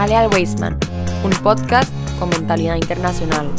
Jale 0.00 0.16
al 0.16 0.30
un 1.24 1.30
podcast 1.42 1.92
con 2.18 2.30
mentalidad 2.30 2.76
internacional. 2.76 3.50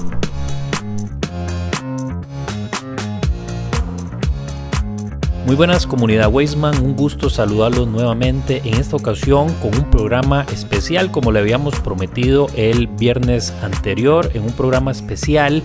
Muy 5.46 5.56
buenas 5.56 5.85
comunidad 5.85 6.33
Weisman, 6.33 6.83
un 6.83 6.96
gusto 6.96 7.29
saludarlos 7.29 7.88
nuevamente 7.88 8.63
en 8.65 8.74
esta 8.74 8.96
ocasión 8.96 9.53
con 9.62 9.75
un 9.75 9.88
programa 9.92 10.47
especial 10.51 11.12
como 11.12 11.31
le 11.31 11.38
habíamos 11.38 11.79
prometido 11.79 12.47
el 12.55 12.87
viernes 12.87 13.53
anterior, 13.62 14.31
en 14.33 14.42
un 14.42 14.53
programa 14.53 14.89
especial 14.89 15.62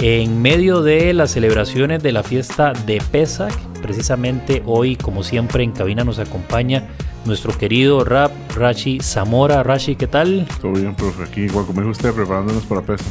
en 0.00 0.42
medio 0.42 0.82
de 0.82 1.12
las 1.14 1.30
celebraciones 1.30 2.02
de 2.02 2.10
la 2.10 2.24
fiesta 2.24 2.72
de 2.72 3.00
Pesach. 3.12 3.54
Precisamente 3.82 4.64
hoy, 4.66 4.96
como 4.96 5.22
siempre, 5.22 5.62
en 5.62 5.70
cabina 5.70 6.02
nos 6.02 6.18
acompaña 6.18 6.88
nuestro 7.24 7.56
querido 7.56 8.04
rap 8.04 8.32
Rashi 8.54 9.00
Zamora. 9.00 9.62
Rashi, 9.62 9.96
¿qué 9.96 10.06
tal? 10.06 10.46
Todo 10.60 10.72
bien, 10.72 10.94
profe. 10.94 11.24
Aquí, 11.24 11.42
igual 11.42 11.66
como 11.66 11.80
dijo 11.80 11.90
usted, 11.90 12.12
preparándonos 12.12 12.64
para 12.64 12.82
Pesach. 12.82 13.06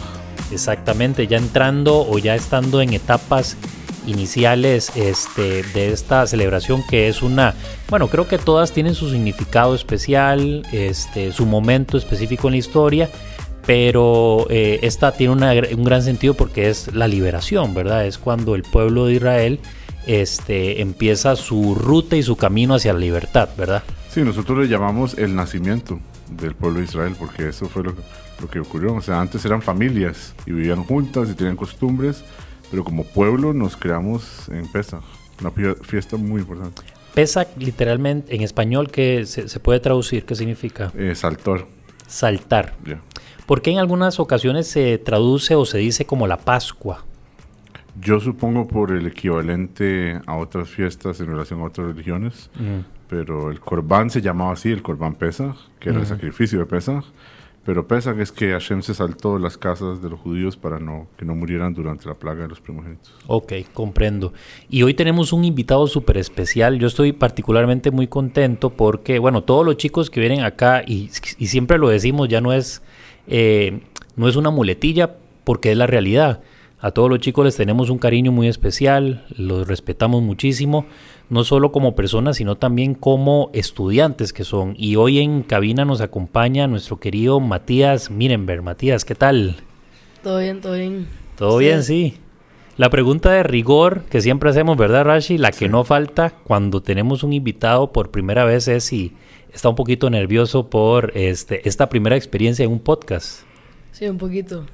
Exactamente, 0.52 1.28
ya 1.28 1.38
entrando 1.38 2.08
o 2.08 2.18
ya 2.18 2.36
estando 2.36 2.82
en 2.82 2.94
etapas 2.94 3.58
iniciales 4.08 4.92
este, 4.96 5.64
de 5.64 5.92
esta 5.92 6.26
celebración 6.26 6.82
que 6.90 7.10
es 7.10 7.22
una, 7.22 7.54
bueno, 7.90 8.08
creo 8.08 8.28
que 8.28 8.38
todas 8.38 8.72
tienen 8.72 8.96
su 8.96 9.10
significado 9.10 9.76
especial, 9.76 10.66
este, 10.72 11.32
su 11.32 11.46
momento 11.46 11.98
específico 11.98 12.48
en 12.48 12.54
la 12.54 12.58
historia, 12.58 13.10
pero 13.66 14.48
eh, 14.50 14.80
esta 14.82 15.12
tiene 15.12 15.34
un 15.34 15.84
gran 15.84 16.02
sentido 16.02 16.34
porque 16.34 16.70
es 16.70 16.94
la 16.94 17.08
liberación, 17.08 17.74
¿verdad? 17.74 18.06
Es 18.06 18.18
cuando 18.18 18.56
el 18.56 18.64
pueblo 18.64 19.08
de 19.08 19.16
Israel 19.16 19.60
este, 20.08 20.82
empieza 20.82 21.36
su 21.36 21.76
ruta 21.76 22.16
y 22.16 22.24
su 22.24 22.36
camino 22.36 22.76
hacia 22.76 22.94
la 22.94 23.00
libertad, 23.00 23.50
¿verdad? 23.58 23.84
Sí, 24.10 24.22
nosotros 24.22 24.58
le 24.58 24.68
llamamos 24.68 25.18
el 25.18 25.36
nacimiento 25.36 26.00
del 26.32 26.56
pueblo 26.56 26.80
de 26.80 26.86
Israel 26.86 27.16
porque 27.18 27.50
eso 27.50 27.68
fue 27.68 27.84
lo, 27.84 27.94
lo 28.42 28.50
que 28.50 28.60
ocurrió. 28.60 28.96
O 28.96 29.02
sea, 29.02 29.22
antes 29.22 29.46
eran 29.46 29.62
familias 29.62 30.34
y 30.46 30.52
vivían 30.52 30.84
juntas 30.84 31.30
y 31.30 31.34
tenían 31.34 31.56
costumbres 31.56 32.24
pero 32.70 32.84
como 32.84 33.04
pueblo 33.04 33.54
nos 33.54 33.78
creamos 33.78 34.50
en 34.50 34.68
Pesach, 34.68 35.04
una 35.40 35.52
fiesta 35.82 36.18
muy 36.18 36.42
importante. 36.42 36.82
Pesach, 37.14 37.48
literalmente, 37.58 38.36
en 38.36 38.42
español, 38.42 38.92
¿qué 38.92 39.26
se, 39.26 39.60
puede 39.60 39.80
traducir? 39.80 40.26
¿Qué 40.26 40.36
significa? 40.36 40.92
Eh, 40.96 41.16
saltar. 41.16 41.66
Saltar. 42.08 42.76
¿Por 43.46 43.62
qué 43.62 43.72
en 43.72 43.80
algunas 43.80 44.20
ocasiones 44.20 44.68
se 44.68 44.98
traduce 44.98 45.56
o 45.56 45.66
se 45.66 45.80
dice 45.80 46.06
como 46.06 46.28
la 46.28 46.38
Pascua? 46.38 47.06
Yo 48.00 48.20
supongo 48.20 48.68
por 48.68 48.92
el 48.92 49.08
equivalente 49.08 50.20
a 50.26 50.36
otras 50.36 50.70
fiestas 50.70 51.20
en 51.20 51.28
relación 51.28 51.62
a 51.62 51.66
otras 51.66 51.88
religiones, 51.88 52.50
mm. 52.56 53.08
pero 53.10 53.50
el 53.52 53.60
Corbán 53.60 54.10
se 54.10 54.22
llamaba 54.22 54.54
así, 54.54 54.72
el 54.72 54.82
Corbán 54.82 55.16
Pesach, 55.16 55.56
que 55.80 55.90
era 55.90 56.00
el 56.00 56.06
mm. 56.06 56.10
sacrificio 56.10 56.60
de 56.60 56.66
Pesach, 56.66 57.06
pero 57.68 57.86
que 57.86 58.22
es 58.22 58.32
que 58.32 58.52
Hashem 58.52 58.82
se 58.82 58.94
saltó 58.94 59.38
las 59.38 59.58
casas 59.58 60.02
de 60.02 60.10
los 60.10 60.22
judíos 60.22 60.56
para 60.56 60.80
no, 60.80 61.08
que 61.18 61.26
no 61.26 61.36
murieran 61.36 61.74
durante 61.74 62.08
la 62.08 62.14
plaga 62.14 62.44
de 62.44 62.48
los 62.48 62.62
primogénitos. 62.62 63.14
Ok, 63.28 63.52
comprendo. 63.74 64.32
Y 64.70 64.84
hoy 64.84 64.94
tenemos 64.94 65.34
un 65.34 65.44
invitado 65.44 65.86
súper 65.88 66.18
especial. 66.18 66.80
Yo 66.80 66.88
estoy 66.88 67.12
particularmente 67.12 67.92
muy 67.92 68.08
contento 68.08 68.70
porque, 68.70 69.20
bueno, 69.20 69.44
todos 69.44 69.66
los 69.66 69.76
chicos 69.76 70.10
que 70.10 70.22
vienen 70.22 70.46
acá, 70.46 70.82
y, 70.88 71.10
siempre 71.10 71.78
lo 71.78 71.90
decimos, 71.90 72.30
ya 72.30 72.40
no 72.40 72.54
es, 72.54 72.82
eh, 73.28 73.82
no 74.16 74.30
es 74.30 74.38
una 74.38 74.50
muletilla 74.50 75.18
porque 75.44 75.74
es 75.74 75.78
la 75.78 75.88
realidad. 75.88 76.44
A 76.80 76.92
todos 76.92 77.10
los 77.10 77.20
chicos 77.20 77.44
les 77.44 77.56
tenemos 77.56 77.90
un 77.90 77.98
cariño 77.98 78.32
muy 78.32 78.48
especial, 78.48 79.26
los 79.36 79.68
respetamos 79.68 80.22
muchísimo, 80.22 80.86
no 81.28 81.44
solo 81.44 81.72
como 81.72 81.96
personas, 81.96 82.38
sino 82.38 82.56
también 82.56 82.94
como 82.94 83.50
estudiantes 83.54 84.32
que 84.32 84.44
son. 84.44 84.76
Y 84.78 84.96
hoy 84.96 85.18
en 85.18 85.42
cabina 85.42 85.86
nos 85.86 86.02
acompaña 86.02 86.68
nuestro 86.68 87.00
querido 87.00 87.40
Matías 87.40 88.12
Mirenberg. 88.12 88.62
Matías, 88.62 89.06
¿qué 89.06 89.16
tal? 89.16 89.56
Todo 90.22 90.38
bien, 90.38 90.62
todo 90.62 90.74
bien. 90.74 91.08
Todo 91.36 91.58
bien, 91.58 91.84
sí. 91.84 92.20
La 92.78 92.92
pregunta 92.92 93.32
de 93.32 93.42
rigor 93.42 94.04
que 94.04 94.22
siempre 94.22 94.52
hacemos, 94.52 94.78
¿verdad, 94.78 95.04
Rashi? 95.04 95.40
La 95.40 95.52
que 95.52 95.70
no 95.70 95.84
falta 95.84 96.30
cuando 96.30 96.84
tenemos 96.84 97.24
un 97.24 97.34
invitado 97.34 97.92
por 97.92 98.12
primera 98.12 98.46
vez 98.46 98.68
es 98.68 98.84
si 98.84 99.14
está 99.52 99.70
un 99.70 99.76
poquito 99.76 100.12
nervioso 100.12 100.70
por 100.70 101.12
este, 101.16 101.68
esta 101.68 101.90
primera 101.90 102.16
experiencia 102.16 102.64
en 102.64 102.72
un 102.72 102.80
podcast. 102.80 103.42
Sí, 103.94 104.08
un 104.08 104.20
poquito. 104.20 104.68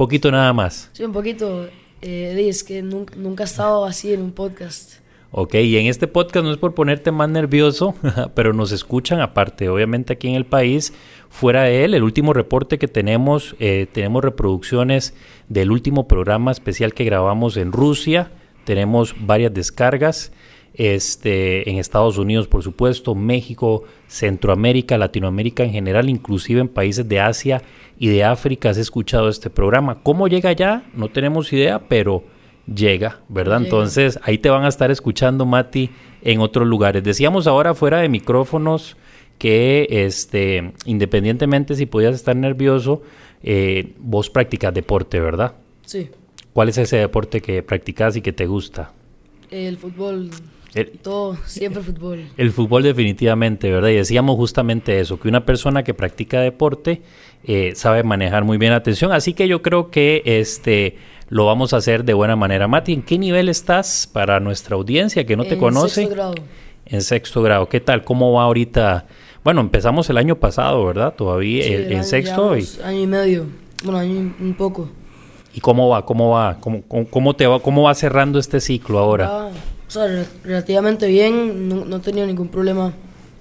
Poquito 0.00 0.30
nada 0.30 0.54
más. 0.54 0.88
Sí, 0.94 1.04
un 1.04 1.12
poquito. 1.12 1.68
Eh, 2.00 2.46
es 2.48 2.64
que 2.64 2.80
nunca, 2.80 3.14
nunca 3.16 3.42
he 3.42 3.44
estado 3.44 3.84
así 3.84 4.14
en 4.14 4.22
un 4.22 4.32
podcast. 4.32 4.94
Ok, 5.30 5.56
y 5.56 5.76
en 5.76 5.88
este 5.88 6.06
podcast 6.06 6.42
no 6.42 6.52
es 6.52 6.56
por 6.56 6.72
ponerte 6.72 7.12
más 7.12 7.28
nervioso, 7.28 7.94
pero 8.34 8.54
nos 8.54 8.72
escuchan 8.72 9.20
aparte, 9.20 9.68
obviamente 9.68 10.14
aquí 10.14 10.26
en 10.26 10.36
el 10.36 10.46
país, 10.46 10.94
fuera 11.28 11.64
de 11.64 11.84
él, 11.84 11.92
el 11.92 12.02
último 12.02 12.32
reporte 12.32 12.78
que 12.78 12.88
tenemos, 12.88 13.54
eh, 13.60 13.88
tenemos 13.92 14.24
reproducciones 14.24 15.12
del 15.50 15.70
último 15.70 16.08
programa 16.08 16.50
especial 16.50 16.94
que 16.94 17.04
grabamos 17.04 17.58
en 17.58 17.70
Rusia, 17.70 18.30
tenemos 18.64 19.14
varias 19.20 19.52
descargas, 19.52 20.32
este, 20.74 21.68
en 21.68 21.78
Estados 21.78 22.18
Unidos, 22.18 22.48
por 22.48 22.62
supuesto, 22.62 23.14
México, 23.14 23.84
Centroamérica, 24.06 24.98
Latinoamérica 24.98 25.64
en 25.64 25.72
general, 25.72 26.08
inclusive 26.08 26.60
en 26.60 26.68
países 26.68 27.08
de 27.08 27.20
Asia 27.20 27.62
y 27.98 28.08
de 28.08 28.24
África 28.24 28.70
has 28.70 28.78
escuchado 28.78 29.28
este 29.28 29.50
programa. 29.50 30.02
¿Cómo 30.02 30.28
llega 30.28 30.50
allá? 30.50 30.84
No 30.94 31.08
tenemos 31.08 31.52
idea, 31.52 31.80
pero 31.88 32.24
llega, 32.72 33.20
¿verdad? 33.28 33.62
Entonces 33.62 34.18
ahí 34.22 34.38
te 34.38 34.50
van 34.50 34.64
a 34.64 34.68
estar 34.68 34.90
escuchando, 34.90 35.44
Mati, 35.44 35.90
en 36.22 36.40
otros 36.40 36.66
lugares. 36.66 37.02
Decíamos 37.02 37.46
ahora 37.46 37.74
fuera 37.74 37.98
de 37.98 38.08
micrófonos 38.08 38.96
que 39.38 39.86
este, 39.90 40.72
independientemente 40.84 41.74
si 41.74 41.86
podías 41.86 42.14
estar 42.14 42.36
nervioso, 42.36 43.02
eh, 43.42 43.94
vos 43.98 44.30
practicas 44.30 44.72
deporte, 44.74 45.18
¿verdad? 45.18 45.54
Sí. 45.84 46.10
¿Cuál 46.52 46.68
es 46.68 46.78
ese 46.78 46.96
deporte 46.96 47.40
que 47.40 47.62
practicas 47.62 48.16
y 48.16 48.20
que 48.20 48.32
te 48.32 48.46
gusta? 48.46 48.92
El 49.50 49.78
fútbol. 49.78 50.30
Todo, 51.02 51.36
siempre 51.46 51.82
fútbol. 51.82 52.26
El 52.36 52.52
fútbol 52.52 52.84
definitivamente, 52.84 53.70
¿verdad? 53.70 53.88
Y 53.88 53.96
decíamos 53.96 54.36
justamente 54.36 55.00
eso, 55.00 55.18
que 55.18 55.28
una 55.28 55.44
persona 55.44 55.82
que 55.82 55.94
practica 55.94 56.40
deporte 56.40 57.02
eh, 57.44 57.72
sabe 57.74 58.04
manejar 58.04 58.44
muy 58.44 58.56
bien 58.56 58.70
la 58.70 58.78
atención. 58.78 59.12
Así 59.12 59.34
que 59.34 59.48
yo 59.48 59.62
creo 59.62 59.90
que 59.90 60.22
este 60.24 60.96
lo 61.28 61.46
vamos 61.46 61.72
a 61.72 61.78
hacer 61.78 62.04
de 62.04 62.14
buena 62.14 62.36
manera. 62.36 62.68
Mati, 62.68 62.92
¿en 62.92 63.02
qué 63.02 63.18
nivel 63.18 63.48
estás 63.48 64.08
para 64.12 64.38
nuestra 64.38 64.76
audiencia 64.76 65.26
que 65.26 65.36
no 65.36 65.44
te 65.44 65.58
conoce? 65.58 66.02
En 66.02 66.08
sexto 66.08 66.14
grado. 66.14 66.34
En 66.86 67.02
sexto 67.02 67.42
grado. 67.42 67.68
¿Qué 67.68 67.80
tal? 67.80 68.04
¿Cómo 68.04 68.32
va 68.32 68.44
ahorita? 68.44 69.06
Bueno, 69.42 69.60
empezamos 69.60 70.08
el 70.10 70.18
año 70.18 70.36
pasado, 70.36 70.84
¿verdad? 70.84 71.14
Todavía 71.14 71.64
eh, 71.64 71.94
en 71.94 72.04
sexto. 72.04 72.56
Y... 72.56 72.68
Año 72.84 73.00
y 73.00 73.06
medio. 73.06 73.46
Bueno, 73.82 73.98
año 73.98 74.34
y 74.38 74.42
un 74.42 74.54
poco. 74.54 74.88
¿Y 75.54 75.60
cómo 75.60 75.88
va? 75.88 76.04
¿Cómo 76.04 76.30
va? 76.30 76.58
¿Cómo, 76.60 76.82
cómo, 76.86 77.34
te 77.34 77.46
va? 77.46 77.60
¿Cómo 77.60 77.82
va 77.82 77.94
cerrando 77.94 78.38
este 78.38 78.60
ciclo 78.60 78.98
ahora? 78.98 79.50
O 79.90 79.92
sea, 79.92 80.24
relativamente 80.44 81.08
bien, 81.08 81.68
no, 81.68 81.96
he 81.96 81.98
tenido 81.98 82.24
ningún 82.24 82.46
problema 82.46 82.92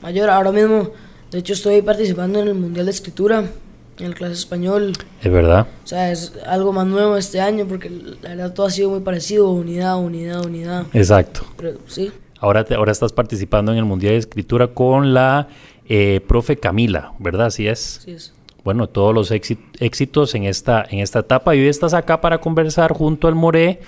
mayor. 0.02 0.32
Ahora 0.32 0.52
mismo, 0.52 0.90
de 1.30 1.38
hecho, 1.38 1.54
estoy 1.54 1.84
participando 1.84 2.40
en 2.40 2.48
el 2.48 2.56
Mundial 2.56 2.88
de 2.88 2.92
Escritura, 2.92 3.44
en 4.00 4.06
el 4.08 4.16
clase 4.16 4.34
español. 4.34 4.94
Es 5.22 5.32
verdad. 5.32 5.68
O 5.84 5.88
sea, 5.88 6.12
es 6.12 6.34
algo 6.48 6.74
más 6.74 6.88
nuevo 6.88 7.18
este 7.18 7.40
año 7.40 7.68
porque 7.68 7.92
la 8.24 8.30
verdad 8.30 8.54
todo 8.56 8.66
ha 8.66 8.72
sido 8.72 8.90
muy 8.90 9.02
parecido, 9.02 9.52
unidad, 9.52 10.00
unidad, 10.00 10.44
unidad. 10.44 10.88
Exacto. 10.92 11.42
Pero, 11.56 11.78
sí. 11.86 12.12
Ahora, 12.40 12.66
te, 12.66 12.74
ahora 12.74 12.94
estás 12.94 13.14
participando 13.14 13.72
en 13.72 13.78
el 13.78 13.86
Mundial 13.86 14.14
de 14.14 14.18
Escritura 14.18 14.70
con 14.70 15.14
la 15.14 15.50
eh, 15.88 16.20
profe 16.28 16.58
Camila, 16.58 17.14
¿verdad? 17.20 17.46
Así 17.46 17.68
es. 17.68 18.02
Sí 18.04 18.12
es 18.14 18.34
bueno, 18.64 18.88
todos 18.88 19.16
los 19.16 19.32
éxitos 19.32 20.36
en 20.36 20.44
esta, 20.44 20.86
en 20.90 21.00
esta 21.00 21.20
etapa. 21.20 21.56
Y 21.56 21.60
hoy 21.60 21.68
estás 21.68 21.94
acá 21.94 22.22
para 22.22 22.40
conversar 22.40 22.92
junto 22.92 23.28
al 23.28 23.36
Moré 23.36 23.80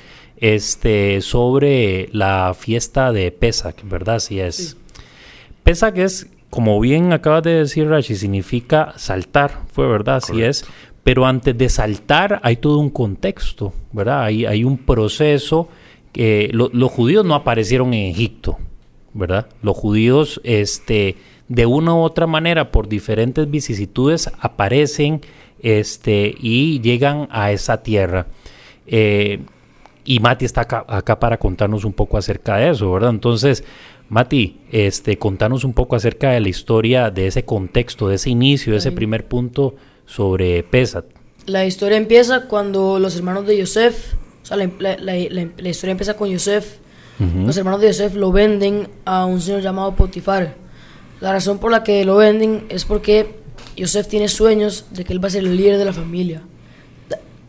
este, 0.42 1.22
sobre 1.22 2.10
la 2.12 2.54
fiesta 2.58 3.12
de 3.14 3.32
Pesach, 3.32 3.76
¿verdad? 3.84 4.16
Así 4.16 4.40
es. 4.40 4.56
Sí. 4.56 4.76
Pesach 5.64 5.98
es, 5.98 6.28
como 6.50 6.80
bien 6.80 7.14
acabas 7.14 7.44
de 7.44 7.52
decir, 7.52 7.88
Rashi, 7.88 8.16
significa 8.16 8.94
saltar, 8.98 9.62
fue 9.72 9.88
verdad, 9.88 10.18
así 10.18 10.42
es. 10.42 10.66
Pero 11.04 11.26
antes 11.26 11.58
de 11.58 11.70
saltar 11.70 12.42
hay 12.44 12.58
todo 12.58 12.80
un 12.80 12.90
contexto, 12.90 13.74
¿verdad? 13.92 14.24
Hay, 14.24 14.46
hay 14.46 14.64
un 14.64 14.78
proceso. 14.78 15.70
que 16.12 16.50
los 16.52 16.92
judíos 16.92 17.24
no 17.24 17.36
aparecieron 17.36 17.94
en 17.94 18.12
Egipto, 18.12 18.58
¿verdad? 19.14 19.48
Los 19.62 19.78
judíos, 19.78 20.42
este 20.44 21.16
de 21.48 21.66
una 21.66 21.94
u 21.94 22.00
otra 22.00 22.28
manera, 22.28 22.72
por 22.72 22.88
diferentes 22.88 23.50
vicisitudes, 23.50 24.32
aparecen 24.40 25.22
este, 25.62 26.34
y 26.40 26.80
llegan 26.80 27.28
a 27.30 27.52
esa 27.52 27.84
tierra. 27.84 28.28
Eh, 28.88 29.42
y 30.03 30.19
Mati 30.19 30.45
está 30.45 30.62
acá, 30.62 31.19
para 31.19 31.38
contarnos 31.38 31.86
un 31.86 31.94
poco 31.94 32.18
acerca 32.18 32.57
de 32.57 32.69
eso, 32.71 32.92
¿verdad? 32.92 33.12
Entonces, 33.12 33.63
Mati, 34.09 34.59
este, 34.71 35.18
contanos 35.18 35.63
un 35.63 35.74
poco 35.74 35.95
acerca 35.95 36.31
de 36.31 36.39
la 36.39 36.50
historia, 36.50 37.12
de 37.12 37.27
ese 37.27 37.45
contexto, 37.45 38.07
de 38.07 38.15
ese 38.15 38.30
inicio, 38.30 38.74
de 38.74 38.80
ese 38.80 38.92
primer 38.92 39.27
punto 39.27 39.75
sobre 40.06 40.63
Pesat. 40.63 41.06
La 41.45 41.65
historia 41.65 41.98
empieza 41.98 42.48
cuando 42.48 43.00
los 43.00 43.15
hermanos 43.15 43.48
de 43.48 43.57
Yosef, 43.57 44.13
o 44.44 44.45
sea, 44.45 44.57
la, 44.57 45.18
historia 45.69 45.92
empieza 45.92 46.15
con 46.15 46.30
Yosef, 46.30 46.77
los 47.45 47.56
hermanos 47.56 47.81
de 47.81 47.88
Yosef 47.88 48.15
lo 48.15 48.31
venden 48.31 48.88
a 49.06 49.25
un 49.25 49.39
señor 49.42 49.62
llamado 49.62 49.95
Potifar. 49.95 50.56
La 51.19 51.31
razón 51.31 51.59
por 51.59 51.69
la 51.69 51.83
que 51.83 52.03
lo 52.03 52.15
venden 52.15 52.65
es 52.69 52.83
porque 52.83 53.36
Yosef 53.77 54.07
tiene 54.07 54.27
sueños 54.27 54.88
de 54.89 55.03
que 55.03 55.13
él 55.13 55.24
va 55.24 55.27
a 55.27 55.31
ser 55.31 55.44
el 55.44 55.56
líder 55.56 55.77
de 55.77 55.86
la 55.86 55.94
familia, 55.94 56.42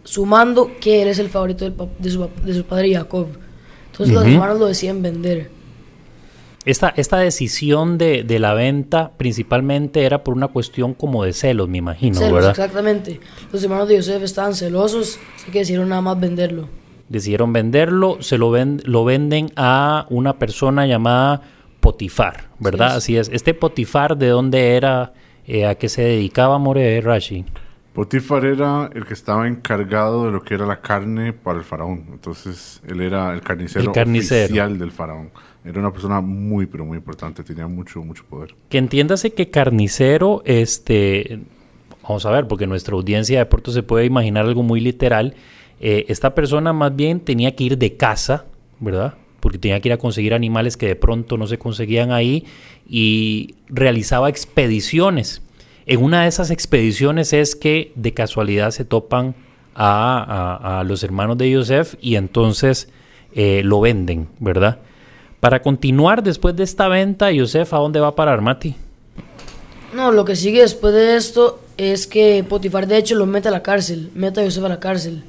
sumando 0.04 0.70
que 0.81 1.02
él 1.02 1.08
es 1.08 1.19
el 1.19 1.28
favorito 1.28 1.64
del 1.64 1.75
de, 1.99 2.10
su, 2.10 2.20
pap- 2.20 2.43
de 2.43 2.54
su 2.54 2.64
padre 2.64 2.94
Jacob. 2.94 3.28
Entonces 3.90 4.14
los 4.14 4.25
Ujú. 4.25 4.32
hermanos 4.32 4.58
lo 4.58 4.66
deciden 4.66 5.02
vender. 5.02 5.50
Esta, 6.64 6.90
esta 6.96 7.19
decisión 7.19 7.99
de, 7.99 8.22
de 8.22 8.38
la 8.38 8.54
venta 8.54 9.10
principalmente 9.16 10.04
era 10.04 10.22
por 10.22 10.34
una 10.34 10.46
cuestión 10.49 10.94
como 10.94 11.25
de 11.25 11.32
celos, 11.32 11.69
me 11.69 11.78
imagino, 11.78 12.14
Celos, 12.16 12.34
¿verdad? 12.34 12.50
exactamente. 12.52 13.19
Los 13.52 13.64
hermanos 13.64 13.88
de 13.88 13.96
Yosef 13.96 14.22
estaban 14.22 14.54
celosos, 14.54 15.19
así 15.34 15.50
que 15.50 15.58
decidieron 15.60 15.88
nada 15.88 16.00
más 16.02 16.20
venderlo. 16.20 16.69
Decidieron 17.08 17.52
venderlo, 17.52 18.19
se 18.20 18.38
lo, 18.38 18.52
ven, 18.52 18.81
lo 18.84 19.04
venden 19.04 19.50
a 19.56 20.06
una 20.08 20.38
persona 20.38 20.87
llamada 20.87 21.43
Potifar, 21.81 22.44
¿verdad? 22.60 22.90
Sí, 22.93 22.96
Así 22.96 23.16
es. 23.16 23.28
Este 23.32 23.54
Potifar, 23.54 24.16
¿de 24.16 24.28
dónde 24.28 24.76
era? 24.76 25.12
Eh, 25.49 25.66
¿A 25.66 25.75
qué 25.75 25.88
se 25.88 26.02
dedicaba 26.02 26.58
More 26.58 27.00
Rashi? 27.00 27.44
Potifar 27.93 28.47
era 28.47 28.89
el 28.94 29.05
que 29.05 29.12
estaba 29.12 29.47
encargado 29.47 30.25
de 30.25 30.33
lo 30.33 30.43
que 30.43 30.55
era 30.55 30.65
la 30.67 30.81
carne 30.81 31.33
para 31.35 31.59
el 31.59 31.65
faraón. 31.65 32.06
Entonces, 32.11 32.81
él 32.89 33.00
era 33.03 33.35
el 33.35 33.43
carnicero, 33.43 33.85
El 33.87 33.93
carnicero. 33.93 34.44
oficial 34.47 34.79
del 34.79 34.91
faraón. 34.93 35.31
Era 35.65 35.79
una 35.79 35.93
persona 35.93 36.21
muy, 36.23 36.67
pero 36.67 36.87
muy 36.87 36.97
importante. 36.97 37.44
Tenía 37.44 37.67
mucho, 37.67 38.03
mucho 38.03 38.25
poder. 38.25 38.55
Que 38.71 38.79
entiéndase 38.79 39.33
que 39.35 39.50
carnicero, 39.50 40.43
este, 40.47 41.41
vamos 42.03 42.25
a 42.25 42.31
ver, 42.31 42.49
porque 42.49 42.67
nuestra 42.67 42.94
audiencia 42.94 43.39
de 43.39 43.47
Puerto 43.47 43.71
se 43.73 43.83
puede 43.83 44.06
imaginar 44.06 44.47
algo 44.47 44.62
muy 44.62 44.81
literal. 44.81 45.35
Eh, 45.79 46.06
esta 46.09 46.35
persona 46.35 46.73
más 46.73 46.97
bien 46.97 47.21
tenía 47.21 47.55
que 47.55 47.65
ir 47.65 47.79
de 47.79 47.97
casa, 47.97 48.47
¿verdad? 48.81 49.15
Porque 49.41 49.59
tenía 49.59 49.81
que 49.81 49.88
ir 49.91 49.93
a 49.93 49.99
conseguir 49.99 50.33
animales 50.33 50.77
que 50.77 50.87
de 50.87 50.97
pronto 50.97 51.37
no 51.37 51.47
se 51.47 51.59
conseguían 51.59 52.11
ahí 52.11 52.47
y 52.88 53.56
realizaba 53.69 54.31
expediciones. 54.31 55.43
En 55.87 56.02
una 56.02 56.23
de 56.23 56.29
esas 56.29 56.50
expediciones 56.50 57.32
es 57.32 57.56
que 57.56 57.93
de 57.96 58.14
casualidad 58.14 58.70
se 58.70 58.84
topan 58.84 59.34
a, 59.75 60.82
los 60.87 61.02
hermanos 61.02 61.38
de 61.38 61.50
Yosef 61.50 61.94
y 62.00 62.17
entonces 62.17 62.88
eh, 63.34 63.62
lo 63.64 63.81
venden, 63.81 64.29
¿verdad? 64.38 64.79
Para 65.40 65.62
continuar 65.62 66.23
después 66.23 66.55
de 66.55 66.62
esta 66.62 66.88
venta, 66.88 67.32
Yosef, 67.32 67.73
¿a 67.75 67.79
dónde 67.79 67.99
va 67.99 68.08
a 68.08 68.14
parar, 68.14 68.40
Mati? 68.40 68.76
No, 69.93 70.12
lo 70.12 70.25
que 70.25 70.37
sigue 70.37 70.61
después 70.61 70.94
de 70.94 71.17
esto 71.17 71.61
es 71.76 72.06
que 72.06 72.44
Potifar 72.49 72.87
de 72.87 72.99
hecho 72.99 73.14
lo 73.14 73.26
mete 73.26 73.49
a 73.49 73.50
la 73.50 73.62
cárcel, 73.62 74.11
mete 74.14 74.40
a 74.40 74.44
Yosef 74.44 74.64
a 74.64 74.69
la 74.69 74.81
cárcel, 74.81 75.25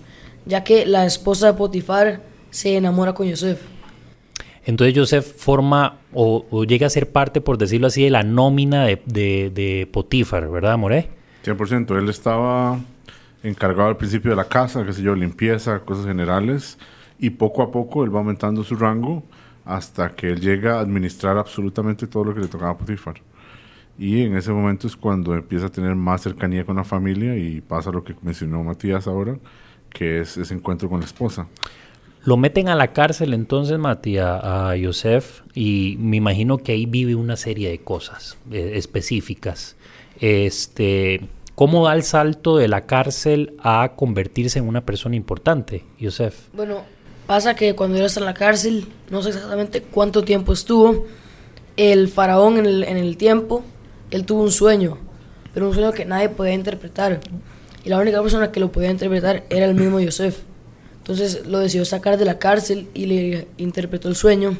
ya 0.46 0.64
que 0.64 0.86
la 0.86 1.06
esposa 1.06 1.48
de 1.48 1.54
Potifar 1.54 2.22
se 2.52 2.78
enamora 2.78 3.14
con 3.14 3.28
Yosef. 3.28 3.60
Entonces 4.66 4.94
Yosef 4.94 5.26
forma 5.38 5.98
o, 6.14 6.64
llega 6.64 6.88
a 6.88 6.90
ser 6.90 7.12
parte, 7.12 7.42
por 7.42 7.58
decirlo 7.58 7.88
así, 7.88 8.04
de 8.04 8.10
la 8.10 8.24
nómina 8.24 8.86
de, 8.86 9.02
de, 9.06 9.52
de 9.54 9.90
Potifar, 9.92 10.50
¿verdad, 10.50 10.78
More? 10.78 11.10
100%. 11.44 11.98
Él 11.98 12.10
estaba 12.10 12.80
encargado 13.44 13.90
al 13.90 13.98
principio 13.98 14.32
de 14.32 14.38
la 14.38 14.46
casa, 14.46 14.86
qué 14.86 14.94
sé 14.94 15.02
yo, 15.02 15.16
limpieza, 15.16 15.80
cosas 15.80 16.06
generales. 16.06 16.78
Y 17.20 17.32
poco 17.32 17.62
a 17.62 17.72
poco 17.72 18.04
él 18.04 18.14
va 18.14 18.20
aumentando 18.20 18.64
su 18.64 18.76
rango 18.76 19.24
hasta 19.66 20.10
que 20.16 20.32
él 20.32 20.42
llega 20.42 20.78
a 20.78 20.80
administrar 20.82 21.38
absolutamente 21.38 22.08
todo 22.08 22.26
lo 22.26 22.34
que 22.34 22.42
le 22.42 22.48
tocaba 22.48 22.72
a 22.72 22.78
Potifar. 22.78 23.16
Y 23.98 24.24
en 24.24 24.36
ese 24.36 24.52
momento 24.52 24.88
es 24.88 24.96
cuando 24.96 25.36
empieza 25.36 25.68
a 25.68 25.70
tener 25.70 25.96
más 25.96 26.22
cercanía 26.22 26.66
con 26.66 26.76
la 26.78 26.84
familia 26.84 27.38
y 27.38 27.62
pasa 27.62 27.92
lo 27.92 28.04
que 28.04 28.16
mencionó 28.22 28.64
Matías 28.64 29.08
ahora, 29.08 29.38
que 29.90 30.22
es 30.22 30.38
ese 30.38 30.54
encuentro 30.54 30.90
con 30.90 31.00
la 31.00 31.06
esposa. 31.06 31.48
Lo 32.24 32.38
meten 32.38 32.70
a 32.70 32.76
la 32.76 32.94
cárcel 32.94 33.34
entonces, 33.34 33.78
Mati, 33.78 34.18
a, 34.18 34.70
a 34.70 34.76
Yosef, 34.78 35.42
y 35.54 35.98
me 36.00 36.18
imagino 36.18 36.58
que 36.58 36.72
ahí 36.72 36.86
vive 36.86 37.16
una 37.16 37.36
serie 37.36 37.70
de 37.70 37.80
cosas 37.80 38.38
eh, 38.52 38.74
específicas. 38.76 39.76
Este, 40.22 41.22
¿Cómo 41.56 41.86
da 41.86 41.94
el 41.94 42.04
salto 42.04 42.58
de 42.58 42.68
la 42.68 42.86
cárcel 42.86 43.56
a 43.60 43.94
convertirse 43.96 44.58
en 44.58 44.68
una 44.68 44.86
persona 44.86 45.16
importante, 45.16 45.84
Yosef? 46.00 46.48
Bueno, 46.54 46.84
pasa 47.28 47.56
que 47.56 47.76
cuando 47.76 47.98
él 47.98 48.06
está 48.06 48.22
en 48.22 48.26
la 48.26 48.34
cárcel, 48.34 48.88
no 49.10 49.22
sé 49.22 49.30
exactamente 49.30 49.82
cuánto 49.82 50.24
tiempo 50.24 50.54
estuvo, 50.54 51.06
el 51.76 52.08
faraón 52.08 52.58
en 52.58 52.66
el, 52.66 52.84
en 52.84 52.98
el 52.98 53.18
tiempo, 53.18 53.64
él 54.12 54.26
tuvo 54.26 54.44
un 54.44 54.52
sueño, 54.52 54.98
pero 55.54 55.68
un 55.68 55.74
sueño 55.74 55.92
que 55.92 56.06
nadie 56.06 56.30
podía 56.30 56.54
interpretar. 56.54 57.20
Y 57.84 57.90
la 57.90 58.00
única 58.00 58.22
persona 58.22 58.52
que 58.52 58.60
lo 58.60 58.72
podía 58.72 58.90
interpretar 58.90 59.44
era 59.50 59.66
el 59.66 59.76
mismo 59.76 60.00
Yosef. 60.00 60.40
Entonces 61.04 61.46
lo 61.46 61.60
decidió 61.60 61.84
sacar 61.84 62.18
de 62.18 62.24
la 62.24 62.40
cárcel 62.40 62.88
y 62.94 63.08
le 63.08 63.48
interpretó 63.58 64.08
el 64.08 64.16
sueño. 64.16 64.58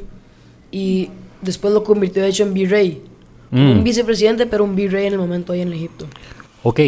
Y 0.70 1.08
después 1.40 1.72
lo 1.72 1.84
convirtió 1.84 2.22
de 2.22 2.28
hecho 2.28 2.42
en 2.42 2.52
virrey. 2.52 3.02
Mm. 3.50 3.70
Un 3.70 3.84
vicepresidente, 3.84 4.44
pero 4.44 4.62
un 4.62 4.76
virrey 4.76 5.06
en 5.06 5.14
el 5.14 5.18
momento 5.18 5.54
ahí 5.54 5.62
en 5.62 5.72
Egipto. 5.72 6.06
Ok, 6.62 6.80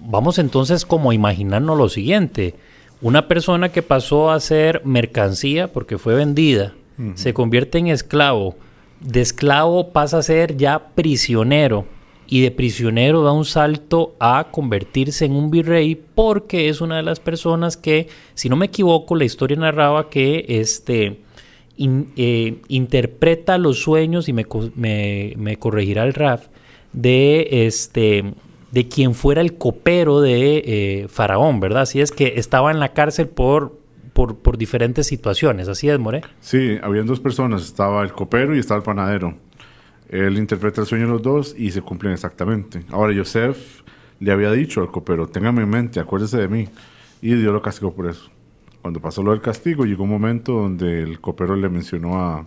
vamos 0.00 0.38
entonces 0.38 0.86
como 0.86 1.10
a 1.10 1.14
imaginarnos 1.14 1.76
lo 1.76 1.90
siguiente. 1.90 2.54
Una 3.02 3.28
persona 3.28 3.70
que 3.70 3.82
pasó 3.82 4.30
a 4.30 4.40
ser 4.40 4.80
mercancía 4.86 5.70
porque 5.70 5.98
fue 5.98 6.14
vendida, 6.14 6.72
se 7.14 7.34
convierte 7.34 7.76
en 7.76 7.88
esclavo. 7.88 8.56
De 9.00 9.20
esclavo 9.20 9.92
pasa 9.92 10.18
a 10.18 10.22
ser 10.22 10.56
ya 10.56 10.88
prisionero. 10.94 11.84
Y 12.26 12.40
de 12.40 12.50
prisionero 12.50 13.22
da 13.22 13.32
un 13.32 13.44
salto 13.44 14.14
a 14.18 14.48
convertirse 14.50 15.24
en 15.26 15.32
un 15.32 15.50
virrey 15.50 16.00
porque 16.14 16.68
es 16.68 16.80
una 16.80 16.96
de 16.96 17.02
las 17.02 17.20
personas 17.20 17.76
que, 17.76 18.08
si 18.34 18.48
no 18.48 18.56
me 18.56 18.66
equivoco, 18.66 19.14
la 19.14 19.24
historia 19.24 19.56
narraba 19.56 20.08
que 20.08 20.46
este, 20.48 21.20
eh, 21.76 22.56
interpreta 22.68 23.58
los 23.58 23.80
sueños, 23.80 24.28
y 24.28 24.32
me, 24.32 24.46
me, 24.76 25.56
corregirá 25.58 26.04
el 26.04 26.14
Raf, 26.14 26.46
de 26.92 27.66
este 27.66 28.34
de 28.70 28.88
quien 28.88 29.14
fuera 29.14 29.40
el 29.40 29.56
copero 29.56 30.20
de 30.20 30.62
eh, 30.66 31.08
Faraón, 31.08 31.60
¿verdad? 31.60 31.82
Así 31.82 32.00
es 32.00 32.10
que 32.10 32.34
estaba 32.36 32.72
en 32.72 32.80
la 32.80 32.92
cárcel 32.92 33.28
por, 33.28 33.78
por, 34.12 34.38
por 34.38 34.58
diferentes 34.58 35.06
situaciones, 35.06 35.68
así 35.68 35.88
es, 35.88 35.98
More. 36.00 36.22
Sí, 36.40 36.78
habían 36.82 37.06
dos 37.06 37.20
personas, 37.20 37.62
estaba 37.62 38.02
el 38.02 38.12
copero 38.12 38.54
y 38.56 38.58
estaba 38.58 38.78
el 38.78 38.84
panadero. 38.84 39.34
Él 40.14 40.38
interpreta 40.38 40.80
el 40.80 40.86
sueño 40.86 41.06
de 41.06 41.12
los 41.12 41.22
dos 41.22 41.54
y 41.58 41.72
se 41.72 41.82
cumplen 41.82 42.12
exactamente. 42.12 42.84
Ahora, 42.90 43.12
Yosef 43.12 43.82
le 44.20 44.30
había 44.30 44.52
dicho 44.52 44.80
al 44.80 44.90
copero, 44.92 45.26
téngame 45.26 45.62
en 45.62 45.70
mente, 45.70 45.98
acuérdese 45.98 46.38
de 46.38 46.46
mí. 46.46 46.68
Y 47.20 47.34
Dios 47.34 47.52
lo 47.52 47.60
castigó 47.60 47.92
por 47.92 48.06
eso. 48.06 48.30
Cuando 48.80 49.00
pasó 49.00 49.22
lo 49.22 49.32
del 49.32 49.40
castigo, 49.40 49.84
llegó 49.84 50.04
un 50.04 50.10
momento 50.10 50.52
donde 50.52 51.02
el 51.02 51.20
copero 51.20 51.56
le 51.56 51.68
mencionó 51.68 52.20
a, 52.20 52.46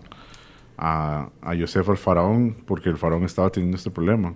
a, 0.78 1.28
a 1.42 1.54
Yosef 1.54 1.88
al 1.90 1.98
faraón, 1.98 2.56
porque 2.64 2.88
el 2.88 2.96
faraón 2.96 3.24
estaba 3.24 3.50
teniendo 3.50 3.76
este 3.76 3.90
problema. 3.90 4.34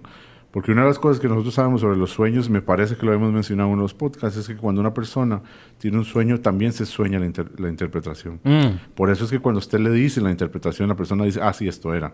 Porque 0.51 0.71
una 0.73 0.83
de 0.83 0.89
las 0.89 0.99
cosas 0.99 1.19
que 1.19 1.29
nosotros 1.29 1.55
sabemos 1.55 1.81
sobre 1.81 1.97
los 1.97 2.11
sueños, 2.11 2.51
me 2.51 2.61
parece 2.61 2.97
que 2.97 3.07
lo 3.07 3.15
hemos 3.15 3.33
mencionado 3.33 3.69
en 3.69 3.73
uno 3.73 3.83
de 3.83 3.85
los 3.85 3.95
podcasts, 3.95 4.39
es 4.39 4.47
que 4.47 4.57
cuando 4.57 4.83
una 4.83 4.93
persona 4.93 5.41
tiene 5.79 5.97
un 5.97 6.05
sueño, 6.05 6.41
también 6.41 6.75
se 6.75 6.85
sueña 6.85 7.19
la, 7.19 7.25
inter- 7.25 7.59
la 7.59 7.71
interpretación. 7.71 8.41
Mm. 8.45 8.93
Por 8.95 9.09
eso 9.09 9.25
es 9.25 9.31
que 9.31 9.39
cuando 9.39 9.61
usted 9.61 9.79
le 9.79 9.91
dice 9.91 10.21
la 10.21 10.31
interpretación, 10.31 10.91
la 10.91 10.97
persona 10.97 11.25
dice, 11.25 11.41
ah, 11.41 11.55
sí, 11.55 11.67
esto 11.67 11.95
era. 11.95 12.13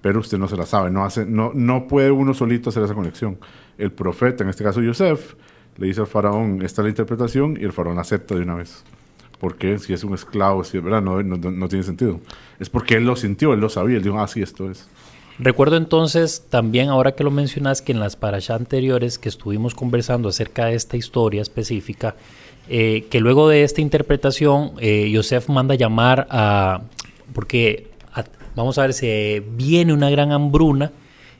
Pero 0.00 0.20
usted 0.20 0.38
no 0.38 0.48
se 0.48 0.56
la 0.56 0.66
sabe, 0.66 0.90
no, 0.90 1.04
hace, 1.04 1.26
no, 1.26 1.52
no 1.54 1.88
puede 1.88 2.10
uno 2.10 2.34
solito 2.34 2.70
hacer 2.70 2.82
esa 2.82 2.94
conexión. 2.94 3.38
El 3.78 3.92
profeta, 3.92 4.44
en 4.44 4.50
este 4.50 4.62
caso 4.62 4.80
Yosef, 4.80 5.34
le 5.76 5.86
dice 5.86 6.00
al 6.00 6.06
faraón, 6.06 6.62
esta 6.62 6.82
es 6.82 6.84
la 6.84 6.88
interpretación, 6.90 7.58
y 7.60 7.64
el 7.64 7.72
faraón 7.72 7.98
acepta 7.98 8.34
de 8.34 8.42
una 8.42 8.54
vez. 8.54 8.84
Porque 9.40 9.78
si 9.78 9.92
es 9.92 10.04
un 10.04 10.14
esclavo, 10.14 10.64
si 10.64 10.78
es 10.78 10.84
verdad, 10.84 11.02
no, 11.02 11.22
no, 11.22 11.36
no 11.36 11.68
tiene 11.68 11.84
sentido. 11.84 12.20
Es 12.58 12.70
porque 12.70 12.94
él 12.96 13.04
lo 13.04 13.16
sintió, 13.16 13.52
él 13.52 13.60
lo 13.60 13.68
sabía, 13.68 13.96
él 13.96 14.02
dijo, 14.02 14.18
ah, 14.18 14.28
esto 14.34 14.70
es. 14.70 14.88
Recuerdo 15.38 15.76
entonces 15.76 16.46
también, 16.48 16.88
ahora 16.88 17.12
que 17.12 17.22
lo 17.22 17.30
mencionas, 17.30 17.82
que 17.82 17.92
en 17.92 18.00
las 18.00 18.16
parashá 18.16 18.54
anteriores 18.54 19.18
que 19.18 19.28
estuvimos 19.28 19.74
conversando 19.74 20.30
acerca 20.30 20.66
de 20.66 20.74
esta 20.74 20.96
historia 20.96 21.42
específica, 21.42 22.16
eh, 22.68 23.06
que 23.10 23.20
luego 23.20 23.48
de 23.48 23.62
esta 23.62 23.82
interpretación, 23.82 24.72
eh, 24.80 25.10
Yosef 25.10 25.48
manda 25.48 25.74
llamar 25.74 26.26
a. 26.30 26.80
Porque, 27.34 27.90
vamos 28.56 28.78
a 28.78 28.82
ver, 28.82 28.94
se 28.94 29.44
viene 29.52 29.92
una 29.92 30.10
gran 30.10 30.32
hambruna 30.32 30.90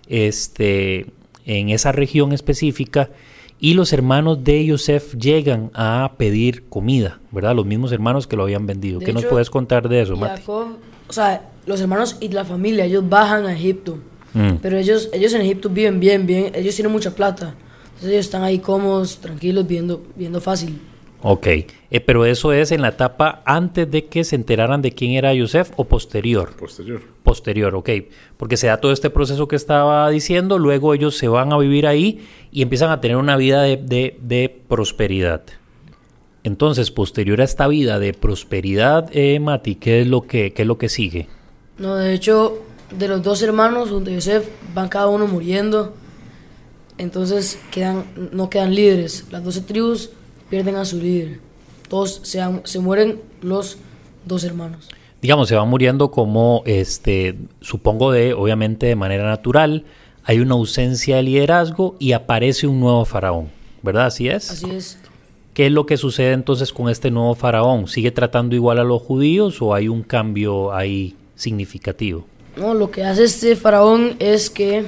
este, 0.06 1.06
en 1.44 1.70
esa 1.70 1.90
región 1.90 2.32
específica 2.32 3.11
y 3.58 3.75
los 3.75 3.92
hermanos 3.92 4.44
de 4.44 4.64
Yosef 4.66 5.14
llegan 5.14 5.70
a 5.75 6.12
pedir 6.18 6.68
comida, 6.68 7.20
¿verdad? 7.32 7.56
Los 7.56 7.64
mismos 7.64 7.90
hermanos 7.90 8.26
que 8.26 8.37
lo 8.37 8.42
habían 8.42 8.66
vendido. 8.66 9.00
De 9.00 9.06
¿Qué 9.06 9.12
nos 9.12 9.25
puedes 9.25 9.49
contar 9.49 9.88
de 9.88 10.02
eso, 10.02 10.14
Mati? 10.16 10.42
Jacob, 10.42 10.76
o 11.08 11.12
sea, 11.12 11.49
los 11.64 11.80
hermanos 11.80 12.18
y 12.20 12.28
la 12.28 12.44
familia, 12.44 12.85
ellos 12.85 13.08
bajan 13.08 13.46
a 13.46 13.54
Egipto. 13.54 13.99
Mm. 14.35 14.56
Pero 14.61 14.76
ellos, 14.76 15.08
ellos 15.14 15.32
en 15.32 15.40
Egipto 15.40 15.70
viven 15.70 15.99
bien, 15.99 16.26
bien, 16.26 16.52
ellos 16.54 16.75
tienen 16.75 16.92
mucha 16.92 17.14
plata. 17.14 17.54
Entonces 17.85 18.11
ellos 18.11 18.26
están 18.26 18.42
ahí 18.42 18.58
cómodos, 18.58 19.18
tranquilos, 19.18 19.66
viendo, 19.66 20.02
viendo 20.14 20.40
fácil. 20.42 20.78
Ok, 21.23 21.46
Eh, 21.90 22.00
pero 22.00 22.25
eso 22.26 22.52
es 22.52 22.73
en 22.73 22.82
la 22.82 22.88
etapa 22.88 23.42
antes 23.46 23.90
de 23.90 24.06
que 24.06 24.23
se 24.25 24.37
enteraran 24.37 24.82
de 24.82 24.92
quién 24.92 25.12
era 25.12 25.32
Yosef 25.32 25.70
o 25.76 25.85
posterior. 25.85 26.54
Posterior. 26.56 27.00
Posterior, 27.23 27.75
ok. 27.75 27.90
Porque 28.37 28.56
se 28.56 28.66
da 28.66 28.78
todo 28.80 28.92
este 28.92 29.08
proceso 29.08 29.49
que 29.49 29.56
estaba 29.56 30.08
diciendo, 30.11 30.58
luego 30.58 30.94
ellos 30.94 31.16
se 31.16 31.28
van 31.28 31.52
a 31.52 31.58
vivir 31.58 31.87
ahí 31.87 32.26
y 32.52 32.62
empiezan 32.62 32.90
a 32.90 33.00
tener 33.00 33.16
una 33.16 33.37
vida 33.37 33.62
de, 33.62 33.76
de- 33.76 34.18
de 34.20 34.49
prosperidad. 34.68 35.42
Entonces, 36.44 36.90
posterior 36.90 37.40
a 37.40 37.44
esta 37.44 37.66
vida 37.66 37.99
de 37.99 38.12
prosperidad, 38.12 39.08
eh, 39.12 39.40
Mati, 39.40 39.76
¿qué 39.76 40.02
es 40.02 40.06
lo 40.06 40.23
que, 40.26 40.52
qué 40.52 40.62
es 40.62 40.68
lo 40.68 40.76
que 40.78 40.88
sigue? 40.88 41.28
No, 41.78 41.96
de 41.96 42.14
hecho, 42.14 42.58
de 42.96 43.08
los 43.08 43.23
dos 43.23 43.42
hermanos 43.42 43.90
a 43.90 44.11
Yosef, 44.11 44.49
van 44.75 44.88
cada 44.88 45.08
uno 45.08 45.26
muriendo. 45.26 45.94
entonces 46.99 47.58
quedan, 47.70 48.04
no 48.32 48.49
quedan 48.50 48.75
líderes. 48.75 49.26
Las 49.30 49.42
12 49.44 49.61
tribus 49.62 50.11
pierden 50.50 50.76
a 50.76 50.85
su 50.85 50.99
líder. 50.99 51.41
Todos 51.88 52.21
se, 52.25 52.41
se 52.65 52.79
mueren 52.81 53.21
los 53.43 53.79
dos 54.25 54.45
hermanos. 54.45 54.88
digamos, 55.23 55.49
se 55.49 55.57
va 55.57 55.65
muriendo 55.65 56.11
como, 56.11 56.62
este, 56.67 57.37
supongo 57.61 58.12
de, 58.12 58.35
obviamente 58.35 58.87
de 58.87 58.97
manera 58.97 59.25
natural, 59.25 59.85
hay 60.25 60.41
una 60.41 60.55
ausencia 60.55 61.17
de 61.17 61.23
liderazgo 61.23 61.97
y 61.99 62.12
aparece 62.12 62.67
un 62.67 62.81
nuevo 62.81 63.05
faraón, 63.05 63.49
¿verdad? 63.83 64.07
Así 64.07 64.29
es. 64.29 64.50
Así 64.50 64.71
es. 64.71 64.99
¿Qué 65.55 65.67
es 65.67 65.73
lo 65.73 65.87
que 65.87 65.97
sucede 65.97 66.33
entonces 66.33 66.73
con 66.73 66.88
este 66.91 67.11
nuevo 67.11 67.35
faraón? 67.35 67.87
¿Sigue 67.88 68.11
tratando 68.11 68.55
igual 68.55 68.79
a 68.79 68.85
los 68.85 69.00
judíos 69.00 69.62
o 69.62 69.75
hay 69.75 69.88
un 69.88 70.03
cambio 70.03 70.73
ahí 70.75 71.15
significativo? 71.35 72.26
No, 72.57 72.75
lo 72.75 72.91
que 72.91 73.05
hace 73.05 73.25
este 73.25 73.57
faraón 73.57 74.17
es 74.19 74.50
que, 74.50 74.85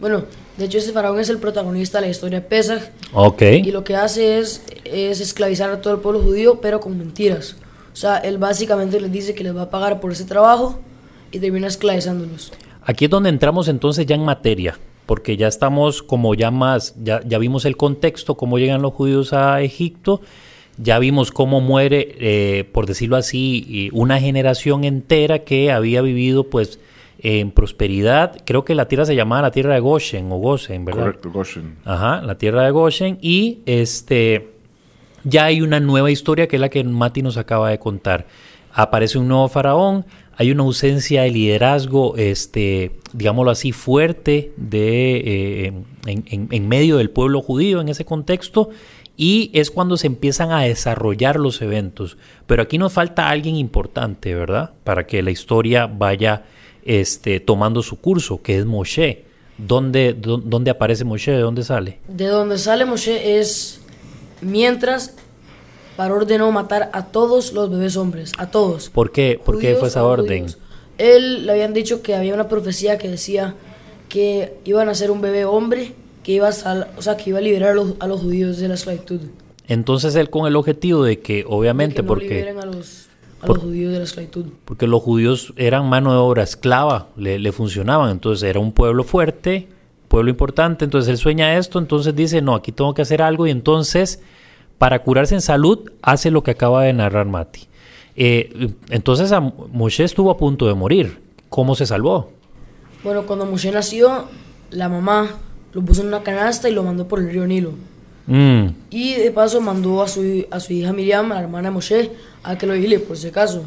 bueno, 0.00 0.24
de 0.56 0.64
hecho 0.64 0.78
este 0.78 0.92
faraón 0.92 1.18
es 1.20 1.28
el 1.28 1.38
protagonista 1.38 1.98
de 1.98 2.06
la 2.06 2.10
historia 2.10 2.40
de 2.40 2.46
Pesach 2.46 2.82
Ok. 3.12 3.42
y 3.42 3.70
lo 3.72 3.84
que 3.84 3.96
hace 3.96 4.38
es, 4.38 4.62
es 4.84 5.20
esclavizar 5.20 5.70
a 5.70 5.80
todo 5.80 5.94
el 5.94 6.00
pueblo 6.00 6.20
judío, 6.20 6.60
pero 6.60 6.80
con 6.80 6.96
mentiras. 6.98 7.56
O 7.92 7.96
sea, 7.96 8.18
él 8.18 8.38
básicamente 8.38 9.00
les 9.00 9.12
dice 9.12 9.34
que 9.34 9.44
les 9.44 9.54
va 9.54 9.62
a 9.62 9.70
pagar 9.70 10.00
por 10.00 10.12
ese 10.12 10.24
trabajo 10.24 10.78
y 11.30 11.38
termina 11.38 11.66
esclavizándolos. 11.66 12.52
Aquí 12.84 13.04
es 13.04 13.10
donde 13.10 13.28
entramos 13.28 13.68
entonces 13.68 14.06
ya 14.06 14.14
en 14.14 14.24
materia, 14.24 14.78
porque 15.06 15.36
ya 15.36 15.48
estamos 15.48 16.02
como 16.02 16.34
ya 16.34 16.50
más, 16.50 16.94
ya, 17.02 17.20
ya 17.24 17.38
vimos 17.38 17.64
el 17.64 17.76
contexto, 17.76 18.36
cómo 18.36 18.58
llegan 18.58 18.82
los 18.82 18.92
judíos 18.94 19.32
a 19.32 19.60
Egipto, 19.60 20.20
ya 20.78 20.98
vimos 20.98 21.30
cómo 21.30 21.60
muere, 21.60 22.16
eh, 22.18 22.64
por 22.72 22.86
decirlo 22.86 23.16
así, 23.16 23.64
y 23.68 23.90
una 23.92 24.18
generación 24.20 24.84
entera 24.84 25.40
que 25.40 25.70
había 25.70 26.00
vivido 26.00 26.44
pues 26.44 26.78
en 27.22 27.50
prosperidad. 27.52 28.36
Creo 28.44 28.64
que 28.64 28.74
la 28.74 28.88
tierra 28.88 29.04
se 29.04 29.14
llamaba 29.14 29.42
la 29.42 29.50
tierra 29.50 29.74
de 29.74 29.80
Goshen 29.80 30.30
o 30.32 30.36
Gosen, 30.36 30.84
¿verdad? 30.84 31.02
Correcto, 31.04 31.30
Goshen. 31.30 31.76
Ajá, 31.84 32.20
la 32.22 32.36
tierra 32.36 32.64
de 32.64 32.70
Goshen. 32.72 33.18
Y 33.22 33.58
este 33.66 34.48
ya 35.24 35.44
hay 35.44 35.62
una 35.62 35.78
nueva 35.80 36.10
historia 36.10 36.48
que 36.48 36.56
es 36.56 36.60
la 36.60 36.68
que 36.68 36.82
Mati 36.82 37.22
nos 37.22 37.36
acaba 37.36 37.70
de 37.70 37.78
contar. 37.78 38.26
Aparece 38.74 39.18
un 39.18 39.28
nuevo 39.28 39.48
faraón, 39.48 40.04
hay 40.36 40.50
una 40.50 40.62
ausencia 40.64 41.22
de 41.22 41.30
liderazgo, 41.30 42.16
este, 42.16 42.92
digámoslo 43.12 43.50
así, 43.50 43.70
fuerte 43.72 44.52
de, 44.56 45.16
eh, 45.66 45.72
en, 46.06 46.24
en- 46.28 46.48
en 46.50 46.68
medio 46.68 46.96
del 46.96 47.10
pueblo 47.10 47.40
judío 47.42 47.80
en 47.80 47.88
ese 47.88 48.04
contexto. 48.04 48.70
Y 49.14 49.50
es 49.52 49.70
cuando 49.70 49.98
se 49.98 50.06
empiezan 50.06 50.50
a 50.50 50.62
desarrollar 50.62 51.36
los 51.36 51.60
eventos. 51.60 52.16
Pero 52.46 52.62
aquí 52.62 52.78
nos 52.78 52.94
falta 52.94 53.28
alguien 53.28 53.56
importante, 53.56 54.34
¿verdad? 54.34 54.72
Para 54.84 55.06
que 55.06 55.22
la 55.22 55.30
historia 55.30 55.86
vaya 55.86 56.44
este, 56.84 57.40
tomando 57.40 57.82
su 57.82 57.96
curso, 58.00 58.40
que 58.42 58.58
es 58.58 58.64
Moshe. 58.66 59.24
¿Dónde, 59.58 60.14
dó- 60.14 60.38
dónde 60.42 60.70
aparece 60.70 61.04
Moshe? 61.04 61.30
¿De 61.32 61.40
dónde 61.40 61.62
sale? 61.62 61.98
De 62.08 62.26
donde 62.26 62.58
sale 62.58 62.84
Moshe 62.84 63.38
es 63.38 63.80
mientras 64.40 65.14
Paró 65.96 66.16
ordenó 66.16 66.50
matar 66.52 66.88
a 66.94 67.06
todos 67.08 67.52
los 67.52 67.70
bebés 67.70 67.96
hombres, 67.98 68.32
a 68.38 68.50
todos. 68.50 68.88
¿Por 68.88 69.12
qué, 69.12 69.38
¿Por 69.44 69.58
qué 69.58 69.74
fue 69.76 69.88
esa 69.88 70.02
orden? 70.04 70.44
judíos. 70.44 70.58
Él 70.96 71.44
le 71.46 71.52
habían 71.52 71.74
dicho 71.74 72.02
que 72.02 72.14
había 72.14 72.32
una 72.32 72.48
profecía 72.48 72.96
que 72.96 73.08
decía 73.08 73.54
que 74.08 74.54
iban 74.64 74.88
a 74.88 74.94
ser 74.94 75.10
un 75.10 75.20
bebé 75.20 75.44
hombre 75.44 75.92
que 76.22 76.32
iba 76.32 76.48
a, 76.48 76.52
sal- 76.52 76.88
o 76.96 77.02
sea, 77.02 77.16
que 77.18 77.28
iba 77.30 77.38
a 77.38 77.42
liberar 77.42 77.70
a 77.72 77.74
los, 77.74 77.94
a 77.98 78.06
los 78.06 78.20
judíos 78.22 78.56
de 78.58 78.68
la 78.68 78.74
esclavitud. 78.74 79.20
Entonces 79.68 80.14
él 80.14 80.30
con 80.30 80.46
el 80.46 80.56
objetivo 80.56 81.04
de 81.04 81.20
que, 81.20 81.36
De 81.38 81.44
obviamente, 81.48 81.96
que 81.96 82.02
no 82.02 82.08
porque, 82.08 82.28
liberen 82.28 82.58
a 82.58 82.64
los, 82.66 83.08
a 83.42 83.46
por- 83.46 83.56
los 83.56 83.64
judíos 83.66 83.92
de 83.92 83.98
la 83.98 84.04
esclavitud. 84.04 84.46
porque 84.64 84.86
los 84.86 85.02
judíos 85.02 85.52
eran 85.56 85.88
mano 85.88 86.12
de 86.12 86.18
obra 86.18 86.42
esclava, 86.42 87.08
le, 87.16 87.38
le 87.38 87.52
funcionaban, 87.52 88.10
entonces 88.10 88.48
era 88.48 88.60
un 88.60 88.72
pueblo 88.72 89.04
fuerte, 89.04 89.68
pueblo 90.08 90.30
importante, 90.30 90.84
entonces 90.84 91.10
él 91.10 91.18
sueña 91.18 91.56
esto, 91.58 91.78
entonces 91.78 92.14
dice, 92.14 92.40
no, 92.42 92.54
aquí 92.54 92.72
tengo 92.72 92.94
que 92.94 93.02
hacer 93.02 93.20
algo 93.22 93.46
y 93.46 93.50
entonces, 93.50 94.20
para 94.78 95.02
curarse 95.02 95.34
en 95.34 95.40
salud, 95.42 95.90
hace 96.02 96.30
lo 96.30 96.42
que 96.42 96.50
acaba 96.52 96.82
de 96.84 96.92
narrar 96.92 97.26
Mati. 97.26 97.66
Eh, 98.14 98.72
entonces 98.90 99.32
a 99.32 99.40
Moshe 99.40 100.04
estuvo 100.04 100.30
a 100.30 100.36
punto 100.36 100.66
de 100.66 100.74
morir. 100.74 101.18
¿Cómo 101.48 101.74
se 101.74 101.86
salvó? 101.86 102.30
Bueno, 103.02 103.22
cuando 103.26 103.46
Moshe 103.46 103.70
nació, 103.72 104.26
la 104.70 104.88
mamá 104.88 105.28
lo 105.72 105.82
puso 105.82 106.02
en 106.02 106.08
una 106.08 106.22
canasta 106.22 106.68
y 106.68 106.72
lo 106.74 106.82
mandó 106.82 107.08
por 107.08 107.18
el 107.20 107.30
río 107.30 107.46
Nilo. 107.46 107.72
Mm, 108.26 108.66
Y 108.90 109.14
de 109.14 109.30
paso 109.30 109.60
mandó 109.60 110.02
a 110.02 110.08
su, 110.08 110.44
a 110.50 110.60
su 110.60 110.72
hija 110.74 110.92
Miriam, 110.92 111.32
a 111.32 111.36
la 111.36 111.40
hermana 111.42 111.68
de 111.70 111.74
Moshe, 111.74 112.10
a 112.44 112.56
que 112.58 112.66
lo 112.66 112.74
vigile 112.74 112.98
por 112.98 113.16
si 113.16 113.28
acaso. 113.28 113.64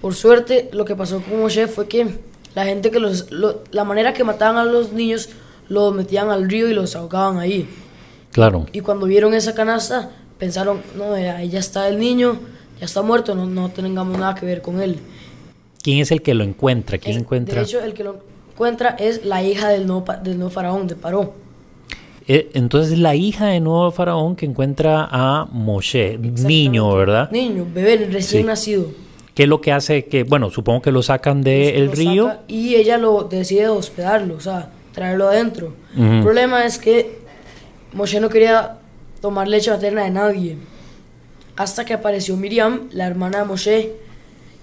Por 0.00 0.14
suerte, 0.14 0.68
lo 0.72 0.84
que 0.84 0.94
pasó 0.94 1.20
con 1.22 1.40
Moshe 1.40 1.66
fue 1.66 1.88
que 1.88 2.06
la 2.54 2.64
gente 2.64 2.90
que 2.90 3.00
los... 3.00 3.30
lo- 3.30 3.62
la 3.70 3.84
manera 3.84 4.12
que 4.12 4.22
mataban 4.24 4.56
a 4.56 4.64
los 4.64 4.92
niños, 4.92 5.28
los 5.68 5.94
metían 5.94 6.30
al 6.30 6.48
río 6.48 6.68
y 6.68 6.74
los 6.74 6.94
ahogaban 6.96 7.38
ahí. 7.38 7.68
claro. 8.32 8.66
Y 8.72 8.80
cuando 8.80 9.06
vieron 9.06 9.32
esa 9.34 9.54
canasta, 9.54 10.10
pensaron, 10.38 10.82
no, 10.96 11.14
ahí 11.14 11.48
ya 11.48 11.58
está 11.60 11.88
el 11.88 11.98
niño, 11.98 12.38
ya 12.78 12.84
está 12.86 13.02
muerto, 13.02 13.34
no, 13.34 13.46
no 13.46 13.70
tengamos 13.70 14.18
nada 14.18 14.34
que 14.34 14.44
ver 14.46 14.60
con 14.62 14.80
él. 14.82 14.98
¿Quién 15.82 15.98
es 16.00 16.10
el 16.10 16.22
que 16.22 16.34
lo 16.34 16.44
encuentra? 16.44 16.98
¿Quién 16.98 17.16
Es- 17.16 17.22
encuentra? 17.22 17.56
De 17.60 17.62
hecho, 17.62 17.80
el 17.82 17.94
que 17.94 18.04
lo 18.04 18.18
encuentra 18.52 18.90
es 18.98 19.24
la 19.24 19.42
hija 19.42 19.68
del 19.68 19.86
pa- 20.04 20.16
del 20.16 20.36
nuevo 20.38 20.50
faraón, 20.50 20.86
de 20.86 20.96
Paró. 20.96 21.34
Eh, 22.26 22.50
entonces 22.54 22.92
es 22.92 22.98
la 22.98 23.14
hija 23.14 23.46
de 23.48 23.60
nuevo 23.60 23.90
faraón 23.90 24.34
que 24.36 24.46
encuentra 24.46 25.06
a 25.10 25.46
Moshe, 25.50 26.16
niño, 26.18 26.94
¿verdad? 26.94 27.30
Niño, 27.30 27.66
bebé, 27.72 28.08
recién 28.10 28.42
Sí. 28.42 28.46
nacido. 28.46 28.86
¿Qué 29.34 29.42
es 29.42 29.48
lo 29.48 29.60
que 29.60 29.72
hace 29.72 30.06
que, 30.06 30.22
bueno, 30.22 30.48
supongo 30.50 30.80
que 30.80 30.92
lo 30.92 31.02
sacan 31.02 31.42
del 31.42 31.90
río? 31.92 32.28
saca 32.28 32.42
Y 32.48 32.76
ella 32.76 32.98
lo 32.98 33.24
decide 33.24 33.68
hospedarlo, 33.68 34.36
o 34.36 34.40
sea, 34.40 34.70
traerlo 34.92 35.28
adentro. 35.28 35.74
El 35.98 36.22
problema 36.22 36.64
es 36.64 36.78
que 36.78 37.18
Moshe 37.92 38.20
no 38.20 38.28
quería 38.28 38.78
tomar 39.20 39.48
leche 39.48 39.70
materna 39.70 40.04
de 40.04 40.10
nadie. 40.10 40.56
Hasta 41.56 41.84
que 41.84 41.94
apareció 41.94 42.36
Miriam, 42.36 42.88
la 42.92 43.06
hermana 43.06 43.38
de 43.40 43.44
Moshe, 43.44 43.92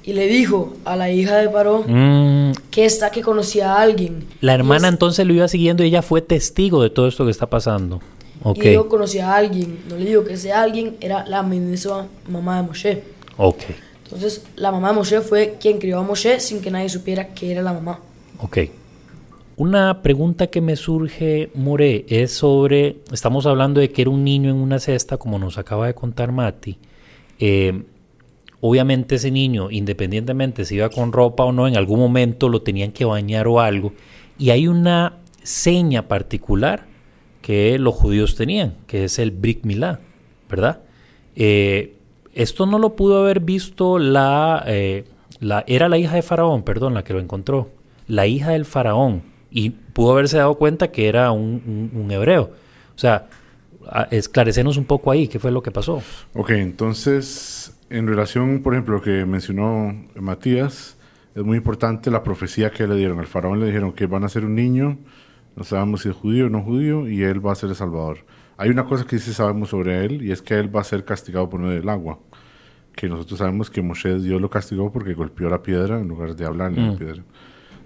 y 0.04 0.14
le 0.14 0.28
dijo 0.28 0.74
a 0.86 0.96
la 0.96 1.12
hija 1.12 1.38
de 1.38 1.50
Paró 1.50 1.84
Mm, 1.88 2.52
que 2.72 2.86
esta 2.86 3.12
que 3.12 3.22
conocía 3.22 3.74
a 3.76 3.82
alguien. 3.82 4.26
la 4.42 4.54
hermana 4.54 4.88
es- 4.88 4.94
entonces 4.94 5.26
lo 5.28 5.34
iba 5.34 5.48
siguiendo 5.48 5.84
y 5.84 5.88
ella 5.88 6.02
fue 6.02 6.22
testigo 6.22 6.82
de 6.84 6.90
todo 6.90 7.08
esto 7.08 7.26
que 7.26 7.32
está 7.32 7.48
pasando. 7.50 8.02
Ok, 8.44 8.66
Y 8.66 8.74
yo 8.74 8.90
conocía 8.90 9.32
a 9.32 9.38
alguien. 9.38 9.80
No 9.88 9.96
le 9.98 10.06
digo 10.06 10.24
que 10.24 10.34
ese 10.34 10.52
alguien 10.52 10.98
era 11.00 11.24
la 11.28 11.44
misma 11.44 12.08
mamá 12.28 12.58
de 12.62 12.68
Moshe. 12.68 13.04
ok, 13.38 13.62
Entonces, 14.06 14.44
la 14.56 14.72
mamá 14.72 14.90
de 14.90 14.96
Moshe 14.96 15.22
fue 15.22 15.58
quien 15.62 15.78
crió 15.78 16.00
a 16.00 16.04
Moshe 16.04 16.40
sin 16.40 16.60
que 16.62 16.70
nadie 16.72 16.90
supiera 16.90 17.28
que 17.28 17.52
era 17.52 17.62
la 17.62 17.72
mamá. 17.74 18.00
ok. 18.40 18.58
Una 19.58 20.02
pregunta 20.02 20.48
que 20.48 20.60
me 20.60 20.76
surge, 20.76 21.52
More, 21.54 22.06
es 22.10 22.32
sobre, 22.32 22.98
estamos 23.12 23.46
hablando 23.46 23.80
de 23.80 23.92
que 23.92 24.02
era 24.02 24.10
un 24.10 24.24
niño 24.24 24.50
en 24.50 24.56
una 24.56 24.80
cesta, 24.80 25.18
como 25.18 25.38
nos 25.38 25.60
acaba 25.60 25.86
de 25.86 25.94
contar 25.94 26.32
Mati. 26.32 26.78
Eh, 27.40 27.84
obviamente 28.62 29.16
ese 29.16 29.32
niño, 29.32 29.70
independientemente 29.72 30.66
si 30.66 30.76
iba 30.76 30.90
con 30.90 31.12
ropa 31.12 31.44
o 31.44 31.52
no, 31.52 31.68
en 31.68 31.76
algún 31.78 32.00
momento 32.00 32.48
lo 32.50 32.62
tenían 32.62 32.92
que 32.92 33.06
bañar 33.06 33.48
o 33.48 33.60
algo. 33.60 33.94
Y 34.38 34.52
hay 34.52 34.68
una 34.68 35.18
seña 35.44 36.08
particular 36.08 36.86
que 37.42 37.78
los 37.80 37.96
judíos 37.96 38.36
tenían, 38.36 38.76
que 38.88 39.04
es 39.06 39.18
el 39.20 39.32
Brit 39.32 39.64
Milá, 39.66 40.00
¿verdad? 40.50 40.82
Eh, 41.36 41.96
esto 42.34 42.66
no 42.66 42.78
lo 42.80 42.96
pudo 42.96 43.20
haber 43.24 43.40
visto 43.40 43.98
la, 44.00 44.64
eh, 44.68 45.06
la... 45.40 45.64
Era 45.68 45.90
la 45.90 45.98
hija 45.98 46.16
de 46.16 46.22
Faraón, 46.22 46.64
perdón, 46.64 46.94
la 46.94 47.04
que 47.04 47.14
lo 47.14 47.20
encontró. 47.20 47.70
La 48.08 48.28
hija 48.28 48.52
del 48.52 48.66
Faraón. 48.66 49.24
Y 49.50 49.72
pudo 49.72 50.12
haberse 50.14 50.38
dado 50.38 50.56
cuenta 50.56 50.92
que 50.92 51.08
era 51.08 51.32
un, 51.32 51.90
un- 51.94 52.02
un 52.02 52.12
hebreo. 52.12 52.52
O 52.96 52.98
sea, 53.00 53.28
esclarecenos 54.12 54.78
un 54.78 54.86
poco 54.86 55.12
ahí, 55.12 55.28
¿qué 55.28 55.40
fue 55.40 55.52
lo 55.52 55.62
que 55.64 55.72
pasó? 55.72 56.02
Ok, 56.34 56.52
entonces, 56.52 57.76
en 57.92 58.08
relación, 58.08 58.62
por 58.62 58.74
ejemplo, 58.74 58.96
lo 58.96 59.02
que 59.02 59.26
mencionó 59.26 59.94
Matías, 60.16 60.98
es 61.36 61.44
muy 61.44 61.58
importante 61.58 62.10
la 62.12 62.24
profecía 62.24 62.72
que 62.72 62.88
le 62.88 62.96
dieron. 62.96 63.20
Al 63.20 63.28
faraón 63.28 63.60
le 63.60 63.68
dijeron 63.68 63.94
que 63.94 64.06
van 64.06 64.24
a 64.24 64.30
ser 64.30 64.46
un 64.46 64.56
niño, 64.56 64.98
no 65.56 65.64
sabemos 65.64 66.02
si 66.02 66.10
es 66.10 66.16
judío 66.16 66.48
o 66.48 66.50
no 66.50 66.62
judío, 66.62 67.08
y 67.08 67.24
él 67.24 67.46
va 67.46 67.52
a 67.52 67.56
ser 67.56 67.70
el 67.70 67.76
salvador. 67.76 68.20
Hay 68.58 68.70
una 68.70 68.86
cosa 68.86 69.06
que 69.06 69.20
sí 69.20 69.34
sabemos 69.34 69.70
sobre 69.70 70.06
él, 70.06 70.24
y 70.24 70.32
es 70.32 70.42
que 70.42 70.56
él 70.56 70.74
va 70.76 70.82
a 70.82 70.84
ser 70.84 71.04
castigado 71.06 71.50
por 71.50 71.60
medio 71.60 71.76
del 71.80 71.90
agua. 71.90 72.20
Que 72.96 73.08
nosotros 73.10 73.40
sabemos 73.40 73.70
que 73.70 73.82
Moshe, 73.82 74.20
Dios 74.20 74.42
lo 74.42 74.50
castigó 74.50 74.92
porque 74.92 75.14
golpeó 75.14 75.50
la 75.50 75.62
piedra 75.64 76.00
en 76.00 76.08
lugar 76.08 76.36
de 76.36 76.46
hablarle 76.46 76.82
a 76.82 76.88
la 76.88 76.92
Mm. 76.94 76.98
piedra. 76.98 77.24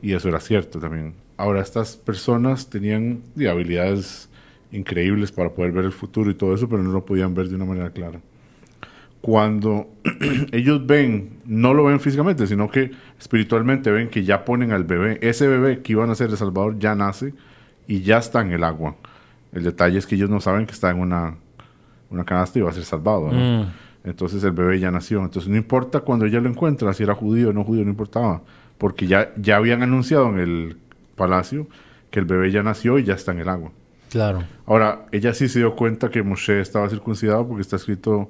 Y 0.02 0.14
eso 0.14 0.30
era 0.30 0.40
cierto 0.40 0.80
también. 0.80 1.14
Ahora, 1.38 1.62
estas 1.62 1.96
personas 1.98 2.70
tenían 2.70 3.22
habilidades 3.50 4.30
increíbles 4.72 5.32
para 5.32 5.50
poder 5.50 5.72
ver 5.72 5.86
el 5.86 5.92
futuro 5.92 6.30
y 6.32 6.34
todo 6.34 6.54
eso, 6.56 6.68
pero 6.68 6.82
no 6.84 6.92
lo 6.92 7.06
podían 7.06 7.34
ver 7.34 7.50
de 7.50 7.56
una 7.56 7.66
manera 7.66 7.90
clara 7.92 8.20
cuando 9.26 9.88
ellos 10.52 10.86
ven, 10.86 11.40
no 11.48 11.74
lo 11.74 11.86
ven 11.86 12.00
físicamente, 12.00 12.46
sino 12.46 12.70
que 12.70 12.92
espiritualmente 13.20 13.90
ven 13.90 14.08
que 14.08 14.24
ya 14.24 14.46
ponen 14.46 14.72
al 14.72 14.84
bebé, 14.84 15.18
ese 15.24 15.48
bebé 15.48 15.82
que 15.82 15.94
iban 15.94 16.12
a 16.12 16.16
ser 16.16 16.30
el 16.30 16.38
Salvador 16.38 16.78
ya 16.78 16.94
nace 16.94 17.34
y 17.88 18.02
ya 18.02 18.20
está 18.20 18.42
en 18.42 18.52
el 18.52 18.64
agua. 18.64 18.98
El 19.52 19.64
detalle 19.64 19.98
es 19.98 20.06
que 20.06 20.14
ellos 20.14 20.30
no 20.30 20.42
saben 20.42 20.68
que 20.68 20.74
está 20.74 20.92
en 20.92 21.00
una, 21.00 21.38
una 22.12 22.24
canasta 22.24 22.60
y 22.60 22.62
va 22.62 22.70
a 22.70 22.74
ser 22.74 22.84
salvado. 22.84 23.32
¿no? 23.32 23.64
Mm. 23.64 23.72
Entonces 24.04 24.44
el 24.44 24.52
bebé 24.52 24.80
ya 24.80 24.92
nació. 24.92 25.24
Entonces 25.24 25.50
no 25.50 25.58
importa 25.58 26.02
cuando 26.02 26.28
ella 26.28 26.40
lo 26.40 26.48
encuentra, 26.48 26.94
si 26.94 27.02
era 27.02 27.16
judío 27.16 27.50
o 27.50 27.54
no 27.54 27.64
judío, 27.64 27.84
no 27.84 27.90
importaba. 27.90 28.44
Porque 28.78 29.08
ya, 29.08 29.34
ya 29.38 29.56
habían 29.56 29.82
anunciado 29.82 30.30
en 30.30 30.38
el 30.38 30.78
palacio 31.16 31.68
que 32.12 32.20
el 32.20 32.26
bebé 32.26 32.52
ya 32.52 32.62
nació 32.62 33.00
y 33.00 33.06
ya 33.06 33.16
está 33.16 33.32
en 33.32 33.40
el 33.40 33.50
agua. 33.50 33.72
Claro. 34.12 34.44
Ahora, 34.68 35.08
ella 35.12 35.34
sí 35.34 35.50
se 35.50 35.58
dio 35.58 35.76
cuenta 35.76 36.10
que 36.10 36.22
Moshe 36.22 36.62
estaba 36.62 36.88
circuncidado 36.90 37.48
porque 37.48 37.64
está 37.64 37.78
escrito 37.78 38.30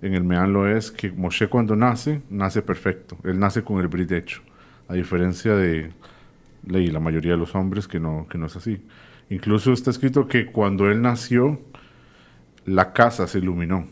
en 0.00 0.14
el 0.14 0.24
Meán 0.24 0.52
lo 0.52 0.68
es 0.68 0.90
que 0.90 1.10
Moshe 1.10 1.48
cuando 1.48 1.74
nace, 1.74 2.22
nace 2.30 2.62
perfecto. 2.62 3.16
Él 3.24 3.38
nace 3.38 3.62
con 3.62 3.80
el 3.80 3.88
brit 3.88 4.12
hecho. 4.12 4.42
A 4.86 4.94
diferencia 4.94 5.54
de 5.54 5.92
la 6.62 7.00
mayoría 7.00 7.32
de 7.32 7.38
los 7.38 7.54
hombres 7.54 7.88
que 7.88 7.98
no, 7.98 8.26
que 8.28 8.38
no 8.38 8.46
es 8.46 8.56
así. 8.56 8.80
Incluso 9.30 9.72
está 9.72 9.90
escrito 9.90 10.26
que 10.26 10.46
cuando 10.46 10.88
él 10.90 11.02
nació, 11.02 11.60
la 12.64 12.92
casa 12.92 13.26
se 13.26 13.38
iluminó. 13.38 13.86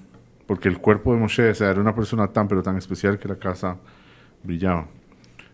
Porque 0.47 0.69
el 0.69 0.79
cuerpo 0.79 1.13
de 1.13 1.19
Moshe 1.19 1.51
era 1.51 1.81
una 1.81 1.95
persona 1.95 2.29
tan 2.29 2.47
pero 2.47 2.63
tan 2.63 2.77
especial 2.77 3.19
que 3.19 3.29
la 3.29 3.37
casa 3.37 3.77
brillaba. 4.45 4.87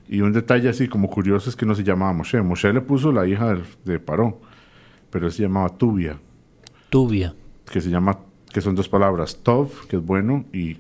Y 0.06 0.21
un 0.21 0.32
detalle 0.32 0.68
así 0.68 0.87
como 0.87 1.09
curioso 1.09 1.49
es 1.49 1.56
que 1.56 1.64
no 1.64 1.75
se 1.75 1.82
llamaba 1.82 2.12
Moshe. 2.12 2.42
Moshe 2.42 2.73
le 2.73 2.82
puso 2.82 3.11
la 3.11 3.26
hija 3.26 3.54
de, 3.54 3.62
de 3.85 3.99
Paró, 3.99 4.40
pero 5.11 5.26
él 5.26 5.32
se 5.32 5.42
llamaba 5.42 5.71
Tubia. 5.71 6.18
Tubia. 6.90 7.35
Que 7.71 7.80
se 7.80 7.88
llama 7.88 8.18
que 8.52 8.61
son 8.61 8.75
dos 8.75 8.88
palabras, 8.88 9.38
Tov, 9.42 9.87
que 9.88 9.97
es 9.97 10.04
bueno, 10.04 10.44
y 10.52 10.76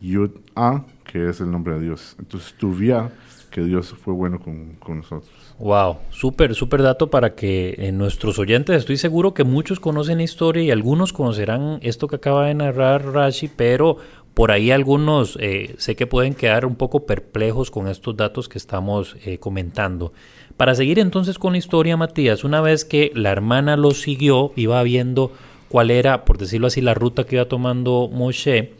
Yud-A, 0.00 0.84
que 1.04 1.30
es 1.30 1.40
el 1.40 1.50
nombre 1.50 1.74
de 1.74 1.80
Dios. 1.80 2.16
Entonces, 2.18 2.54
Tuvia, 2.58 3.10
que 3.50 3.62
Dios 3.62 3.94
fue 4.02 4.12
bueno 4.12 4.40
con, 4.40 4.76
nosotros. 4.96 5.30
Wow, 5.60 5.98
súper, 6.10 6.54
súper 6.54 6.82
dato 6.82 7.08
para 7.08 7.34
que 7.34 7.76
en 7.78 7.96
nuestros 7.96 8.38
oyentes, 8.38 8.76
estoy 8.76 8.96
seguro 8.96 9.32
que 9.32 9.44
muchos 9.44 9.78
conocen 9.78 10.18
la 10.18 10.24
historia 10.24 10.64
y 10.64 10.70
algunos 10.72 11.12
conocerán 11.12 11.78
esto 11.82 12.08
que 12.08 12.16
acaba 12.16 12.46
de 12.46 12.54
narrar 12.54 13.12
Rashi, 13.12 13.48
pero 13.48 13.96
por 14.34 14.50
ahí 14.50 14.72
algunos 14.72 15.38
eh, 15.40 15.76
sé 15.78 15.94
que 15.94 16.08
pueden 16.08 16.34
quedar 16.34 16.66
un 16.66 16.74
poco 16.74 17.06
perplejos 17.06 17.70
con 17.70 17.86
estos 17.86 18.16
datos 18.16 18.48
que 18.48 18.58
estamos 18.58 19.16
eh, 19.24 19.38
comentando. 19.38 20.12
Para 20.56 20.74
seguir 20.74 20.98
entonces 20.98 21.38
con 21.38 21.52
la 21.52 21.58
historia, 21.58 21.96
Matías, 21.96 22.42
una 22.42 22.60
vez 22.60 22.84
que 22.84 23.12
la 23.14 23.30
hermana 23.30 23.76
lo 23.76 23.92
siguió, 23.92 24.52
iba 24.56 24.82
viendo 24.82 25.30
cuál 25.74 25.90
era, 25.90 26.24
por 26.24 26.38
decirlo 26.38 26.68
así, 26.68 26.80
la 26.80 26.94
ruta 26.94 27.24
que 27.24 27.34
iba 27.34 27.46
tomando 27.46 28.08
Moshe, 28.08 28.74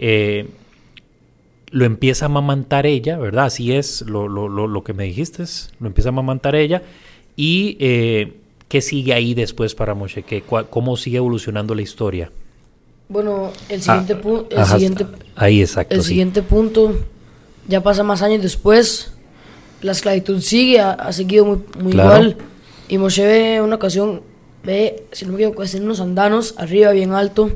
eh, 0.00 0.48
lo 1.70 1.84
empieza 1.84 2.24
a 2.24 2.26
amamantar 2.26 2.86
ella, 2.86 3.18
¿verdad? 3.18 3.44
Así 3.44 3.70
es 3.70 4.02
lo, 4.02 4.26
lo, 4.26 4.48
lo, 4.48 4.82
que 4.82 4.92
me 4.92 5.04
dijiste, 5.04 5.44
lo 5.78 5.86
empieza 5.86 6.08
a 6.08 6.10
amamantar 6.10 6.56
ella. 6.56 6.82
¿Y 7.36 7.76
eh, 7.78 8.32
qué 8.66 8.80
sigue 8.80 9.14
ahí 9.14 9.32
después 9.32 9.76
para 9.76 9.94
Moshe? 9.94 10.24
¿Qué, 10.24 10.42
¿Cómo 10.42 10.96
sigue 10.96 11.18
evolucionando 11.18 11.72
la 11.72 11.82
historia? 11.82 12.32
Bueno, 13.08 13.52
el 13.68 13.80
siguiente, 13.80 14.14
ah, 14.14 14.20
punto, 14.20 14.56
ahí 15.36 15.60
exacto, 15.60 15.94
el 15.94 16.02
siguiente 16.02 16.42
punto 16.42 16.98
ya 17.68 17.80
pasa 17.80 18.02
más 18.02 18.22
años 18.22 18.42
después. 18.42 19.12
La 19.82 19.92
esclavitud 19.92 20.40
sigue, 20.40 20.80
ha, 20.80 21.12
seguido 21.12 21.44
muy, 21.44 21.58
muy 21.78 21.92
igual. 21.92 22.38
Y 22.88 22.98
Moshe 22.98 23.24
ve 23.24 23.60
una 23.60 23.76
ocasión 23.76 24.28
ve, 24.64 25.04
si 25.12 25.24
no 25.24 25.32
me 25.32 25.38
equivoco, 25.38 25.62
en 25.64 25.84
unos 25.84 26.00
andanos 26.00 26.54
arriba, 26.58 26.92
bien 26.92 27.12
alto, 27.12 27.50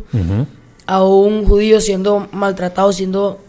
a 0.87 1.03
un 1.03 1.45
judío 1.45 1.81
siendo 1.81 2.29
maltratado, 2.33 2.93
siendo 2.93 3.41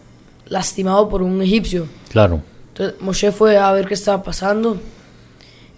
lastimado 0.46 1.08
por 1.08 1.22
un 1.22 1.42
egipcio. 1.42 1.86
Claro. 2.10 2.40
Entonces 2.68 3.00
Moshe 3.00 3.32
fue 3.32 3.56
a 3.56 3.72
ver 3.72 3.86
qué 3.86 3.94
estaba 3.94 4.22
pasando 4.22 4.76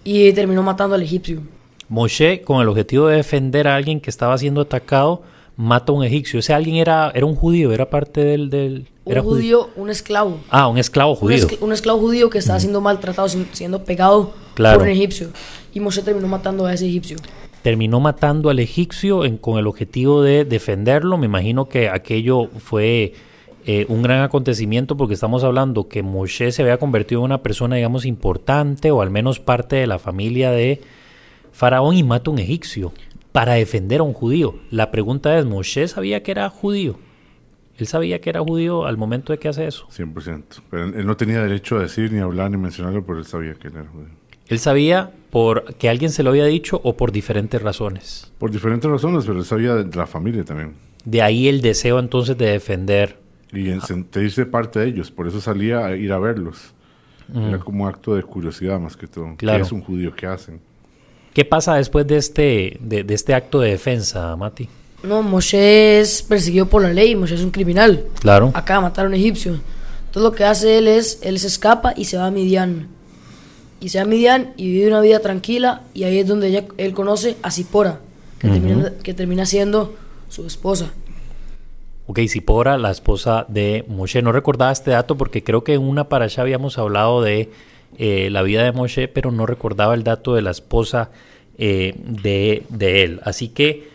y 0.05 0.33
terminó 0.33 0.63
matando 0.63 0.95
al 0.95 1.03
egipcio. 1.03 1.43
Moshe, 1.89 2.43
con 2.43 2.61
el 2.61 2.69
objetivo 2.69 3.07
de 3.07 3.17
defender 3.17 3.67
a 3.67 3.77
alguien 3.77 4.01
que 4.01 4.11
estaba 4.11 4.37
siendo 4.37 4.61
atacado, 4.61 5.23
mata 5.57 5.93
a 5.93 5.95
un 5.95 6.05
egipcio. 6.05 6.41
Ese 6.41 6.53
alguien 6.53 6.77
era, 6.77 7.11
era 7.15 7.25
un 7.25 7.35
judío, 7.35 7.73
era 7.73 7.89
parte 7.89 8.23
del... 8.23 8.51
del 8.51 8.89
un 9.05 9.23
judío, 9.23 9.71
un 9.75 9.89
esclavo. 9.89 10.39
Ah, 10.51 10.69
un 10.69 10.77
esclavo 10.77 11.15
judío. 11.15 11.47
Un, 11.61 11.73
esclavo 11.73 11.99
judío 11.99 12.29
que 12.29 12.37
estaba 12.39 12.61
siendo 12.61 12.83
maltratado, 12.83 13.27
siendo 13.53 13.83
pegado 13.85 14.35
por 14.55 14.83
un 14.83 14.89
egipcio. 14.89 15.31
Y 15.73 15.81
Moshe 15.81 16.03
terminó 16.03 16.29
matando 16.29 16.67
a 16.67 16.75
ese 16.75 16.87
egipcio 16.87 17.17
terminó 17.63 18.01
matando 18.01 18.51
al 18.51 18.59
egipcio 18.59 19.23
con 19.41 19.59
el 19.59 19.67
objetivo 19.67 20.23
de 20.23 20.45
defenderlo. 20.45 21.19
Me 21.19 21.27
imagino 21.27 21.69
que 21.69 21.89
aquello 21.89 22.49
fue 22.59 23.13
eh, 23.67 23.87
un 23.89 24.03
gran 24.03 24.23
acontecimiento 24.23 24.97
porque 24.97 25.15
estamos 25.15 25.45
hablando 25.45 25.89
que 25.89 26.03
Moshe 26.03 26.53
se 26.53 26.63
había 26.63 26.79
convertido 26.79 27.21
en 27.21 27.27
una 27.27 27.43
persona, 27.43 27.77
digamos, 27.77 28.07
importante 28.07 28.91
o 28.91 29.03
al 29.03 29.11
menos 29.11 29.41
parte 29.41 29.77
de 29.77 29.87
la 29.87 29.99
familia 29.99 30.51
de 30.51 30.81
Faraón 31.53 31.97
y 31.97 32.03
mata 32.03 32.31
a 32.31 32.33
un 32.33 32.39
egipcio 32.39 32.93
para 33.33 33.55
defender 33.55 34.01
a 34.01 34.05
un 34.05 34.15
judío. 34.15 34.55
La 34.71 34.91
pregunta 34.91 35.39
es, 35.39 35.45
¿Moshe 35.45 35.87
sabía 35.89 36.23
que 36.23 36.31
era 36.31 36.49
judío? 36.49 36.99
¿Él 37.77 37.87
sabía 37.87 38.21
que 38.21 38.31
era 38.31 38.41
judío 38.41 38.87
al 38.87 38.97
momento 38.97 39.33
de 39.33 39.39
que 39.39 39.49
hace 39.49 39.67
eso? 39.67 39.87
100%. 39.89 40.43
Pero 40.71 40.85
él 40.85 41.07
no 41.07 41.17
tenía 41.17 41.41
derecho 41.43 41.77
a 41.77 41.83
decir, 41.83 42.13
ni 42.13 42.19
hablar, 42.19 42.51
ni 42.51 42.57
mencionarlo, 42.57 43.05
pero 43.05 43.19
él 43.19 43.25
sabía 43.25 43.55
que 43.55 43.69
era 43.69 43.85
judío. 43.87 44.09
Él 44.49 44.59
sabía 44.59 45.11
por 45.31 45.75
que 45.75 45.89
alguien 45.89 46.11
se 46.11 46.23
lo 46.23 46.31
había 46.31 46.47
dicho 46.47 46.81
o 46.83 46.97
por 46.97 47.13
diferentes 47.13 47.61
razones. 47.61 48.33
Por 48.39 48.51
diferentes 48.51 48.91
razones, 48.91 49.25
pero 49.27 49.39
él 49.39 49.45
sabía 49.45 49.75
de 49.75 49.97
la 49.97 50.07
familia 50.07 50.45
también. 50.45 50.75
De 51.05 51.23
ahí 51.23 51.49
el 51.49 51.61
deseo 51.61 51.99
entonces 51.99 52.37
de 52.37 52.47
defender. 52.47 53.19
Y 53.53 53.71
en 53.71 53.81
sentirse 53.81 54.47
parte 54.47 54.81
de 54.81 54.89
ellos, 54.89 55.11
por 55.11 55.27
eso 55.27 55.41
salía 55.41 55.87
a 55.87 55.97
ir 55.97 56.13
a 56.13 56.19
verlos. 56.19 56.75
Era 57.35 57.59
como 57.59 57.85
un 57.85 57.91
acto 57.91 58.15
de 58.15 58.23
curiosidad 58.23 58.81
más 58.81 58.97
que 58.97 59.07
todo. 59.07 59.35
Claro. 59.37 59.59
¿Qué 59.59 59.67
es 59.67 59.73
un 59.73 59.83
judío? 59.83 60.15
¿Qué 60.17 60.27
hacen? 60.27 60.61
¿Qué 61.35 61.45
pasa 61.45 61.75
después 61.75 62.07
de 62.07 62.17
este, 62.17 62.79
de, 62.81 63.05
este 63.11 63.35
acto 63.35 63.61
de 63.61 63.71
defensa, 63.71 64.35
Mati? 64.35 64.67
No, 65.03 65.23
Moshe 65.23 66.01
es 66.01 66.23
perseguido 66.23 66.67
por 66.67 66.83
la 66.83 66.93
ley, 66.93 67.15
Moshe 67.15 67.35
es 67.35 67.43
un 67.43 67.51
criminal. 67.51 68.07
Claro. 68.21 68.51
Acá 68.55 68.81
mataron 68.81 69.13
a 69.13 69.15
un 69.15 69.21
egipcio. 69.21 69.61
Todo 70.11 70.25
lo 70.25 70.33
que 70.33 70.45
hace 70.45 70.79
él 70.79 70.89
es, 70.89 71.21
él 71.23 71.39
se 71.39 71.49
escapa 71.49 71.93
y 71.95 72.07
se 72.07 72.17
va 72.17 72.27
a 72.27 72.31
Midian 72.31 72.89
y 73.81 73.91
se 73.91 73.99
va 73.99 74.05
a 74.05 74.07
Midian 74.07 74.53
y 74.57 74.71
vive 74.71 74.89
una 74.89 75.01
vida 75.01 75.21
tranquila 75.21 75.83
y 75.95 76.05
ahí 76.05 76.19
es 76.19 76.27
donde 76.27 76.49
ella, 76.49 76.65
él 76.77 76.93
conoce 76.93 77.37
a 77.43 77.51
Zipora, 77.51 78.01
que, 78.39 78.49
termina, 78.49 78.93
que 79.03 79.15
termina 79.15 79.47
siendo 79.47 79.95
su 80.29 80.47
esposa. 80.47 80.93
Ok, 82.07 82.21
Zipora, 82.29 82.79
la 82.79 82.91
esposa 82.91 83.45
de 83.49 83.85
Moshe. 83.89 84.23
No 84.23 84.33
recordaba 84.33 84.73
este 84.73 84.93
dato 84.93 85.17
porque 85.17 85.45
creo 85.45 85.63
que 85.63 85.75
en 85.75 85.83
una 85.83 86.09
para 86.09 86.25
allá 86.25 86.43
habíamos 86.43 86.79
hablado 86.79 87.23
de 87.23 87.51
eh, 87.99 88.31
la 88.31 88.43
vida 88.43 88.65
de 88.65 88.73
Moshe, 88.73 89.09
pero 89.09 89.31
no 89.31 89.47
recordaba 89.47 89.95
el 89.95 90.05
dato 90.05 90.35
de 90.35 90.43
la 90.43 90.51
esposa 90.51 91.11
eh, 91.59 91.95
de, 91.99 92.65
de, 92.71 93.05
él. 93.05 93.21
Así 93.25 93.49
que 93.49 93.91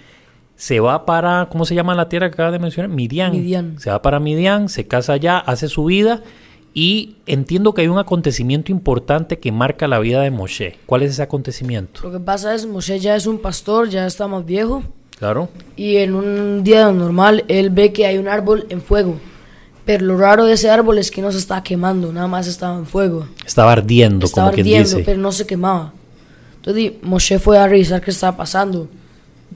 se 0.55 0.79
va 0.79 1.05
para, 1.05 1.49
¿cómo 1.51 1.65
se 1.65 1.73
llama 1.73 1.95
la 1.95 2.07
tierra 2.07 2.29
que 2.29 2.35
acaba 2.35 2.51
de 2.51 2.59
mencionar? 2.59 2.89
Midian. 2.89 3.31
Midian. 3.31 3.79
Se 3.79 3.89
va 3.89 4.01
para 4.01 4.19
Midian, 4.19 4.69
se 4.69 4.87
casa 4.87 5.13
allá, 5.13 5.39
hace 5.39 5.67
su 5.67 5.85
vida 5.85 6.21
y 6.73 7.17
entiendo 7.27 7.73
que 7.73 7.81
hay 7.81 7.87
un 7.87 7.99
acontecimiento 7.99 8.71
importante 8.71 9.37
que 9.37 9.51
marca 9.51 9.87
la 9.87 9.99
vida 9.99 10.21
de 10.21 10.31
Moshe. 10.31 10.77
¿Cuál 10.85 11.03
es 11.03 11.11
ese 11.11 11.21
acontecimiento? 11.21 12.01
Lo 12.03 12.11
que 12.11 12.19
pasa 12.19 12.55
es, 12.55 12.65
Moshe 12.65 12.99
ya 12.99 13.15
es 13.15 13.27
un 13.27 13.37
pastor, 13.37 13.89
ya 13.89 14.07
está 14.07 14.27
más 14.27 14.43
viejo. 14.45 14.83
Claro. 15.19 15.49
Y 15.75 15.97
en 15.97 16.15
un 16.15 16.63
día 16.63 16.91
normal, 16.91 17.45
él 17.47 17.69
ve 17.69 17.93
que 17.93 18.07
hay 18.07 18.17
un 18.17 18.27
árbol 18.27 18.65
en 18.69 18.81
fuego. 18.81 19.19
Pero 19.85 20.05
lo 20.05 20.17
raro 20.17 20.45
de 20.45 20.53
ese 20.53 20.69
árbol 20.69 20.97
es 20.97 21.11
que 21.11 21.21
no 21.21 21.31
se 21.31 21.37
estaba 21.37 21.61
quemando, 21.61 22.11
nada 22.11 22.27
más 22.27 22.47
estaba 22.47 22.77
en 22.77 22.85
fuego. 22.85 23.27
Estaba 23.45 23.73
ardiendo, 23.73 24.25
estaba 24.25 24.49
como 24.49 24.61
ardiendo, 24.61 24.87
quien 24.87 24.97
dice. 24.97 25.05
pero 25.05 25.21
no 25.21 25.31
se 25.31 25.45
quemaba. 25.45 25.93
Entonces 26.55 26.93
Moshe 27.03 27.37
fue 27.37 27.57
a 27.57 27.67
revisar 27.67 28.01
qué 28.01 28.11
estaba 28.11 28.37
pasando. 28.37 28.87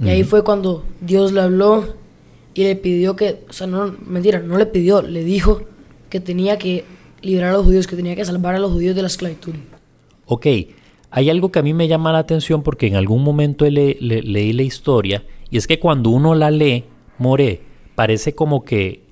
Y 0.03 0.09
ahí 0.09 0.23
fue 0.23 0.43
cuando 0.43 0.85
Dios 1.01 1.31
le 1.31 1.41
habló 1.41 1.95
y 2.53 2.63
le 2.63 2.75
pidió 2.75 3.15
que, 3.15 3.43
o 3.49 3.53
sea, 3.53 3.65
no, 3.65 3.95
mentira, 4.05 4.39
no 4.39 4.57
le 4.57 4.67
pidió, 4.67 5.01
le 5.01 5.23
dijo 5.23 5.63
que 6.09 6.19
tenía 6.19 6.59
que 6.59 6.85
liberar 7.21 7.49
a 7.49 7.53
los 7.53 7.65
judíos, 7.65 7.87
que 7.87 7.95
tenía 7.95 8.15
que 8.15 8.25
salvar 8.25 8.55
a 8.55 8.59
los 8.59 8.71
judíos 8.71 8.95
de 8.95 9.01
la 9.01 9.07
esclavitud. 9.07 9.55
Ok, 10.25 10.45
hay 11.09 11.29
algo 11.29 11.51
que 11.51 11.59
a 11.59 11.63
mí 11.63 11.73
me 11.73 11.87
llama 11.87 12.11
la 12.11 12.19
atención 12.19 12.63
porque 12.63 12.87
en 12.87 12.95
algún 12.95 13.23
momento 13.23 13.65
leí 13.69 14.53
la 14.53 14.63
historia 14.63 15.23
y 15.49 15.57
es 15.57 15.67
que 15.67 15.79
cuando 15.79 16.09
uno 16.09 16.35
la 16.35 16.51
lee, 16.51 16.85
More, 17.17 17.61
parece 17.95 18.35
como 18.35 18.63
que 18.63 19.03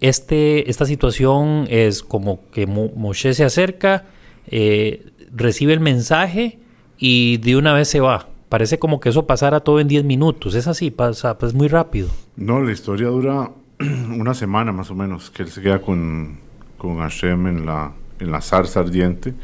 este, 0.00 0.70
esta 0.70 0.86
situación 0.86 1.66
es 1.68 2.02
como 2.02 2.48
que 2.50 2.66
Moshe 2.66 3.34
se 3.34 3.44
acerca, 3.44 4.06
eh, 4.46 5.10
recibe 5.32 5.72
el 5.72 5.80
mensaje 5.80 6.58
y 6.96 7.38
de 7.38 7.56
una 7.56 7.74
vez 7.74 7.88
se 7.88 8.00
va. 8.00 8.28
Parece 8.48 8.78
como 8.78 8.98
que 8.98 9.10
eso 9.10 9.26
pasara 9.26 9.60
todo 9.60 9.78
en 9.78 9.88
10 9.88 10.04
minutos. 10.04 10.54
Es 10.54 10.66
así, 10.66 10.90
pasa 10.90 11.38
pues 11.38 11.54
muy 11.54 11.68
rápido. 11.68 12.08
No, 12.36 12.60
la 12.60 12.72
historia 12.72 13.08
dura 13.08 13.50
una 13.78 14.34
semana 14.34 14.72
más 14.72 14.90
o 14.90 14.94
menos, 14.94 15.30
que 15.30 15.42
él 15.42 15.50
se 15.50 15.60
queda 15.60 15.80
con, 15.80 16.38
con 16.80 16.98
Hashem 16.98 17.46
en 17.46 17.66
la, 17.66 17.92
en 18.18 18.32
la 18.32 18.40
zarza 18.40 18.80
ardiente 18.80 19.34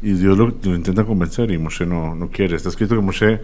y 0.00 0.12
Dios 0.14 0.38
lo, 0.38 0.48
intenta 0.74 1.04
convencer 1.04 1.50
y 1.50 1.58
Moshe 1.58 1.84
no, 1.84 2.14
no 2.14 2.28
quiere. 2.28 2.56
Está 2.56 2.70
escrito 2.70 2.94
que 2.94 3.02
Moshe 3.02 3.40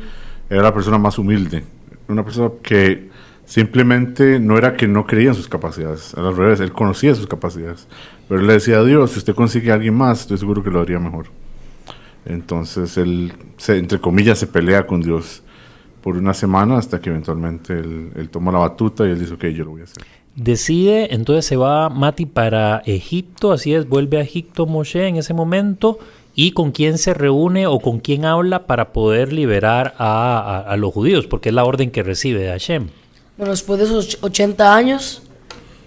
era 0.49 0.62
la 0.62 0.73
persona 0.73 0.97
más 0.97 1.19
humilde, 1.19 1.62
una 2.09 2.25
persona 2.25 2.51
que 2.62 3.11
simplemente 3.45 4.41
no 4.41 4.57
era 4.57 4.75
que 4.75 4.88
no 4.88 5.05
creía 5.07 5.29
en 5.29 5.35
sus 5.35 5.49
capacidades, 5.49 6.15
al 6.15 6.35
revés, 6.35 6.61
él 6.61 6.73
conocía 6.73 7.15
sus 7.15 7.27
capacidades, 7.27 7.87
pero 8.27 8.41
él 8.41 8.47
le 8.47 8.55
decía 8.55 8.79
a 8.79 8.85
Dios, 8.85 9.11
si 9.11 9.19
usted 9.19 9.35
consigue 9.35 9.71
a 9.71 9.75
alguien 9.75 9.95
más, 9.95 10.23
estoy 10.23 10.38
seguro 10.38 10.62
que 10.62 10.71
lo 10.71 10.81
haría 10.81 10.99
mejor. 10.99 11.27
Entonces 12.25 12.97
él, 12.97 13.35
se, 13.59 13.77
entre 13.77 14.01
comillas, 14.01 14.38
se 14.38 14.47
pelea 14.47 14.87
con 14.87 15.03
Dios 15.03 15.43
por 16.03 16.17
una 16.17 16.33
semana 16.33 16.79
hasta 16.79 17.01
que 17.01 17.11
eventualmente 17.11 17.75
él, 17.75 18.12
él 18.17 18.31
toma 18.31 18.51
la 18.51 18.61
batuta 18.61 19.07
y 19.07 19.11
él 19.11 19.19
dice, 19.19 19.35
ok, 19.35 19.45
yo 19.47 19.65
lo 19.65 19.73
voy 19.73 19.83
a 19.83 19.85
hacer. 19.85 20.03
Decide, 20.35 21.14
entonces 21.14 21.45
se 21.45 21.57
va 21.57 21.90
Mati 21.90 22.25
para 22.27 22.83
Egipto, 22.87 23.53
así 23.53 23.75
es, 23.75 23.87
vuelve 23.88 24.16
a 24.18 24.23
Egipto 24.23 24.64
Moshe 24.66 25.07
en 25.07 25.16
ese 25.16 25.35
momento 25.35 25.99
y 26.35 26.53
con 26.53 26.73
quién 26.73 26.97
se 26.97 27.12
reúne 27.12 27.66
o 27.66 27.79
con 27.81 28.01
quién 28.01 28.25
habla 28.25 28.66
para 28.66 28.92
poder 28.95 29.31
liberar 29.33 29.95
a, 29.99 30.38
a- 30.38 30.61
a 30.73 30.77
los 30.79 30.92
judíos, 30.95 31.27
porque 31.27 31.51
es 31.51 31.55
la 31.55 31.64
orden 31.64 31.90
que 31.90 32.03
recibe 32.03 32.40
de 32.40 32.49
Hashem. 32.49 32.88
Bueno, 33.37 33.51
después 33.53 33.79
de 33.79 33.85
esos 33.85 34.18
80 34.23 34.75
años, 34.75 35.23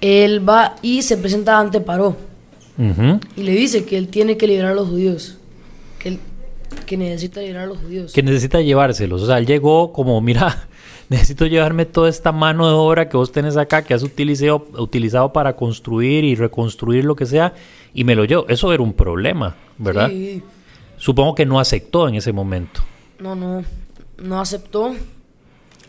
él 0.01 0.47
va 0.47 0.75
y 0.83 1.01
se 1.01 1.17
presenta 1.17 1.59
ante 1.59 1.79
Paró 1.81 2.15
y 3.37 3.41
le 3.43 3.51
dice 3.53 3.85
que 3.85 3.97
él 3.97 4.09
tiene 4.09 4.35
que 4.37 4.45
liberar 4.47 4.73
a 4.73 4.75
los 4.75 4.89
judíos, 4.89 5.37
que 5.97 6.09
él 6.09 6.19
que 6.85 6.97
necesita 6.97 7.39
liberar 7.39 7.63
a 7.63 7.67
los 7.67 7.77
judíos. 7.79 8.11
Que 8.11 8.21
necesita 8.21 8.59
llevárselos. 8.61 9.21
O 9.23 9.25
sea, 9.25 9.37
él 9.37 9.45
llegó 9.47 9.93
como, 9.93 10.19
mira, 10.21 10.67
necesito 11.09 11.45
llevarme 11.45 11.85
toda 11.85 12.09
esta 12.09 12.31
mano 12.31 12.67
de 12.67 12.73
obra 12.73 13.09
que 13.09 13.17
vos 13.17 13.31
tenés 13.31 13.57
acá, 13.57 13.83
que 13.83 13.93
has 13.93 14.03
utilizado, 14.03 14.67
utilizado 14.77 15.33
para 15.33 15.55
construir 15.55 16.23
y 16.23 16.35
reconstruir 16.35 17.05
lo 17.05 17.15
que 17.15 17.25
sea, 17.25 17.53
y 17.93 18.03
me 18.03 18.15
lo 18.15 18.25
llevo. 18.25 18.45
Eso 18.47 18.73
era 18.73 18.83
un 18.83 18.93
problema, 18.93 19.55
¿verdad? 19.77 20.09
Sí. 20.09 20.43
Supongo 20.97 21.35
que 21.35 21.45
no 21.45 21.59
aceptó 21.59 22.07
en 22.07 22.15
ese 22.15 22.31
momento. 22.31 22.81
No, 23.19 23.35
no, 23.35 23.63
no 24.17 24.39
aceptó. 24.39 24.95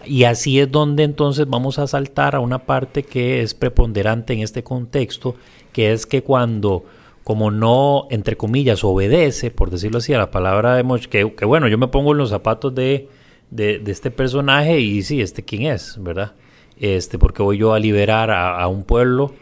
Y 0.04 0.24
así 0.24 0.60
es 0.60 0.70
donde 0.70 1.02
entonces 1.02 1.48
vamos 1.48 1.78
a 1.78 1.86
saltar 1.86 2.36
a 2.36 2.40
una 2.40 2.60
parte 2.60 3.02
que 3.02 3.42
es 3.42 3.54
preponderante 3.54 4.34
en 4.34 4.40
este 4.40 4.62
contexto, 4.62 5.34
que 5.72 5.92
es 5.92 6.06
que 6.06 6.22
cuando, 6.22 6.84
como 7.24 7.50
no, 7.50 8.06
entre 8.10 8.36
comillas, 8.36 8.84
obedece, 8.84 9.50
por 9.50 9.70
decirlo 9.70 9.98
así, 9.98 10.12
a 10.12 10.18
la 10.18 10.30
palabra 10.30 10.76
de 10.76 10.82
Moshe, 10.84 11.08
que, 11.08 11.34
que 11.34 11.44
bueno, 11.44 11.66
yo 11.66 11.78
me 11.78 11.88
pongo 11.88 12.12
en 12.12 12.18
los 12.18 12.30
zapatos 12.30 12.74
de, 12.74 13.08
de, 13.50 13.78
de 13.78 13.92
este 13.92 14.10
personaje 14.10 14.80
y 14.80 15.02
sí, 15.02 15.20
este 15.20 15.42
quién 15.44 15.62
es, 15.62 15.96
¿verdad? 16.02 16.32
Este, 16.78 17.18
porque 17.18 17.42
voy 17.42 17.58
yo 17.58 17.72
a 17.74 17.78
liberar 17.78 18.30
a, 18.30 18.60
a 18.60 18.68
un 18.68 18.84
pueblo 18.84 19.34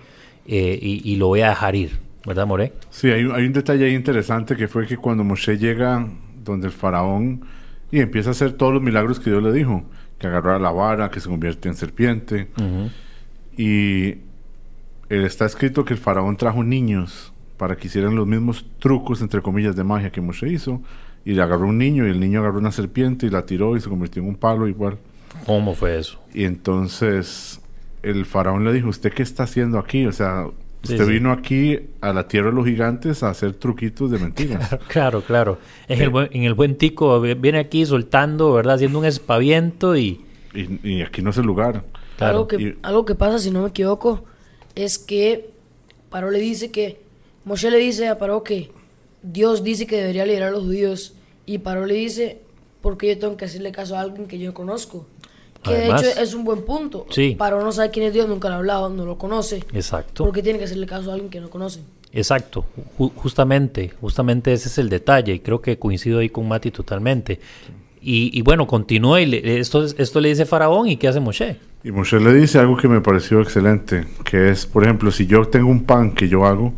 eh, 0.46 0.78
y, 0.80 1.00
y 1.10 1.16
lo 1.16 1.28
voy 1.28 1.40
a 1.40 1.48
dejar 1.48 1.74
ir, 1.74 1.98
¿verdad, 2.26 2.46
More? 2.46 2.72
Sí, 2.90 3.10
hay, 3.10 3.24
un- 3.24 3.34
hay 3.34 3.46
un 3.46 3.52
detalle 3.52 3.86
ahí 3.86 3.94
interesante 3.94 4.56
que 4.56 4.68
fue 4.68 4.86
que 4.86 4.96
cuando 4.96 5.24
Moshe 5.24 5.56
llega 5.58 6.06
donde 6.44 6.66
el 6.66 6.72
faraón 6.72 7.40
y 7.90 8.00
empieza 8.00 8.30
a 8.30 8.32
hacer 8.32 8.52
todos 8.52 8.72
los 8.74 8.82
milagros 8.82 9.18
que 9.20 9.30
Dios 9.30 9.42
le 9.42 9.52
dijo, 9.52 9.84
que 10.18 10.26
agarrara 10.26 10.58
la 10.58 10.70
vara, 10.70 11.10
que 11.10 11.18
se 11.20 11.28
convierte 11.28 11.68
en 11.68 11.74
serpiente, 11.74 12.48
y 13.56 14.06
eh, 14.08 14.18
está 15.08 15.44
escrito 15.46 15.84
que 15.84 15.94
el 15.94 16.00
faraón 16.00 16.36
trajo 16.36 16.62
niños 16.64 17.32
para 17.56 17.76
que 17.76 17.86
hicieran 17.86 18.16
los 18.16 18.26
mismos 18.26 18.64
trucos, 18.80 19.20
entre 19.22 19.40
comillas, 19.42 19.76
de 19.76 19.84
magia 19.84 20.10
que 20.10 20.20
Moshe 20.20 20.48
hizo, 20.48 20.82
y 21.24 21.32
le 21.32 21.42
agarró 21.42 21.66
un 21.68 21.78
niño, 21.78 22.06
y 22.06 22.10
el 22.10 22.20
niño 22.20 22.40
agarró 22.40 22.58
una 22.58 22.72
serpiente 22.72 23.26
y 23.26 23.30
la 23.30 23.46
tiró 23.46 23.76
y 23.76 23.80
se 23.80 23.88
convirtió 23.88 24.22
en 24.22 24.28
un 24.28 24.37
palo 24.37 24.68
igual. 24.68 24.98
¿Cómo 25.46 25.74
fue 25.74 25.98
eso? 25.98 26.18
Y 26.32 26.44
entonces 26.44 27.60
el 28.02 28.24
faraón 28.26 28.64
le 28.64 28.72
dijo, 28.72 28.88
¿usted 28.88 29.12
qué 29.12 29.22
está 29.22 29.44
haciendo 29.44 29.78
aquí? 29.78 30.06
O 30.06 30.12
sea, 30.12 30.46
usted 30.82 31.06
sí. 31.06 31.10
vino 31.12 31.32
aquí 31.32 31.78
a 32.02 32.12
la 32.12 32.28
tierra 32.28 32.50
de 32.50 32.56
los 32.56 32.66
gigantes 32.66 33.22
a 33.22 33.30
hacer 33.30 33.54
truquitos 33.54 34.10
de 34.10 34.18
mentiras. 34.18 34.76
Claro, 34.88 35.22
claro. 35.22 35.58
En, 35.88 36.02
el, 36.02 36.10
buen, 36.10 36.28
en 36.32 36.42
el 36.44 36.54
buen 36.54 36.76
tico 36.76 37.20
vi- 37.20 37.34
viene 37.34 37.58
aquí 37.58 37.84
soltando, 37.87 38.52
¿verdad? 38.52 38.74
Haciendo 38.74 38.98
un 38.98 39.06
espaviento 39.06 39.96
y... 39.96 40.20
y, 40.54 40.78
y 40.88 41.02
aquí 41.02 41.22
no 41.22 41.30
es 41.30 41.38
el 41.38 41.46
lugar. 41.46 41.84
Claro. 42.18 42.32
Algo, 42.32 42.48
que, 42.48 42.56
Y- 42.56 42.78
algo 42.82 43.04
que 43.06 43.14
pasa, 43.14 43.38
si 43.38 43.50
no 43.50 43.62
me 43.62 43.68
equivoco, 43.70 44.24
es 44.74 44.98
que 44.98 45.50
Paró 46.10 46.30
le 46.30 46.38
dice 46.38 46.70
que, 46.70 47.00
Moshe 47.44 47.70
le 47.70 47.78
dice 47.78 48.06
a 48.08 48.18
Paró 48.18 48.42
que 48.44 48.70
Dios 49.24 49.64
dice 49.64 49.87
que 49.87 49.96
debería 49.96 50.24
liberar 50.26 50.50
a 50.50 50.52
los 50.52 50.62
judíos. 50.64 51.14
Y 51.46 51.58
Paró 51.58 51.84
le 51.87 51.94
dice, 51.94 52.40
¿por 52.80 52.96
qué 52.96 53.08
yo 53.08 53.18
tengo 53.18 53.37
que 53.37 53.46
hacerle 53.46 53.72
caso 53.72 53.96
a 53.96 54.00
alguien 54.00 54.26
que 54.28 54.38
yo 54.38 54.48
no 54.48 54.54
conozco? 54.54 55.06
Que 55.62 55.70
Además- 55.76 56.02
de 56.02 56.10
hecho 56.10 56.20
es 56.20 56.34
un 56.34 56.44
buen 56.44 56.62
punto. 56.62 57.06
Sí. 57.10 57.34
Paró 57.38 57.62
no 57.64 57.72
sabe 57.72 57.90
quién 57.90 58.06
es 58.06 58.12
Dios, 58.12 58.28
nunca 58.28 58.48
lo 58.48 58.54
ha 58.54 58.58
hablado, 58.58 58.90
no 58.90 59.04
lo 59.06 59.16
conoce. 59.18 59.64
Exacto. 59.72 60.24
¿Por 60.24 60.32
qué 60.34 60.42
tiene 60.42 60.58
que 60.58 60.66
hacerle 60.66 60.87
caso 60.87 61.10
a 61.10 61.14
alguien 61.14 61.30
que 61.30 61.40
no 61.40 61.48
conoce? 61.50 61.80
Exacto, 62.12 62.64
Ju- 62.98 63.10
justamente, 63.16 63.92
justamente 64.00 64.52
ese 64.52 64.68
es 64.68 64.78
el 64.78 64.88
detalle 64.88 65.34
y 65.34 65.40
creo 65.40 65.60
que 65.60 65.78
coincido 65.80 66.20
ahí 66.20 66.28
con 66.28 66.46
Mati 66.46 66.70
totalmente. 66.70 67.40
Y, 68.00 68.30
y 68.38 68.42
bueno, 68.42 68.66
continúa 68.66 69.20
y 69.22 69.26
le- 69.26 69.58
esto, 69.58 69.82
es- 69.84 69.96
esto 69.98 70.20
le 70.20 70.28
dice 70.28 70.44
Faraón 70.46 70.87
y 70.88 70.96
¿qué 70.96 71.08
hace 71.08 71.18
Moshe? 71.18 71.56
Y 71.82 71.90
Moshe 71.90 72.20
le 72.20 72.32
dice 72.34 72.58
algo 72.58 72.76
que 72.76 72.87
me 72.87 73.00
pareció 73.00 73.40
excelente, 73.40 74.06
que 74.24 74.50
es, 74.50 74.64
por 74.66 74.84
ejemplo, 74.84 75.10
si 75.10 75.26
yo 75.26 75.46
tengo 75.46 75.68
un 75.70 75.84
pan 75.84 76.14
que 76.14 76.28
yo 76.28 76.44
hago, 76.46 76.72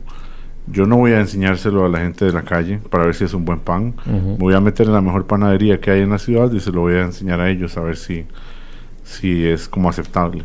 yo 0.66 0.86
no 0.86 0.96
voy 0.96 1.12
a 1.12 1.20
enseñárselo 1.20 1.84
a 1.84 1.88
la 1.88 2.00
gente 2.00 2.24
de 2.24 2.32
la 2.32 2.42
calle 2.42 2.80
para 2.90 3.04
ver 3.04 3.14
si 3.14 3.24
es 3.24 3.34
un 3.34 3.44
buen 3.44 3.60
pan. 3.60 3.94
Me 4.06 4.36
voy 4.36 4.54
a 4.54 4.60
meter 4.60 4.86
en 4.86 4.92
la 4.92 5.00
mejor 5.00 5.26
panadería 5.26 5.80
que 5.80 5.90
hay 5.90 6.00
en 6.00 6.10
la 6.10 6.18
ciudad 6.18 6.52
y 6.52 6.60
se 6.60 6.72
lo 6.72 6.82
voy 6.82 6.94
a 6.94 7.02
enseñar 7.02 7.40
a 7.40 7.50
ellos 7.50 7.76
a 7.76 7.80
ver 7.80 7.96
si, 7.96 8.26
si 9.04 9.46
es 9.46 9.68
como 9.68 9.88
aceptable. 9.88 10.44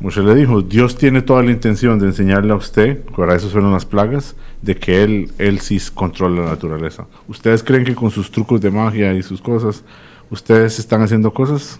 Moshe 0.00 0.20
le 0.20 0.34
dijo, 0.34 0.62
Dios 0.62 0.96
tiene 0.96 1.22
toda 1.22 1.44
la 1.44 1.52
intención 1.52 1.96
de 2.00 2.06
enseñarle 2.06 2.52
a 2.52 2.56
usted, 2.56 3.04
para 3.16 3.36
eso 3.36 3.48
fueron 3.48 3.72
las 3.72 3.86
plagas, 3.86 4.34
de 4.60 4.74
que 4.76 5.04
él, 5.04 5.30
él 5.38 5.60
sí 5.60 5.80
controla 5.94 6.42
la 6.42 6.48
naturaleza. 6.48 7.06
¿Ustedes 7.28 7.62
creen 7.62 7.84
que 7.84 7.94
con 7.94 8.10
sus 8.10 8.32
trucos 8.32 8.60
de 8.60 8.72
magia 8.72 9.14
y 9.14 9.22
sus 9.22 9.40
cosas, 9.40 9.84
ustedes 10.28 10.80
están 10.80 11.02
haciendo 11.02 11.32
cosas? 11.32 11.78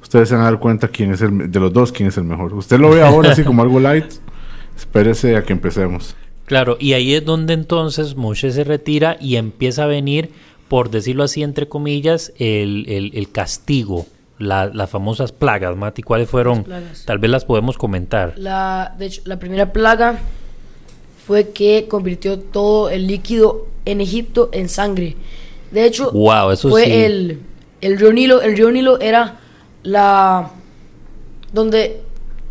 Ustedes 0.00 0.28
se 0.28 0.36
van 0.36 0.44
a 0.44 0.50
dar 0.50 0.60
cuenta 0.60 0.86
quién 0.86 1.10
es 1.10 1.22
el, 1.22 1.50
de 1.50 1.58
los 1.58 1.72
dos 1.72 1.90
quién 1.90 2.08
es 2.08 2.16
el 2.16 2.22
mejor. 2.22 2.54
Usted 2.54 2.78
lo 2.78 2.90
ve 2.90 3.02
ahora 3.02 3.32
así 3.32 3.42
como 3.42 3.62
algo 3.62 3.80
light, 3.80 4.12
espérese 4.76 5.34
a 5.34 5.42
que 5.42 5.52
empecemos. 5.52 6.14
Claro, 6.46 6.76
y 6.80 6.92
ahí 6.94 7.14
es 7.14 7.24
donde 7.24 7.54
entonces 7.54 8.14
Moshe 8.16 8.50
se 8.52 8.64
retira 8.64 9.16
y 9.20 9.36
empieza 9.36 9.84
a 9.84 9.86
venir, 9.86 10.30
por 10.68 10.90
decirlo 10.90 11.24
así, 11.24 11.42
entre 11.42 11.68
comillas, 11.68 12.32
el, 12.38 12.84
el- 12.88 13.10
el 13.14 13.30
castigo, 13.30 14.06
la- 14.38 14.66
las 14.66 14.88
famosas 14.90 15.32
plagas, 15.32 15.76
Mati, 15.76 16.02
¿cuáles 16.02 16.28
fueron? 16.30 16.64
Tal 17.04 17.18
vez 17.18 17.30
las 17.30 17.44
podemos 17.44 17.76
comentar. 17.76 18.34
La, 18.36 18.94
de 18.98 19.06
hecho, 19.06 19.22
la 19.24 19.38
primera 19.38 19.72
plaga 19.72 20.18
fue 21.26 21.50
que 21.50 21.86
convirtió 21.88 22.38
todo 22.38 22.88
el 22.90 23.06
líquido 23.08 23.66
en 23.84 24.00
Egipto 24.00 24.48
en 24.52 24.68
sangre. 24.68 25.16
De 25.72 25.84
hecho, 25.84 26.12
Wow, 26.12 26.52
eso 26.52 26.68
fue 26.70 26.84
sí. 26.84 26.92
el, 26.92 27.40
el 27.80 27.98
río 27.98 28.12
Nilo. 28.12 28.40
El 28.40 28.56
río 28.56 28.70
Nilo 28.70 29.00
era 29.00 29.40
la 29.82 30.52
donde, 31.52 32.00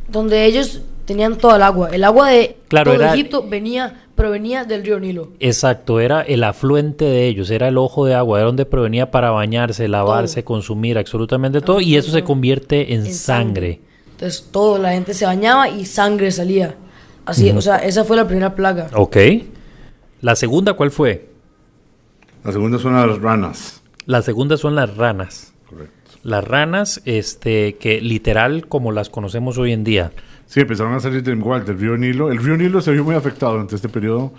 donde 0.09 0.45
ellos 0.45 0.81
tenían 1.05 1.37
toda 1.37 1.55
el 1.57 1.61
agua. 1.63 1.89
El 1.91 2.03
agua 2.03 2.29
de 2.29 2.57
Claro, 2.67 2.91
todo 2.93 3.01
era- 3.03 3.13
Egipto 3.13 3.47
venía, 3.47 4.05
provenía 4.15 4.65
del 4.65 4.83
río 4.83 4.99
Nilo. 4.99 5.29
Exacto, 5.39 5.99
era 5.99 6.21
el 6.21 6.43
afluente 6.43 7.05
de 7.05 7.27
ellos, 7.27 7.49
era 7.51 7.67
el 7.67 7.77
ojo 7.77 8.05
de 8.05 8.13
agua, 8.15 8.39
era 8.39 8.47
donde 8.47 8.65
provenía 8.65 9.11
para 9.11 9.31
bañarse, 9.31 9.87
lavarse, 9.87 10.43
consumir 10.43 10.97
absolutamente 10.97 11.61
todo, 11.61 11.79
y 11.81 11.95
eso 11.95 12.11
se 12.11 12.23
convierte 12.23 12.93
en, 12.93 13.05
en 13.05 13.13
sangre. 13.13 13.79
Entonces, 14.11 14.47
todo, 14.51 14.77
la 14.77 14.91
gente 14.93 15.13
se 15.13 15.25
bañaba 15.25 15.67
y 15.69 15.85
sangre 15.85 16.31
salía. 16.31 16.75
Así, 17.25 17.49
o 17.51 17.61
sea, 17.61 17.77
esa 17.77 18.03
fue 18.05 18.15
la 18.15 18.27
primera 18.27 18.55
plaga. 18.55 18.87
Ok. 18.93 19.17
La 20.21 20.35
segunda, 20.35 20.73
¿cuál 20.73 20.91
fue? 20.91 21.27
La 22.43 22.51
segunda 22.51 22.77
son 22.79 22.93
las 22.93 23.19
ranas. 23.19 23.81
La 24.05 24.21
segunda 24.21 24.57
son 24.57 24.75
las 24.75 24.95
ranas. 24.95 25.53
Correcto. 25.69 25.93
Las 26.23 26.43
ranas, 26.43 27.01
este, 27.05 27.75
que 27.75 27.99
literal 28.01 28.67
como 28.67 28.91
las 28.91 29.09
conocemos 29.09 29.57
hoy 29.57 29.71
en 29.73 29.83
día. 29.83 30.11
Sí, 30.47 30.61
empezaron 30.61 30.93
a 30.93 30.99
salir 30.99 31.23
del, 31.23 31.37
igual, 31.39 31.65
del 31.65 31.79
río 31.79 31.97
Nilo. 31.97 32.31
El 32.31 32.37
río 32.37 32.55
Nilo 32.57 32.81
se 32.81 32.91
vio 32.91 33.03
muy 33.03 33.15
afectado 33.15 33.53
durante 33.53 33.75
este 33.75 33.89
periodo, 33.89 34.31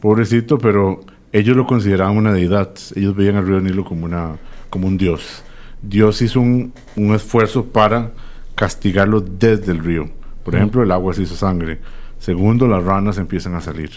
pobrecito, 0.00 0.58
pero 0.58 1.00
ellos 1.32 1.56
lo 1.56 1.66
consideraban 1.66 2.16
una 2.16 2.32
deidad. 2.32 2.70
Ellos 2.94 3.14
veían 3.14 3.36
al 3.36 3.46
río 3.46 3.60
Nilo 3.60 3.84
como, 3.84 4.04
una, 4.04 4.36
como 4.70 4.86
un 4.86 4.96
dios. 4.96 5.44
Dios 5.82 6.22
hizo 6.22 6.40
un, 6.40 6.72
un 6.96 7.14
esfuerzo 7.14 7.64
para 7.66 8.12
castigarlo 8.54 9.20
desde 9.20 9.72
el 9.72 9.78
río. 9.78 10.08
Por 10.44 10.54
ejemplo, 10.54 10.82
el 10.82 10.90
agua 10.90 11.14
se 11.14 11.22
hizo 11.22 11.36
sangre. 11.36 11.78
Segundo, 12.18 12.66
las 12.66 12.82
ranas 12.84 13.18
empiezan 13.18 13.54
a 13.54 13.60
salir 13.60 13.90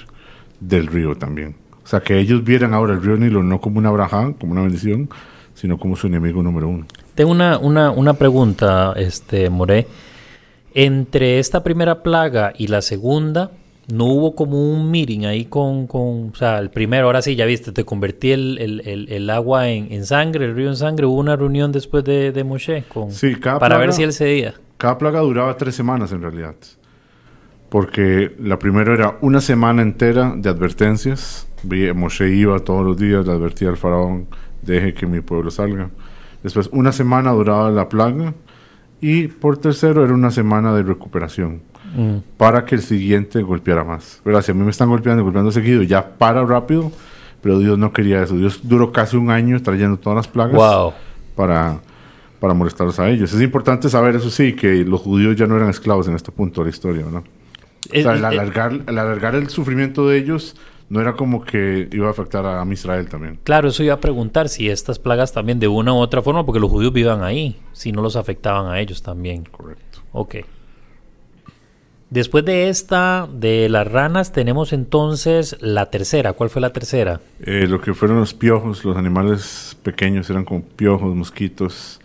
del 0.60 0.88
río 0.88 1.15
también. 1.15 1.56
O 1.84 1.88
sea, 1.88 2.02
que 2.02 2.20
ellos 2.20 2.44
vieran 2.44 2.74
ahora 2.74 2.94
el 2.94 3.02
río 3.04 3.15
Nilo 3.15 3.44
no 3.44 3.62
como 3.62 3.78
una 3.78 3.91
braja, 3.91 4.34
como 4.39 4.54
una 4.54 4.63
bendición, 4.63 5.10
sino 5.54 5.78
como 5.78 5.96
su 5.96 6.08
enemigo 6.08 6.41
número 6.41 6.68
uno. 6.68 6.86
Tengo 7.13 7.32
una, 7.32 7.58
una, 7.60 7.91
una 7.91 8.13
pregunta, 8.13 8.94
este, 8.96 9.50
More. 9.50 9.88
Entre 10.76 11.40
esta 11.40 11.64
primera 11.64 12.04
plaga 12.04 12.52
y 12.58 12.68
la 12.68 12.82
segunda, 12.82 13.52
¿no 13.88 14.06
hubo 14.06 14.36
como 14.36 14.62
un 14.62 14.92
meeting 14.92 15.26
ahí 15.26 15.46
con, 15.46 15.88
con 15.88 16.30
o 16.30 16.36
sea, 16.36 16.60
el 16.60 16.70
primero, 16.70 17.08
ahora 17.08 17.22
sí, 17.22 17.38
ya 17.38 17.46
viste, 17.46 17.72
te 17.72 17.86
convertí 17.86 18.32
el, 18.32 18.58
el, 18.60 18.82
el, 18.86 19.10
el 19.10 19.30
agua 19.30 19.70
en, 19.70 19.92
en 19.92 20.06
sangre, 20.06 20.44
el 20.46 20.54
río 20.54 20.68
en 20.68 20.76
sangre, 20.76 21.06
hubo 21.06 21.18
una 21.18 21.38
reunión 21.38 21.72
después 21.72 22.04
de, 22.04 22.34
de 22.34 22.44
Moshe 22.44 22.84
con, 22.90 23.12
Sí, 23.12 23.36
para 23.38 23.78
ver 23.78 23.94
si 23.94 24.04
él 24.04 24.12
cedía. 24.12 24.56
Cada 24.78 24.98
plaga 24.98 25.22
duraba 25.22 25.56
tres 25.56 25.76
semanas 25.76 26.12
en 26.12 26.22
realidad. 26.22 26.56
Porque 27.70 28.36
la 28.40 28.60
primera 28.60 28.94
era 28.94 29.18
una 29.22 29.42
semana 29.42 29.82
entera 29.82 30.34
de 30.36 30.50
advertencias. 30.50 31.48
Moshe 31.96 32.30
iba 32.30 32.60
todos 32.60 32.86
los 32.86 32.98
días, 32.98 33.26
le 33.26 33.32
advertía 33.32 33.70
al 33.70 33.78
faraón, 33.78 34.28
deje 34.62 34.94
que 34.94 35.08
mi 35.08 35.22
pueblo 35.22 35.50
salga. 35.50 35.90
Después 36.44 36.70
una 36.74 36.92
semana 36.92 37.32
duraba 37.32 37.72
la 37.72 37.90
plaga. 37.90 38.34
Y 39.08 39.28
por 39.28 39.58
tercero 39.58 40.04
era 40.04 40.15
una 40.15 40.32
semana 40.32 40.74
de 40.74 40.82
recuperación. 40.82 41.62
Mm. 41.96 42.18
Para 42.38 42.65
que 42.65 42.74
el 42.74 42.82
siguiente 42.82 43.44
golpeara 43.44 43.84
más. 43.84 44.20
¿Verdad? 44.26 44.41
Si 44.41 44.50
a 44.50 44.56
mí 44.56 44.63
me 44.63 44.72
están 44.72 44.89
golpeando, 44.89 45.24
golpeando 45.24 45.52
seguido, 45.52 45.84
ya 45.84 46.18
para 46.18 46.44
rápido. 46.44 46.91
Pero 47.41 47.60
Dios 47.60 47.78
no 47.78 47.94
quería 47.94 48.24
eso. 48.24 48.36
Dios 48.36 48.62
duró 48.63 48.91
casi 48.91 49.15
un 49.15 49.30
año 49.30 49.62
trayendo 49.62 49.98
todas 49.98 50.15
las 50.18 50.28
plagas 50.28 50.56
Wow. 50.56 50.94
para, 51.36 51.78
para 52.39 52.56
molestarlos 52.56 53.00
a 53.00 53.08
ellos. 53.08 53.32
Es 53.32 53.41
importante 53.41 53.89
saber, 53.89 54.15
eso 54.15 54.32
sí, 54.32 54.54
que 54.54 54.84
los 54.84 55.02
judíos 55.02 55.36
ya 55.36 55.46
no 55.46 55.56
eran 55.56 55.70
esclavos 55.70 56.08
en 56.08 56.15
este 56.15 56.32
punto 56.32 56.62
de 56.62 56.65
la 56.65 56.70
historia, 56.72 57.06
¿no? 57.12 57.20
O 57.20 58.02
sea, 58.02 58.13
el 58.13 58.26
alargar, 58.26 58.72
el 58.88 58.98
alargar 58.98 59.36
el 59.36 59.50
sufrimiento 59.50 60.10
de 60.10 60.18
ellos 60.18 60.56
no 60.89 61.02
era 61.02 61.13
como 61.13 61.43
que 61.43 61.88
iba 61.91 62.08
a 62.08 62.12
afectar 62.12 62.45
a, 62.45 62.62
a 62.62 62.74
Israel 62.74 63.08
también. 63.10 63.39
Claro, 63.43 63.69
eso 63.69 63.84
iba 63.84 63.95
a 63.95 64.00
preguntar 64.00 64.50
si 64.50 64.69
estas 64.69 65.00
plagas 65.00 65.34
también 65.34 65.60
de 65.60 65.67
una 65.67 65.93
u 65.93 65.98
otra 65.98 66.21
forma, 66.21 66.45
porque 66.45 66.60
los 66.60 66.69
judíos 66.69 66.93
vivan 66.93 67.24
ahí, 67.24 67.60
si 67.71 67.91
no 67.91 68.02
los 68.02 68.15
afectaban 68.15 68.71
a 68.71 68.80
ellos 68.80 69.02
también. 69.02 69.45
Correcto. 69.45 70.00
Ok. 70.12 70.36
Después 72.10 72.45
de 72.45 72.69
esta, 72.69 73.28
de 73.34 73.67
las 73.67 73.91
ranas, 73.91 74.32
tenemos 74.32 74.74
entonces 74.74 75.58
la 75.60 75.89
tercera. 75.89 76.34
¿Cuál 76.34 76.50
fue 76.52 76.62
la 76.62 76.71
tercera? 76.71 77.19
Eh, 77.41 77.65
lo 77.67 77.82
que 77.82 77.93
fueron 77.93 78.19
los 78.19 78.34
piojos, 78.34 78.86
los 78.86 78.95
animales 78.95 79.76
pequeños 79.82 80.30
eran 80.30 80.45
como 80.45 80.62
piojos, 80.62 81.15
mosquitos, 81.15 82.00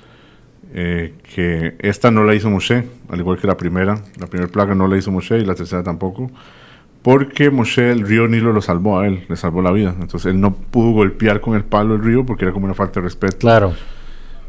eh, 0.72 1.14
que 1.34 1.76
esta 1.80 2.10
no 2.10 2.24
la 2.24 2.34
hizo 2.34 2.48
Moshe, 2.48 2.88
al 3.10 3.20
igual 3.20 3.38
que 3.38 3.46
la 3.46 3.56
primera. 3.56 4.02
La 4.18 4.26
primera 4.26 4.50
plaga 4.50 4.74
no 4.74 4.88
la 4.88 4.96
hizo 4.96 5.12
Moshe 5.12 5.38
y 5.38 5.44
la 5.44 5.54
tercera 5.54 5.82
tampoco. 5.82 6.30
Porque 7.02 7.50
Moshe, 7.50 7.90
el 7.90 8.06
río 8.06 8.28
Nilo, 8.28 8.52
lo 8.52 8.60
salvó 8.60 8.98
a 8.98 9.06
él, 9.06 9.24
le 9.28 9.36
salvó 9.36 9.62
la 9.62 9.70
vida. 9.70 9.94
Entonces 9.98 10.32
él 10.32 10.40
no 10.40 10.54
pudo 10.54 10.92
golpear 10.92 11.40
con 11.40 11.54
el 11.54 11.64
palo 11.64 11.94
el 11.94 12.02
río 12.02 12.26
porque 12.26 12.44
era 12.44 12.52
como 12.52 12.66
una 12.66 12.74
falta 12.74 13.00
de 13.00 13.04
respeto. 13.04 13.38
Claro. 13.38 13.74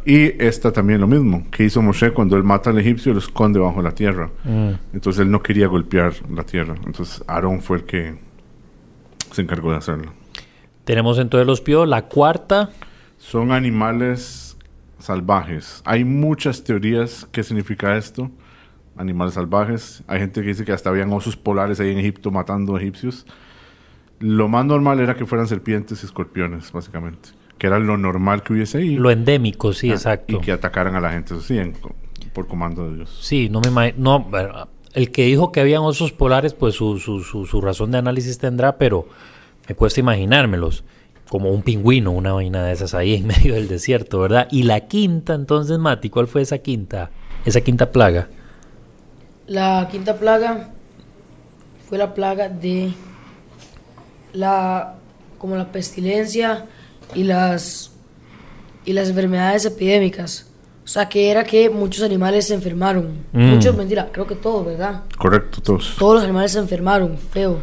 Y 0.06 0.44
esta 0.44 0.72
también 0.72 1.00
lo 1.00 1.08
mismo, 1.08 1.46
que 1.52 1.64
hizo 1.64 1.82
Moshe 1.82 2.12
cuando 2.12 2.36
él 2.36 2.44
mata 2.44 2.72
al 2.72 2.80
egipcio, 2.80 3.14
lo 3.14 3.20
esconde 3.20 3.60
bajo 3.60 3.82
la 3.82 3.92
tierra. 3.92 4.30
Mm. 4.44 4.72
Entonces 4.94 5.22
él 5.22 5.32
no 5.32 5.42
quería 5.44 5.68
golpear 5.68 6.14
la 6.34 6.44
tierra. 6.44 6.76
Entonces 6.86 7.24
Aarón 7.28 7.62
fue 7.62 7.78
el 7.78 7.84
que 7.84 8.16
se 9.32 9.42
encargó 9.42 9.72
de 9.72 9.78
hacerlo. 9.78 10.12
Tenemos 10.84 11.20
entonces 11.20 11.48
los 11.48 11.62
piojos. 11.62 11.88
La 11.88 12.08
cuarta, 12.08 12.72
Son 13.18 13.52
animales 13.52 14.58
salvajes. 14.98 15.82
Hay 15.86 16.04
muchas 16.04 16.64
teorías 16.64 17.28
qué 17.32 17.44
significa 17.44 17.96
esto. 17.96 18.32
Animales 18.98 19.34
salvajes. 19.36 20.04
Hay 20.08 20.20
gente 20.20 20.42
que 20.42 20.48
dice 20.48 20.66
que 20.66 20.72
hasta 20.74 20.90
habían 20.90 21.12
osos 21.14 21.38
polares 21.38 21.80
ahí 21.80 21.92
en 21.92 21.98
Egipto 22.00 22.30
matando 22.32 22.78
egipcios. 22.78 23.26
Lo 24.20 24.48
más 24.48 24.66
normal 24.66 25.00
era 25.00 25.16
que 25.16 25.26
fueran 25.26 25.48
serpientes 25.48 26.04
y 26.04 26.06
escorpiones, 26.06 26.72
básicamente. 26.72 27.30
Que 27.58 27.68
era 27.68 27.80
lo 27.80 27.98
normal 27.98 28.44
que 28.44 28.54
hubiese 28.54 28.80
ahí. 28.80 28.96
lo 28.96 29.10
endémico, 29.12 29.74
sí, 29.74 29.90
Ah, 29.90 29.94
exacto. 29.94 30.36
Y 30.38 30.40
que 30.42 30.52
atacaran 30.52 30.96
a 30.96 31.00
la 31.02 31.12
gente, 31.12 31.34
eso 31.34 31.42
sí, 31.44 31.58
en- 31.58 31.74
por 32.34 32.48
comando 32.48 32.90
de 32.90 32.96
Dios. 32.98 33.18
Sí, 33.22 33.50
no 33.50 33.60
me 33.62 33.70
imagino. 33.70 33.98
No, 34.30 34.68
el 34.94 35.12
que 35.12 35.26
dijo 35.26 35.52
que 35.52 35.60
habían 35.62 35.82
osos 35.82 36.12
polares, 36.12 36.54
pues 36.54 36.76
su, 36.76 37.00
su, 37.00 37.22
su, 37.22 37.46
su 37.46 37.62
razón 37.62 37.92
de 37.92 37.98
análisis 37.98 38.38
tendrá, 38.38 38.78
pero 38.78 39.08
me 39.68 39.76
cuesta 39.76 40.00
imaginármelos. 40.00 40.84
Como 41.30 41.50
un 41.52 41.62
pingüino, 41.64 42.12
una 42.12 42.34
vaina 42.34 42.64
de 42.66 42.74
esas 42.74 42.94
ahí 42.94 43.16
en 43.16 43.28
medio 43.28 43.54
del 43.56 43.68
desierto, 43.68 44.20
¿verdad? 44.20 44.48
Y 44.52 44.64
la 44.64 44.82
quinta, 44.82 45.34
entonces, 45.34 45.80
Mati, 45.80 46.10
¿cuál 46.10 46.28
fue 46.28 46.42
esa 46.42 46.58
quinta? 46.60 47.10
Esa 47.46 47.62
quinta 47.62 47.92
plaga. 47.92 48.28
La 49.52 49.90
quinta 49.92 50.16
plaga 50.16 50.70
fue 51.90 51.98
la 51.98 52.14
plaga 52.14 52.48
de 52.48 52.94
la 54.34 54.96
como 55.38 55.58
la 55.58 55.72
pestilencia 55.74 56.66
y 57.14 57.24
las 57.24 57.92
y 58.86 58.94
las 58.94 59.10
enfermedades 59.10 59.66
epidémicas. 59.66 60.48
O 60.86 60.88
sea, 60.88 61.10
que 61.10 61.30
era 61.30 61.44
que 61.44 61.70
muchos 61.70 62.02
animales 62.04 62.48
se 62.48 62.54
enfermaron. 62.54 63.26
Mm. 63.34 63.50
Muchos, 63.56 63.76
mentira, 63.76 64.10
creo 64.12 64.26
que 64.26 64.36
todos, 64.36 64.66
¿verdad? 64.66 65.02
Correcto, 65.18 65.62
todos. 65.62 65.96
Todos 66.00 66.16
los 66.16 66.24
animales 66.24 66.54
se 66.54 66.60
enfermaron, 66.60 67.18
feo. 67.18 67.60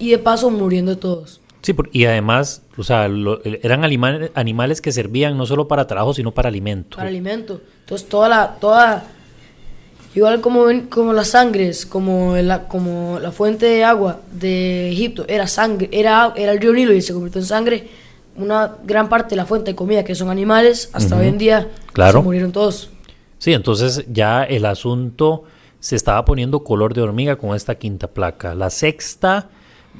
Y 0.00 0.10
de 0.10 0.18
paso 0.18 0.50
muriendo 0.50 0.98
todos. 0.98 1.40
Sí, 1.62 1.72
por- 1.72 1.88
y 1.92 2.04
además, 2.06 2.62
o 2.76 2.82
sea, 2.82 3.06
lo- 3.08 3.40
eran 3.44 3.84
animales, 3.84 4.30
animales 4.34 4.80
que 4.80 4.90
servían 4.92 5.36
no 5.38 5.46
solo 5.46 5.68
para 5.68 5.86
trabajo, 5.86 6.14
sino 6.14 6.32
para 6.32 6.48
alimento. 6.48 6.96
para 6.96 7.08
alimento. 7.08 7.60
Entonces 7.80 8.08
toda 8.08 8.28
la, 8.28 8.56
toda, 8.60 9.04
igual 10.14 10.40
como, 10.40 10.64
ven- 10.64 10.86
como 10.88 11.12
las 11.12 11.28
sangres, 11.28 11.86
como 11.86 12.36
la, 12.36 12.66
como 12.68 13.18
la 13.20 13.30
fuente 13.32 13.66
de 13.66 13.84
agua 13.84 14.20
de 14.32 14.90
Egipto 14.90 15.24
era 15.28 15.46
sangre, 15.46 15.88
era, 15.92 16.32
era 16.36 16.52
el 16.52 16.60
río 16.60 16.72
Nilo 16.72 16.92
y 16.92 17.02
se 17.02 17.12
convirtió 17.12 17.40
en 17.40 17.46
sangre. 17.46 17.88
Una 18.36 18.76
gran 18.84 19.08
parte 19.08 19.30
de 19.30 19.36
la 19.36 19.44
fuente 19.44 19.72
de 19.72 19.76
comida 19.76 20.02
que 20.04 20.14
son 20.14 20.30
animales, 20.30 20.88
hasta 20.92 21.16
hoy 21.16 21.26
en 21.26 21.36
día 21.38 21.68
Claro. 21.92 22.20
se 22.20 22.24
murieron 22.24 22.52
todos. 22.52 22.90
Sí, 23.38 23.52
entonces 23.52 24.04
ya 24.10 24.44
el 24.44 24.64
asunto 24.66 25.44
se 25.78 25.96
estaba 25.96 26.24
poniendo 26.24 26.62
color 26.62 26.94
de 26.94 27.02
hormiga 27.02 27.36
con 27.36 27.54
esta 27.56 27.74
quinta 27.74 28.06
placa. 28.06 28.54
La 28.54 28.70
sexta, 28.70 29.48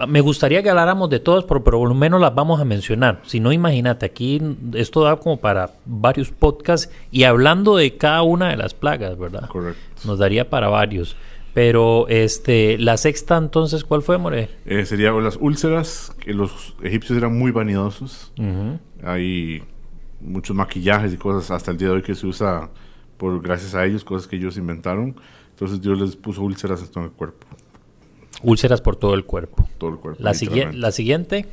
me 0.07 0.21
gustaría 0.21 0.63
que 0.63 0.71
habláramos 0.71 1.11
de 1.11 1.19
todas, 1.21 1.45
pero, 1.45 1.65
pero 1.65 1.79
por 1.81 1.89
lo 1.89 1.95
menos 1.95 2.21
las 2.21 2.35
vamos 2.35 2.61
a 2.61 2.65
mencionar. 2.65 3.21
Si 3.27 3.41
no, 3.41 3.51
imagínate, 3.53 4.07
aquí 4.07 4.41
esto 4.75 5.03
da 5.03 5.17
como 5.17 5.39
para 5.39 5.71
varios 5.85 6.31
podcasts 6.31 6.91
y 7.11 7.25
hablando 7.25 7.77
de 7.77 7.97
cada 7.97 8.23
una 8.23 8.51
de 8.51 8.57
las 8.57 8.73
plagas, 8.75 9.19
¿verdad? 9.19 9.49
Correcto. 9.49 9.81
Nos 10.05 10.19
daría 10.19 10.49
para 10.51 10.69
varios. 10.69 11.17
Pero 11.53 12.07
este, 12.09 12.79
la 12.79 12.97
sexta 12.97 13.37
entonces, 13.37 13.83
¿cuál 13.83 14.03
fue, 14.03 14.19
More? 14.19 14.49
Eh, 14.67 14.85
sería 14.87 15.11
las 15.13 15.37
úlceras, 15.41 16.15
que 16.21 16.33
los 16.33 16.77
egipcios 16.83 17.19
eran 17.19 17.37
muy 17.37 17.51
vanidosos. 17.51 18.33
Hay 19.03 19.63
muchos 20.21 20.55
maquillajes 20.55 21.13
y 21.13 21.17
cosas 21.17 21.51
hasta 21.51 21.71
el 21.73 21.77
día 21.77 21.89
de 21.89 21.95
hoy 21.95 22.03
que 22.03 22.15
se 22.15 22.27
usa 22.27 22.71
por 23.17 23.41
gracias 23.43 23.75
a 23.75 23.85
ellos, 23.85 24.05
cosas 24.05 24.29
que 24.29 24.37
ellos 24.37 24.57
inventaron. 24.57 25.17
Entonces 25.51 25.81
Dios 25.81 25.99
les 26.01 26.17
puso 26.17 26.43
úlceras 26.43 26.81
en 26.83 26.89
todo 26.89 27.05
el 27.05 27.11
cuerpo, 27.11 27.47
Úlceras 28.43 28.81
por 28.81 28.97
todo 28.97 29.15
el 29.15 29.25
cuerpo. 29.25 29.69
todo 29.77 29.91
el 29.91 29.97
cuerpo. 29.97 30.23
La, 30.23 30.33
sigui- 30.33 30.73
la 30.73 30.93
siguiente, 30.93 31.47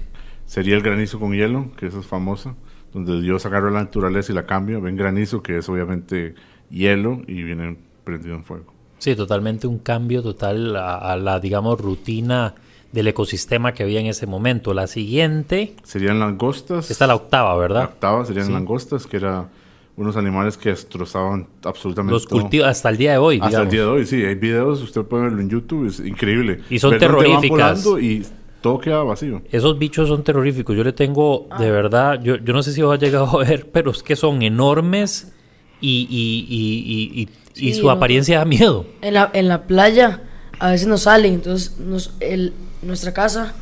Sería 0.46 0.76
el 0.78 0.82
granizo 0.82 1.20
con 1.20 1.34
hielo, 1.34 1.72
que 1.76 1.88
esa 1.88 2.00
es 2.00 2.06
famosa, 2.06 2.56
donde 2.94 3.20
Dios 3.20 3.46
agarra 3.46 3.70
la 3.70 3.82
naturaleza 3.84 4.32
y 4.32 4.36
la 4.36 4.46
cambia. 4.46 4.80
Ven 4.80 4.96
granizo, 4.96 5.44
que 5.44 5.58
es 5.58 5.68
obviamente 5.68 6.36
hielo, 6.70 7.22
y 7.28 7.44
viene 7.44 7.78
prendido 8.08 8.36
en 8.36 8.44
fuego. 8.44 8.74
Sí, 8.98 9.16
totalmente 9.16 9.68
un 9.68 9.78
cambio 9.80 10.24
total 10.24 10.76
a, 10.76 10.98
a 10.98 11.16
la, 11.18 11.40
digamos, 11.40 11.80
rutina 11.80 12.56
del 12.92 13.08
ecosistema 13.10 13.74
que 13.74 13.84
había 13.84 14.00
en 14.00 14.08
ese 14.08 14.26
momento. 14.26 14.74
La 14.74 14.88
siguiente, 14.88 15.76
Serían 15.84 16.20
langostas. 16.20 16.90
esta 16.90 17.04
es 17.06 17.08
la 17.08 17.16
octava, 17.16 17.50
La 17.52 17.56
¿verdad? 17.58 17.84
octava 17.84 18.26
serían 18.26 18.48
Sí. 18.48 18.52
langostas, 18.54 19.06
que 19.06 19.18
eran 19.18 19.50
unos 19.98 20.16
animales 20.18 20.58
que 20.58 20.70
destrozaban 20.70 21.48
absolutamente 21.64 22.14
Los 22.14 22.26
cultivos 22.28 22.68
hasta 22.68 22.90
el 22.90 22.98
día 22.98 23.12
de 23.12 23.18
hoy, 23.18 23.40
Hasta 23.42 23.62
el 23.64 23.70
día 23.70 23.82
de 23.82 23.88
hoy, 23.88 24.06
sí. 24.06 24.24
Hay 24.24 24.36
videos, 24.36 24.82
usted 24.82 25.02
puede 25.04 25.24
verlo 25.26 25.42
en 25.42 25.50
YouTube, 25.50 25.88
es 25.88 26.00
increíble. 26.00 26.62
Y 26.70 26.80
son 26.80 26.98
terroríficas. 26.98 27.86
Y 28.02 28.24
todo 28.62 28.80
queda 28.80 29.04
vacío. 29.04 29.42
Esos 29.52 29.78
bichos 29.78 30.08
son 30.08 30.24
terroríficos. 30.24 30.76
Yo 30.76 30.84
le 30.84 30.94
tengo, 30.94 31.48
Ah. 31.52 31.60
de 31.62 31.70
verdad, 31.70 32.20
yo, 32.24 32.38
yo 32.38 32.54
no 32.54 32.64
sé 32.64 32.74
si 32.74 32.82
os 32.82 32.92
ha 32.92 32.98
llegado 32.98 33.26
a 33.40 33.44
ver, 33.44 33.70
pero 33.72 33.92
es 33.92 34.02
que 34.02 34.16
son 34.16 34.42
enormes 34.42 35.34
y, 35.82 36.08
y, 36.10 36.46
y, 36.50 37.22
y, 37.22 37.30
y- 37.60 37.74
Sí, 37.74 37.80
su 37.80 37.86
no. 37.86 37.92
apariencia 37.92 38.40
da 38.40 38.46
miedo. 38.46 38.86
En 39.02 39.14
la, 39.14 39.30
en 39.34 39.48
la 39.48 39.64
playa 39.68 40.22
a 40.60 40.72
veces 40.72 40.88
nos 40.88 41.04
salen, 41.04 41.36
entonces 41.36 41.78
nos, 41.80 42.14
el, 42.20 42.54
nuestra 42.82 43.14
casa, 43.14 43.54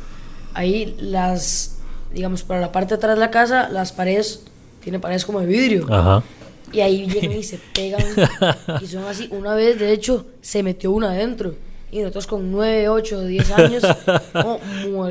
ahí 0.54 0.96
las, 0.98 1.78
digamos, 2.12 2.42
para 2.42 2.60
la 2.60 2.72
parte 2.72 2.90
de 2.90 2.96
atrás 2.96 3.16
de 3.16 3.20
la 3.20 3.30
casa, 3.30 3.68
las 3.70 3.92
paredes, 3.92 4.44
tiene 4.82 4.98
paredes 4.98 5.24
como 5.26 5.40
de 5.40 5.46
vidrio. 5.46 5.86
Ajá. 5.92 6.22
Y 6.72 6.80
ahí 6.80 7.06
llegan 7.06 7.32
y 7.32 7.42
se 7.42 7.58
pegan. 7.74 8.02
y 8.82 8.86
son 8.86 9.04
así. 9.04 9.28
Una 9.30 9.54
vez, 9.54 9.78
de 9.78 9.92
hecho, 9.92 10.26
se 10.40 10.62
metió 10.62 10.90
una 10.90 11.10
adentro. 11.10 11.54
Y 11.92 12.00
nosotros 12.00 12.26
con 12.26 12.50
9, 12.50 12.88
8, 12.88 13.24
10 13.24 13.50
años, 13.52 13.82
como, 14.32 15.08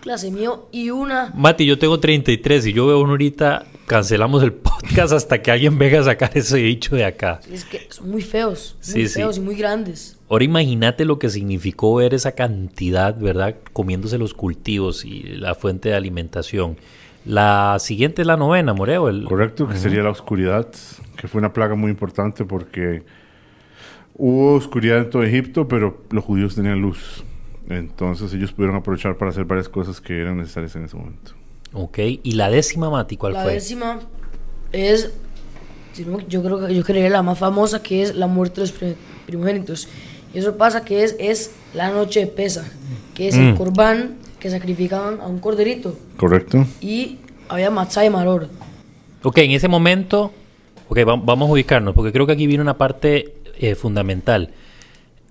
clase 0.00 0.30
mío. 0.30 0.68
Y 0.72 0.90
una, 0.90 1.30
Mati, 1.34 1.66
yo 1.66 1.78
tengo 1.78 2.00
33 2.00 2.66
y 2.66 2.72
yo 2.72 2.86
veo 2.86 3.00
uno 3.00 3.10
ahorita, 3.10 3.66
cancelamos 3.92 4.42
el 4.42 4.52
podcast 4.52 5.12
hasta 5.12 5.42
que 5.42 5.50
alguien 5.50 5.78
venga 5.78 6.00
a 6.00 6.04
sacar 6.04 6.30
ese 6.34 6.62
bicho 6.62 6.96
de 6.96 7.04
acá. 7.04 7.40
es 7.50 7.64
que 7.64 7.86
son 7.90 8.10
muy 8.10 8.22
feos. 8.22 8.76
Muy 8.78 8.84
Sí, 8.84 9.08
sí. 9.08 9.14
feos 9.20 9.36
y 9.36 9.40
muy 9.40 9.54
grandes. 9.54 10.18
Ahora 10.28 10.44
imagínate 10.44 11.04
lo 11.04 11.18
que 11.18 11.28
significó 11.28 11.94
ver 11.96 12.14
esa 12.14 12.32
cantidad, 12.32 13.16
¿verdad? 13.18 13.56
Comiéndose 13.72 14.16
los 14.18 14.32
cultivos 14.34 15.04
y 15.04 15.22
la 15.36 15.54
fuente 15.54 15.90
de 15.90 15.94
alimentación. 15.94 16.76
La 17.26 17.76
siguiente 17.78 18.22
es 18.22 18.26
la 18.26 18.36
novena, 18.36 18.72
Moreo. 18.72 19.08
El... 19.08 19.24
Correcto, 19.24 19.68
que 19.68 19.76
sería 19.76 20.02
la 20.02 20.10
oscuridad, 20.10 20.66
que 21.16 21.28
fue 21.28 21.38
una 21.38 21.52
plaga 21.52 21.74
muy 21.74 21.90
importante 21.90 22.44
porque 22.44 23.02
hubo 24.14 24.54
oscuridad 24.54 24.98
en 24.98 25.10
todo 25.10 25.22
Egipto, 25.22 25.68
pero 25.68 26.02
los 26.10 26.24
judíos 26.24 26.54
tenían 26.54 26.80
luz. 26.80 27.22
Entonces 27.68 28.32
ellos 28.34 28.52
pudieron 28.52 28.76
aprovechar 28.76 29.16
para 29.18 29.30
hacer 29.30 29.44
varias 29.44 29.68
cosas 29.68 30.00
que 30.00 30.18
eran 30.20 30.38
necesarias 30.38 30.74
en 30.76 30.84
ese 30.84 30.96
momento. 30.96 31.32
Ok, 31.74 31.98
y 32.22 32.32
la 32.32 32.50
décima, 32.50 32.90
Mati, 32.90 33.16
¿cuál 33.16 33.32
la 33.34 33.42
fue? 33.42 33.52
décima 33.54 34.00
es, 34.72 35.10
yo 36.28 36.42
creo 36.42 36.66
que 36.66 36.74
yo 36.74 36.82
creería 36.82 37.10
la 37.10 37.22
más 37.22 37.38
famosa, 37.38 37.82
que 37.82 38.02
es 38.02 38.14
la 38.14 38.26
muerte 38.26 38.56
de 38.56 38.60
los 38.62 38.72
pri- 38.72 38.96
primogénitos. 39.26 39.88
Y 40.34 40.38
eso 40.38 40.56
pasa 40.56 40.84
que 40.84 41.02
es, 41.04 41.16
es 41.18 41.52
la 41.74 41.90
noche 41.90 42.20
de 42.20 42.26
pesa, 42.26 42.64
que 43.14 43.28
es 43.28 43.34
el 43.36 43.52
Mm. 43.52 43.56
corbán 43.56 44.16
que 44.38 44.50
sacrificaban 44.50 45.20
a 45.20 45.26
un 45.26 45.38
corderito. 45.38 45.96
¿Correcto? 46.16 46.66
Y 46.80 47.18
había 47.48 47.70
matzá 47.70 48.04
y 48.04 48.10
maror. 48.10 48.48
Ok, 49.22 49.38
en 49.38 49.52
ese 49.52 49.68
momento, 49.68 50.32
ok, 50.88 50.98
va- 51.08 51.16
vamos 51.16 51.48
a 51.48 51.52
ubicarnos, 51.52 51.94
porque 51.94 52.12
creo 52.12 52.26
que 52.26 52.32
aquí 52.32 52.46
viene 52.46 52.62
una 52.62 52.76
parte 52.78 53.34
eh, 53.58 53.74
fundamental. 53.74 54.50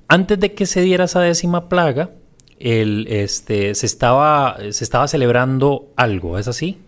Antes 0.07 0.39
de 0.39 0.53
que 0.53 0.65
se 0.65 0.81
diera 0.81 1.05
esa 1.05 1.19
décima 1.21 1.67
plaga, 1.67 2.11
el, 2.63 3.07
este, 3.09 3.75
se, 3.75 3.85
estaba, 3.85 4.57
se 4.71 4.83
estaba 4.83 5.07
celebrando 5.07 5.91
algo, 5.95 6.37
¿es 6.37 6.47
así? 6.47 6.79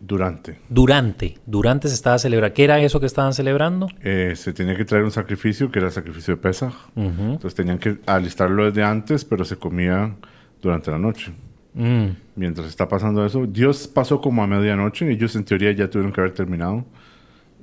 Durante. 0.00 0.58
Durante, 0.68 1.38
durante 1.44 1.88
se 1.88 1.94
estaba 1.94 2.18
celebrando. 2.18 2.54
¿Qué 2.54 2.64
era 2.64 2.80
eso 2.80 3.00
que 3.00 3.06
estaban 3.06 3.34
celebrando? 3.34 3.88
Eh, 4.02 4.32
se 4.34 4.52
tenía 4.52 4.76
que 4.76 4.84
traer 4.84 5.04
un 5.04 5.10
sacrificio, 5.10 5.70
que 5.70 5.78
era 5.78 5.88
el 5.88 5.94
sacrificio 5.94 6.36
de 6.36 6.40
Pesaj. 6.40 6.72
Ujú. 6.96 7.22
Entonces 7.22 7.54
tenían 7.54 7.78
que 7.78 7.98
alistarlo 8.06 8.64
desde 8.64 8.82
antes, 8.82 9.24
pero 9.24 9.44
se 9.44 9.56
comía 9.56 10.16
durante 10.62 10.90
la 10.90 10.98
noche. 10.98 11.32
Mm. 11.74 12.08
Mientras 12.34 12.66
está 12.68 12.88
pasando 12.88 13.24
eso, 13.24 13.46
Dios 13.46 13.86
pasó 13.88 14.20
como 14.20 14.42
a 14.42 14.46
medianoche, 14.46 15.10
ellos 15.10 15.36
en 15.36 15.44
teoría 15.44 15.72
ya 15.72 15.88
tuvieron 15.88 16.12
que 16.12 16.20
haber 16.20 16.34
terminado. 16.34 16.84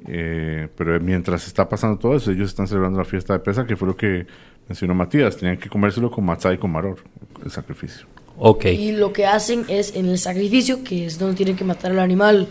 Eh, 0.08 0.68
pero 0.78 1.00
mientras 1.00 1.48
está 1.48 1.68
pasando 1.68 1.98
todo 1.98 2.16
eso, 2.16 2.32
ellos 2.32 2.50
están 2.50 2.68
celebrando 2.68 3.00
la 3.00 3.06
fiesta 3.06 3.34
de 3.34 3.40
Pesa, 3.40 3.66
que 3.66 3.76
fue 3.76 3.88
lo 3.88 3.98
que 3.98 4.28
mencionó 4.68 4.94
Matías. 4.94 5.38
Tenían 5.38 5.58
que 5.58 5.70
comérselo 5.70 6.10
con 6.12 6.26
matzá 6.26 6.54
y 6.54 6.58
con 6.58 6.72
maror, 6.72 6.98
el 7.44 7.52
sacrificio. 7.52 8.06
Ok. 8.38 8.66
Y 8.66 8.92
lo 8.92 9.14
que 9.14 9.26
hacen 9.26 9.66
es 9.68 9.96
en 9.96 10.08
el 10.08 10.20
sacrificio, 10.20 10.84
que 10.84 11.06
es 11.06 11.18
donde 11.18 11.36
tienen 11.36 11.56
que 11.56 11.64
matar 11.64 11.92
al 11.92 12.00
animal, 12.00 12.48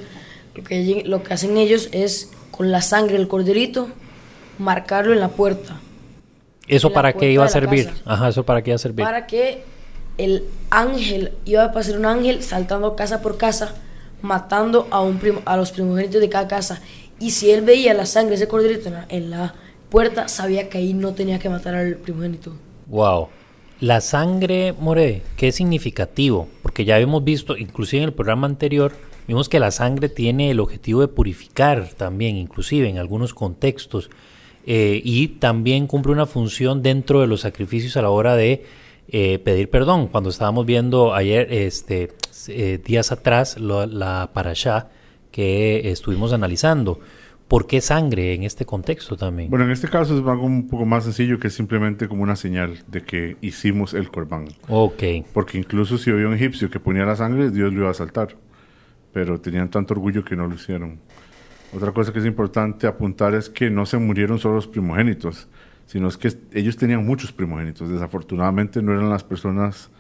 lo 0.55 0.65
que, 0.65 1.03
lo 1.07 1.23
que 1.23 1.35
hacen 1.35 1.57
ellos 1.57 1.89
es 1.93 2.31
con 2.51 2.73
la 2.73 2.81
sangre 2.83 3.19
del 3.19 3.29
corderito 3.29 3.89
marcarlo 4.59 5.13
en 5.13 5.21
la 5.21 5.29
puerta. 5.29 5.79
¿Eso 6.67 6.93
para 6.93 7.13
qué 7.13 7.31
iba 7.31 7.45
a 7.45 7.49
servir? 7.49 7.87
casa. 7.87 8.01
Ajá, 8.05 8.29
¿eso 8.31 8.45
para 8.45 8.63
qué 8.63 8.71
iba 8.71 8.77
a 8.77 8.79
servir? 8.79 9.05
Para 9.05 9.27
que 9.27 9.63
el 10.19 10.45
ángel 10.71 11.33
iba 11.45 11.63
a 11.65 11.73
pasar 11.73 11.99
un 11.99 12.07
ángel 12.07 12.43
saltando 12.43 12.97
casa 12.97 13.23
por 13.23 13.37
casa, 13.37 13.75
matando 14.23 14.89
a, 14.91 15.03
un 15.03 15.19
primo- 15.19 15.43
a 15.45 15.57
los 15.57 15.71
primogénitos 15.71 16.21
de 16.21 16.29
cada 16.29 16.49
casa. 16.49 16.81
Y 17.21 17.31
si 17.31 17.51
él 17.51 17.61
veía 17.61 17.95
la 17.95 18.07
sangre 18.07 18.31
de 18.31 18.37
ese 18.37 18.49
corderito 18.49 18.89
en 18.89 18.95
la, 18.95 19.07
en 19.11 19.31
la 19.31 19.55
puerta, 19.91 20.29
sabía 20.29 20.69
que 20.69 20.79
ahí 20.79 20.93
no 20.95 21.15
tenía 21.15 21.39
que 21.39 21.49
matar 21.49 21.75
al 21.75 21.97
primogénito. 21.97 22.53
Wow. 22.87 23.29
La 23.81 24.01
sangre, 24.01 24.73
More, 24.79 25.23
qué 25.37 25.53
significativo, 25.53 26.49
porque 26.63 26.85
ya 26.85 26.95
habíamos 26.95 27.25
visto, 27.25 27.57
inclusive 27.57 28.03
en 28.03 28.09
el 28.09 28.15
programa 28.15 28.47
anterior, 28.47 28.93
vimos 29.29 29.49
que 29.49 29.61
la 29.61 29.71
sangre 29.71 30.09
tiene 30.09 30.51
el 30.51 30.61
objetivo 30.61 31.01
de 31.03 31.09
purificar 31.09 31.89
también, 31.97 32.37
inclusive 32.37 32.89
en 32.89 32.99
algunos 32.99 33.35
contextos, 33.35 34.09
eh, 34.67 35.01
y 35.05 35.29
también 35.29 35.87
cumple 35.87 36.13
una 36.13 36.27
función 36.27 36.83
dentro 36.83 37.21
de 37.21 37.27
los 37.27 37.43
sacrificios 37.43 37.97
a 37.97 38.03
la 38.03 38.11
hora 38.11 38.35
de 38.35 38.65
eh, 39.09 39.39
pedir 39.39 39.71
perdón. 39.71 40.09
Cuando 40.09 40.31
estábamos 40.31 40.67
viendo 40.67 41.15
ayer, 41.15 41.53
este, 41.53 42.13
eh, 42.49 42.81
días 42.85 43.13
atrás, 43.13 43.57
lo- 43.59 43.87
la 43.87 44.31
parashá 44.33 44.89
que 45.31 45.91
estuvimos 45.91 46.33
analizando. 46.33 46.99
¿Por 47.49 47.69
qué 47.69 47.81
sangre 47.81 48.35
en 48.35 48.43
este 48.43 48.67
contexto 48.67 49.17
también? 49.17 49.51
Bueno, 49.51 49.65
en 49.65 49.71
este 49.71 49.89
caso 49.89 50.19
es 50.19 50.27
algo 50.27 50.45
un 50.45 50.67
poco 50.67 50.85
más 50.85 51.05
sencillo 51.05 51.39
que 51.39 51.47
es 51.47 51.55
simplemente 51.55 52.09
como 52.09 52.25
una 52.25 52.35
señal 52.35 52.83
de 52.89 53.03
que 53.03 53.37
hicimos 53.41 53.95
el 53.95 54.11
corbán. 54.11 54.49
ok. 54.69 55.03
Porque 55.33 55.59
incluso 55.59 55.97
si 55.97 56.11
había 56.11 56.27
un 56.27 56.35
egipcio 56.35 56.71
que 56.71 56.81
ponía 56.81 57.05
la 57.05 57.15
sangre, 57.15 57.51
Dios 57.51 57.73
lo 57.73 57.83
iba 57.83 57.91
a 57.91 57.95
saltar. 57.95 58.37
Pero 59.13 59.41
tenían 59.41 59.71
tanto 59.71 59.95
orgullo 59.95 60.25
que 60.25 60.35
no 60.35 60.49
lo 60.49 60.57
hicieron. 60.57 60.99
Otra 61.73 61.93
cosa 61.93 62.13
que 62.13 62.19
es 62.19 62.27
importante 62.27 62.87
apuntar 62.87 63.35
es 63.35 63.49
que 63.49 63.71
no 63.71 63.87
se 63.87 63.99
murieron 63.99 64.39
solo 64.39 64.57
los 64.57 64.67
primogénitos, 64.67 65.49
sino 65.87 66.09
es 66.09 66.17
que 66.17 66.33
ellos 66.53 66.77
tenían 66.77 67.07
muchos 67.07 67.33
primogénitos. 67.33 67.89
Desafortunadamente 67.89 68.83
no 68.83 68.93
eran 68.93 69.09
las 69.09 69.23
personas 69.23 69.91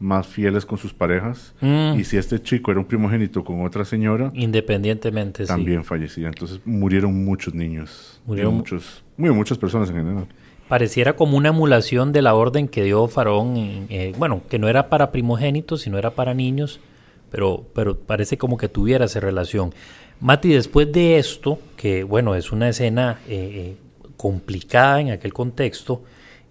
más 0.00 0.26
fieles 0.26 0.64
con 0.64 0.78
sus 0.78 0.94
parejas. 0.94 1.54
Mm. 1.60 1.98
Y 1.98 2.04
si 2.04 2.16
este 2.16 2.40
chico 2.42 2.70
era 2.70 2.78
un 2.80 2.86
primogénito 2.86 3.44
con 3.44 3.64
otra 3.64 3.84
señora, 3.84 4.30
Independientemente, 4.34 5.44
sí. 5.44 5.48
también 5.48 5.84
fallecía. 5.84 6.28
Entonces 6.28 6.60
murieron 6.64 7.24
muchos 7.24 7.54
niños. 7.54 8.20
Murieron- 8.26 8.52
muchos, 8.52 9.02
muy 9.16 9.30
muchas 9.30 9.58
personas 9.58 9.88
en 9.90 9.96
general. 9.96 10.26
Pareciera 10.68 11.14
como 11.16 11.36
una 11.36 11.48
emulación 11.48 12.12
de 12.12 12.20
la 12.22 12.34
orden 12.34 12.68
que 12.68 12.84
dio 12.84 13.08
Faraón, 13.08 13.54
eh, 13.56 14.12
bueno, 14.18 14.42
que 14.50 14.58
no 14.58 14.68
era 14.68 14.88
para 14.90 15.10
primogénitos, 15.10 15.80
sino 15.80 15.96
era 15.98 16.10
para 16.10 16.34
niños, 16.34 16.78
pero, 17.30 17.64
pero 17.74 17.98
parece 17.98 18.36
como 18.36 18.58
que 18.58 18.68
tuviera 18.68 19.06
esa 19.06 19.18
relación. 19.20 19.72
Mati, 20.20 20.50
después 20.50 20.92
de 20.92 21.18
esto, 21.18 21.58
que 21.76 22.04
bueno, 22.04 22.34
es 22.34 22.52
una 22.52 22.68
escena 22.68 23.18
eh, 23.28 23.76
eh, 23.76 23.76
complicada 24.18 25.00
en 25.00 25.10
aquel 25.12 25.32
contexto, 25.32 26.02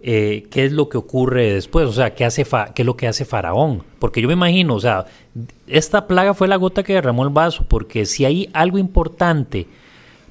eh, 0.09 0.45
¿qué 0.49 0.63
es 0.65 0.71
lo 0.71 0.87
que 0.87 0.97
ocurre 0.97 1.51
después? 1.53 1.85
O 1.85 1.91
sea, 1.91 2.15
¿qué, 2.15 2.23
hace 2.25 2.45
fa- 2.45 2.73
¿qué 2.73 2.81
es 2.83 2.85
lo 2.85 2.95
que 2.95 3.07
hace 3.07 3.25
Faraón? 3.25 3.83
Porque 3.99 4.21
yo 4.21 4.27
me 4.27 4.33
imagino, 4.35 4.73
o 4.75 4.79
sea, 4.79 5.05
esta 5.67 6.07
plaga 6.07 6.33
fue 6.33 6.47
la 6.47 6.55
gota 6.55 6.81
que 6.81 6.93
derramó 6.93 7.23
el 7.23 7.29
vaso, 7.29 7.65
porque 7.67 8.05
si 8.05 8.23
hay 8.25 8.49
algo 8.53 8.77
importante 8.77 9.67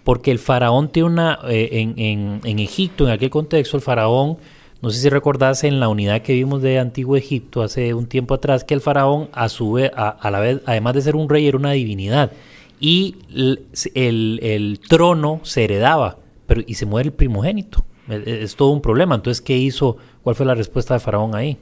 porque 0.03 0.31
el 0.31 0.39
faraón 0.39 0.89
tiene 0.89 1.09
una, 1.09 1.41
eh, 1.49 1.69
en, 1.73 1.95
en- 1.99 2.41
en 2.45 2.59
Egipto, 2.61 3.05
en 3.07 3.11
aquel 3.11 3.29
contexto, 3.29 3.77
el 3.77 3.83
faraón, 3.83 4.37
no 4.81 4.91
sé 4.91 5.01
si 5.01 5.09
recordás 5.09 5.65
en 5.65 5.81
la 5.81 5.89
unidad 5.89 6.23
que 6.23 6.33
vimos 6.33 6.63
de 6.63 6.79
Antiguo 6.79 7.17
Egipto 7.17 7.61
hace 7.63 7.93
un 7.93 8.07
tiempo 8.07 8.35
atrás, 8.35 8.63
que 8.63 8.75
el 8.75 8.81
faraón 8.81 9.29
a 9.33 9.49
su 9.49 9.73
vez, 9.73 9.91
a, 9.97 10.31
la 10.31 10.39
vez, 10.39 10.61
además 10.65 10.95
de 10.95 11.03
ser 11.03 11.17
un 11.17 11.29
rey, 11.29 11.49
era 11.49 11.57
una 11.59 11.73
divinidad. 11.73 12.31
Y 12.79 13.17
el, 13.35 13.67
el- 13.95 14.39
el 14.43 14.81
trono 14.89 15.41
se 15.43 15.65
heredaba, 15.65 16.19
pero 16.47 16.63
y 16.65 16.75
se 16.75 16.87
muere 16.87 17.09
el 17.09 17.13
primogénito. 17.13 17.85
Es, 18.09 18.27
es 18.27 18.57
todo 18.57 18.71
un 18.71 18.83
problema. 18.83 19.15
Entonces, 19.15 19.41
¿qué 19.41 19.57
hizo? 19.57 19.97
¿Cuál 20.23 20.37
fue 20.37 20.47
la 20.47 20.55
respuesta 20.55 20.95
de 20.95 21.01
faraón 21.01 21.35
ahí? 21.35 21.59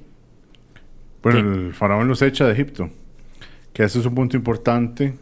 Bueno, 1.23 1.39
¿Qué? 1.41 1.67
el 1.67 1.75
faraón 1.75 2.09
los 2.09 2.21
echa 2.23 2.47
de 2.47 2.53
Egipto, 2.53 2.91
que 3.73 3.85
ese 3.85 3.99
es 3.99 4.07
un 4.07 4.15
punto 4.15 4.37
importante 4.37 5.15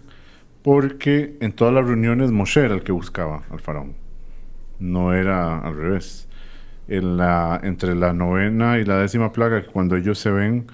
porque 0.62 1.36
en 1.40 1.52
todas 1.52 1.74
las 1.74 1.84
reuniones 1.84 2.30
Moshe 2.30 2.64
era 2.64 2.74
el 2.74 2.82
que 2.82 2.92
buscaba 2.92 3.42
al 3.50 3.60
faraón, 3.60 3.94
no 4.78 5.12
era 5.12 5.58
al 5.58 5.76
revés. 5.76 6.28
En 6.88 7.16
la, 7.16 7.60
entre 7.62 7.94
la 7.94 8.12
novena 8.12 8.78
y 8.78 8.84
la 8.84 8.98
décima 8.98 9.32
plaga, 9.32 9.64
cuando 9.64 9.96
ellos 9.96 10.18
se 10.18 10.30
ven, 10.30 10.66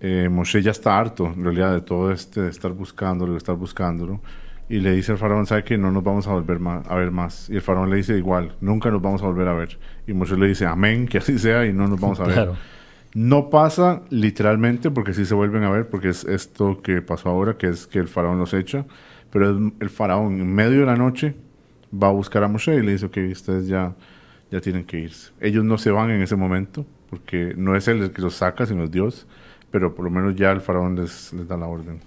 eh, 0.00 0.28
Moshe 0.30 0.62
ya 0.62 0.70
está 0.70 0.98
harto, 0.98 1.26
en 1.26 1.42
realidad, 1.42 1.72
de 1.72 1.80
todo 1.80 2.12
este, 2.12 2.42
de 2.42 2.50
estar 2.50 2.72
buscándolo, 2.72 3.32
de 3.32 3.38
estar 3.38 3.56
buscándolo, 3.56 4.20
y 4.76 4.80
le 4.80 4.92
dice 4.92 5.12
al 5.12 5.18
faraón, 5.18 5.46
¿sabe 5.46 5.64
que 5.64 5.76
no 5.76 5.90
nos 5.92 6.02
vamos 6.02 6.26
a 6.26 6.32
volver 6.32 6.58
ma- 6.58 6.82
a 6.88 6.94
ver 6.96 7.10
más? 7.10 7.48
Y 7.50 7.56
el 7.56 7.60
faraón 7.62 7.90
le 7.90 7.96
dice 7.96 8.16
igual, 8.16 8.54
nunca 8.60 8.90
nos 8.90 9.02
vamos 9.02 9.22
a 9.22 9.26
volver 9.26 9.46
a 9.48 9.52
ver. 9.54 9.78
Y 10.06 10.12
Moshe 10.14 10.36
le 10.36 10.48
dice, 10.48 10.66
amén, 10.66 11.06
que 11.06 11.18
así 11.18 11.38
sea, 11.38 11.66
y 11.66 11.72
no 11.72 11.86
nos 11.88 12.00
vamos 12.00 12.18
a 12.20 12.24
ver. 12.24 12.34
Claro. 12.34 12.56
No 13.14 13.50
pasa 13.50 14.02
literalmente 14.08 14.90
porque 14.90 15.12
sí 15.12 15.26
se 15.26 15.34
vuelven 15.34 15.64
a 15.64 15.70
ver, 15.70 15.88
porque 15.90 16.08
es 16.08 16.24
esto 16.24 16.80
que 16.82 17.02
pasó 17.02 17.28
ahora, 17.28 17.58
que 17.58 17.68
es 17.68 17.86
que 17.86 17.98
el 17.98 18.08
faraón 18.08 18.38
los 18.38 18.54
echa, 18.54 18.86
pero 19.30 19.50
es- 19.50 19.72
el 19.80 19.90
faraón 19.90 20.40
en 20.40 20.54
medio 20.54 20.80
de 20.80 20.86
la 20.86 20.96
noche 20.96 21.34
va 21.92 22.08
a 22.08 22.12
buscar 22.12 22.42
a 22.42 22.48
Moshe 22.48 22.74
y 22.74 22.80
le 22.82 22.92
dice, 22.92 23.06
ok, 23.06 23.18
ustedes 23.30 23.66
ya, 23.66 23.92
ya 24.50 24.60
tienen 24.62 24.84
que 24.84 24.98
irse. 24.98 25.32
Ellos 25.40 25.64
no 25.64 25.76
se 25.76 25.90
van 25.90 26.10
en 26.10 26.22
ese 26.22 26.36
momento, 26.36 26.86
porque 27.10 27.52
no 27.56 27.76
es 27.76 27.86
él 27.88 28.00
el 28.02 28.10
que 28.12 28.22
los 28.22 28.36
saca, 28.36 28.64
sino 28.64 28.84
es 28.84 28.90
Dios, 28.90 29.26
pero 29.70 29.94
por 29.94 30.06
lo 30.06 30.10
menos 30.10 30.34
ya 30.34 30.50
el 30.50 30.62
faraón 30.62 30.96
les, 30.96 31.32
les 31.34 31.46
da 31.46 31.58
la 31.58 31.66
orden. 31.66 32.00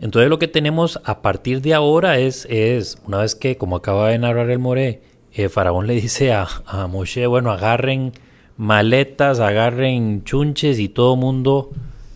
Entonces 0.00 0.30
lo 0.30 0.38
que 0.38 0.48
tenemos 0.48 1.00
a 1.04 1.22
partir 1.22 1.60
de 1.60 1.74
ahora 1.74 2.18
es, 2.18 2.46
es 2.50 2.98
una 3.06 3.18
vez 3.18 3.34
que, 3.34 3.56
como 3.56 3.76
acaba 3.76 4.10
de 4.10 4.18
narrar 4.18 4.50
el 4.50 4.58
More, 4.58 5.00
eh, 5.32 5.48
Faraón 5.48 5.86
le 5.86 5.94
dice 5.94 6.32
a, 6.32 6.46
a 6.66 6.86
Moshe, 6.86 7.26
bueno, 7.26 7.50
agarren 7.50 8.12
maletas, 8.56 9.40
agarren 9.40 10.24
chunches 10.24 10.78
y 10.78 10.88
todo 10.88 11.16
mundo 11.16 11.70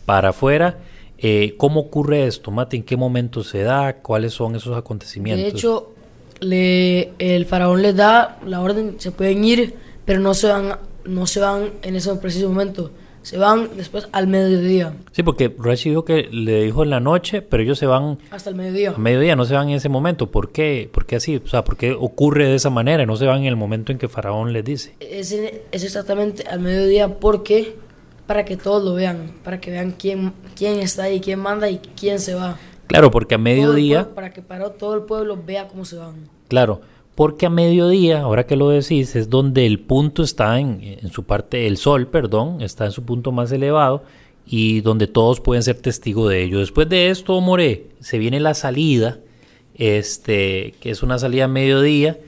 para 0.07 0.31
afuera. 0.31 0.79
Eh, 1.19 1.55
¿Cómo 1.57 1.81
ocurre 1.81 2.27
esto, 2.27 2.51
Mate? 2.51 2.77
¿En 2.77 2.83
qué 2.83 2.97
momento 2.97 3.45
se 3.45 3.63
da? 3.63 3.95
¿Cuáles 3.99 4.33
son 4.33 4.57
esos 4.57 4.77
acontecimientos? 4.77 5.45
De 5.45 5.51
hecho, 5.51 5.93
le, 6.41 7.13
el 7.19 7.47
faraón 7.47 7.81
les 7.81 7.95
da 7.95 8.39
la 8.45 8.61
orden, 8.61 8.97
se 8.99 9.13
pueden 9.13 9.45
ir, 9.45 9.75
pero 10.05 10.19
no 10.19 10.35
se 10.35 10.49
van, 10.49 10.79
no 11.05 11.27
se 11.29 11.39
van 11.39 11.71
en 11.83 11.95
ese 11.95 12.13
preciso 12.17 12.49
momento. 12.49 12.91
Se 13.23 13.39
van 13.39 13.71
después 13.77 14.09
al 14.13 14.27
mediodía, 14.27 14.95
Sí, 15.13 15.23
porque 15.23 15.55
Rashi 15.59 15.91
dijo 15.91 16.05
que 16.05 16.25
le 16.31 16.65
dijo 16.65 16.83
en 16.83 16.91
la 16.91 16.99
noche, 17.01 17.41
pero 17.41 17.63
ellos 17.63 17.79
se 17.79 17.87
van 17.87 18.19
hasta 18.31 18.51
el 18.51 18.57
mediodía. 18.57 18.91
a 18.91 18.99
mediodía, 18.99 19.37
no 19.37 19.45
se 19.45 19.55
van 19.55 19.69
en 19.69 19.77
ese 19.77 19.89
momento. 19.89 20.31
¿Por 20.31 20.51
qué? 20.51 20.91
¿Por 20.93 21.07
qué 21.07 21.17
así? 21.17 21.41
O 21.45 21.47
sea, 21.49 21.63
¿por 21.65 21.77
qué 21.77 21.93
ocurre 21.93 22.47
de 22.49 22.57
esa 22.57 22.69
manera? 22.71 23.07
No 23.07 23.17
se 23.17 23.27
van 23.27 23.39
en 23.41 23.47
el 23.47 23.57
momento 23.57 23.93
en 23.93 23.99
que 23.99 24.09
Faraón 24.09 24.53
les 24.53 24.65
dice. 24.65 24.95
Es, 25.01 25.33
es 25.33 25.85
exactamente 25.85 26.45
al 26.49 26.61
mediodía 26.61 27.19
porque 27.21 27.77
para 28.27 28.45
que 28.45 28.57
todos 28.57 28.83
lo 28.85 28.95
vean, 28.95 29.33
para 29.45 29.61
que 29.61 29.71
vean 29.71 29.93
quién, 29.99 30.33
quién 30.57 30.81
está 30.81 31.05
ahí, 31.05 31.21
quién 31.21 31.39
manda 31.39 31.69
y 31.71 31.79
quién 31.99 32.19
se 32.19 32.35
va. 32.35 32.57
Claro, 32.89 33.11
porque 33.11 33.35
a 33.37 33.39
mediodía... 33.39 34.01
pueblo- 34.05 34.15
para 34.15 34.33
que 34.33 34.43
para 34.43 34.71
todo 34.71 34.95
el 34.95 35.03
pueblo 35.03 35.39
vea 35.47 35.69
cómo 35.69 35.85
se 35.85 35.97
van. 35.97 36.29
Claro, 36.49 36.81
porque 37.15 37.47
a 37.47 37.51
mediodía, 37.51 38.23
ahora 38.23 38.47
que 38.47 38.57
lo 38.57 38.71
decís, 38.71 39.15
es 39.17 39.29
donde 39.29 39.67
el 39.67 39.79
punto 39.81 40.23
está 40.23 40.59
en, 40.59 41.11
su 41.11 41.25
parte, 41.25 41.67
el 41.67 41.77
sol, 41.77 42.07
perdón, 42.07 42.63
está 42.63 42.87
en 42.87 42.93
su 42.93 43.05
punto 43.05 43.33
más 43.33 43.53
elevado 43.53 44.03
y 44.47 44.81
donde 44.81 45.07
todos 45.07 45.41
pueden 45.41 45.63
ser 45.63 45.77
testigos 45.77 46.31
de 46.31 46.43
ello. 46.43 46.59
Después 46.59 46.89
de 46.89 47.11
esto, 47.11 47.39
More, 47.41 47.87
se 48.01 48.19
viene 48.19 48.41
la 48.41 48.55
salida, 48.55 49.19
este, 49.75 50.75
que 50.81 50.91
es 50.91 51.03
una 51.03 51.19
salida 51.19 51.45
a 51.45 51.49
mediodía, 51.49 52.19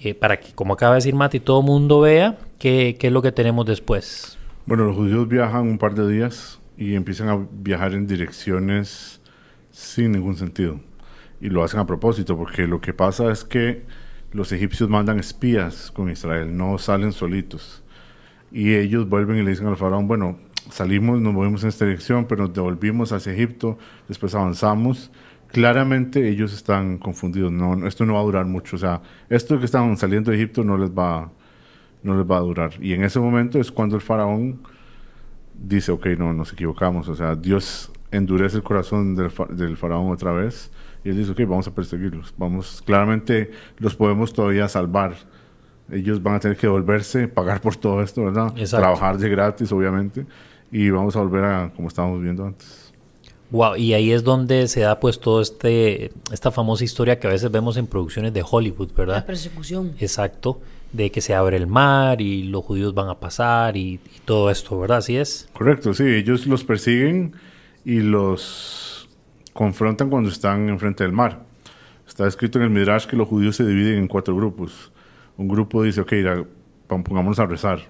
eh, 0.00 0.14
para 0.14 0.40
que, 0.40 0.52
como 0.52 0.74
acaba 0.74 0.94
de 0.94 0.98
decir 0.98 1.14
Mati, 1.14 1.38
todo 1.38 1.60
el 1.60 1.66
mundo 1.66 2.00
vea 2.00 2.36
qué, 2.58 2.96
qué 2.98 3.06
es 3.06 3.12
lo 3.12 3.22
que 3.22 3.30
tenemos 3.30 3.64
después. 3.64 4.36
Bueno, 4.66 4.84
los 4.84 4.96
judíos 4.96 5.28
viajan 5.28 5.68
un 5.68 5.78
par 5.78 5.94
de 5.94 6.12
días 6.12 6.58
y 6.76 6.96
empiezan 6.96 7.28
a 7.28 7.46
viajar 7.52 7.94
en 7.94 8.08
direcciones 8.08 9.20
sin 9.70 10.12
ningún 10.12 10.34
sentido. 10.34 10.80
Y 11.40 11.48
lo 11.48 11.62
hacen 11.62 11.78
a 11.78 11.86
propósito, 11.86 12.36
porque 12.36 12.66
lo 12.66 12.80
que 12.80 12.92
pasa 12.92 13.30
es 13.30 13.44
que 13.44 13.82
los 14.32 14.50
egipcios 14.52 14.88
mandan 14.88 15.18
espías 15.18 15.90
con 15.90 16.10
Israel, 16.10 16.56
no 16.56 16.78
salen 16.78 17.12
solitos. 17.12 17.82
Y 18.50 18.74
ellos 18.74 19.08
vuelven 19.08 19.38
y 19.38 19.42
le 19.42 19.50
dicen 19.50 19.66
al 19.66 19.76
faraón, 19.76 20.08
bueno, 20.08 20.38
salimos, 20.70 21.20
nos 21.20 21.32
movimos 21.32 21.62
en 21.62 21.68
esta 21.68 21.84
dirección, 21.84 22.26
pero 22.26 22.44
nos 22.44 22.54
devolvimos 22.54 23.12
hacia 23.12 23.32
Egipto, 23.32 23.78
después 24.08 24.34
avanzamos. 24.34 25.10
Claramente 25.48 26.28
ellos 26.28 26.54
están 26.54 26.98
confundidos, 26.98 27.52
no, 27.52 27.86
esto 27.86 28.06
no 28.06 28.14
va 28.14 28.20
a 28.20 28.24
durar 28.24 28.46
mucho. 28.46 28.76
O 28.76 28.78
sea, 28.78 29.02
esto 29.28 29.58
que 29.58 29.66
estaban 29.66 29.96
saliendo 29.96 30.30
de 30.30 30.38
Egipto 30.38 30.64
no 30.64 30.78
les 30.78 30.90
va, 30.90 31.30
no 32.02 32.16
les 32.16 32.24
va 32.24 32.38
a 32.38 32.40
durar. 32.40 32.72
Y 32.80 32.94
en 32.94 33.04
ese 33.04 33.20
momento 33.20 33.60
es 33.60 33.70
cuando 33.70 33.96
el 33.96 34.02
faraón 34.02 34.62
dice, 35.54 35.92
ok, 35.92 36.06
no, 36.18 36.32
nos 36.32 36.52
equivocamos. 36.52 37.08
O 37.08 37.14
sea, 37.14 37.36
Dios 37.36 37.92
endurece 38.10 38.56
el 38.56 38.62
corazón 38.62 39.14
del 39.14 39.76
faraón 39.76 40.10
otra 40.10 40.32
vez 40.32 40.70
y 41.04 41.10
él 41.10 41.16
dice, 41.16 41.32
ok, 41.32 41.40
vamos 41.48 41.66
a 41.66 41.74
perseguirlos. 41.74 42.32
Vamos, 42.36 42.82
claramente 42.84 43.50
los 43.78 43.94
podemos 43.94 44.32
todavía 44.32 44.68
salvar. 44.68 45.16
Ellos 45.90 46.22
van 46.22 46.36
a 46.36 46.40
tener 46.40 46.56
que 46.56 46.68
volverse, 46.68 47.28
pagar 47.28 47.60
por 47.60 47.76
todo 47.76 48.02
esto, 48.02 48.24
¿verdad? 48.24 48.52
Trabajar 48.70 49.18
de 49.18 49.28
gratis, 49.28 49.72
obviamente. 49.72 50.26
Y 50.70 50.90
vamos 50.90 51.16
a 51.16 51.20
volver 51.20 51.44
a 51.44 51.72
como 51.74 51.88
estábamos 51.88 52.22
viendo 52.22 52.46
antes. 52.46 52.92
Wow, 53.50 53.76
y 53.76 53.92
ahí 53.92 54.12
es 54.12 54.24
donde 54.24 54.66
se 54.68 54.80
da 54.80 54.98
pues 54.98 55.20
todo 55.20 55.42
este 55.42 56.10
esta 56.32 56.50
famosa 56.50 56.84
historia 56.84 57.18
que 57.18 57.26
a 57.26 57.30
veces 57.30 57.50
vemos 57.50 57.76
en 57.76 57.86
producciones 57.86 58.32
de 58.32 58.42
Hollywood, 58.48 58.92
¿verdad? 58.96 59.16
La 59.16 59.26
persecución. 59.26 59.92
Exacto, 59.98 60.62
de 60.92 61.10
que 61.10 61.20
se 61.20 61.34
abre 61.34 61.58
el 61.58 61.66
mar 61.66 62.22
y 62.22 62.44
los 62.44 62.64
judíos 62.64 62.94
van 62.94 63.10
a 63.10 63.20
pasar 63.20 63.76
y, 63.76 64.00
y 64.16 64.20
todo 64.24 64.50
esto, 64.50 64.80
¿verdad? 64.80 64.98
Así 64.98 65.18
es. 65.18 65.50
Correcto, 65.52 65.92
sí, 65.92 66.04
ellos 66.04 66.46
los 66.46 66.64
persiguen 66.64 67.34
y 67.84 68.00
los 68.00 68.91
confrontan 69.52 70.10
cuando 70.10 70.28
están 70.28 70.68
enfrente 70.68 71.04
del 71.04 71.12
mar. 71.12 71.40
Está 72.06 72.26
escrito 72.26 72.58
en 72.58 72.64
el 72.64 72.70
Midrash 72.70 73.06
que 73.06 73.16
los 73.16 73.28
judíos 73.28 73.56
se 73.56 73.64
dividen 73.64 73.98
en 73.98 74.08
cuatro 74.08 74.34
grupos. 74.34 74.92
Un 75.36 75.48
grupo 75.48 75.82
dice, 75.82 76.00
ok, 76.00 76.12
pongámonos 76.86 77.38
a 77.38 77.46
rezar. 77.46 77.80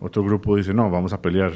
Otro 0.00 0.24
grupo 0.24 0.56
dice, 0.56 0.72
no, 0.74 0.90
vamos 0.90 1.12
a 1.12 1.20
pelear. 1.20 1.52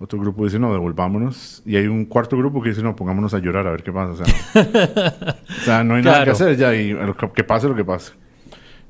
Otro 0.00 0.18
grupo 0.18 0.44
dice, 0.44 0.58
no, 0.58 0.72
devolvámonos. 0.72 1.62
Y 1.64 1.76
hay 1.76 1.86
un 1.86 2.04
cuarto 2.04 2.36
grupo 2.36 2.60
que 2.60 2.70
dice, 2.70 2.82
no, 2.82 2.96
pongámonos 2.96 3.32
a 3.32 3.38
llorar 3.38 3.66
a 3.66 3.70
ver 3.70 3.82
qué 3.82 3.92
pasa. 3.92 4.22
O 4.22 5.64
sea, 5.64 5.84
no, 5.84 5.94
hay 5.94 6.02
nada 6.02 6.24
que 6.24 6.30
hacer 6.30 6.56
ya 6.56 6.74
y 6.74 6.96
que 7.34 7.44
pase 7.44 7.68
lo 7.68 7.74
que 7.74 7.84
pase. 7.84 8.12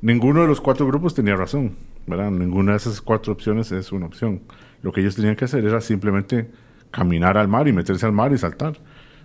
Ninguno 0.00 0.42
de 0.42 0.48
los 0.48 0.60
cuatro 0.60 0.86
grupos 0.86 1.14
tenía 1.14 1.36
razón, 1.36 1.76
¿verdad? 2.06 2.30
Ninguna 2.30 2.72
de 2.72 2.78
esas 2.78 3.00
cuatro 3.00 3.32
opciones 3.32 3.70
es 3.72 3.92
una 3.92 4.06
opción. 4.06 4.42
Lo 4.82 4.92
que 4.92 5.00
ellos 5.00 5.14
tenían 5.14 5.36
que 5.36 5.44
hacer 5.44 5.64
era 5.64 5.80
simplemente 5.80 6.50
caminar 6.90 7.38
al 7.38 7.48
mar 7.48 7.68
y 7.68 7.72
meterse 7.72 8.06
al 8.06 8.12
mar 8.12 8.32
y 8.32 8.38
saltar. 8.38 8.74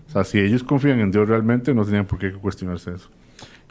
O 0.10 0.12
sea, 0.12 0.24
si 0.24 0.39
ellos 0.39 0.64
confían 0.64 0.99
en 0.99 1.12
Dios 1.12 1.28
realmente, 1.28 1.74
no 1.74 1.86
tenían 1.86 2.05
por 2.05 2.18
qué 2.18 2.32
cuestionarse 2.34 2.95
eso. 2.95 3.10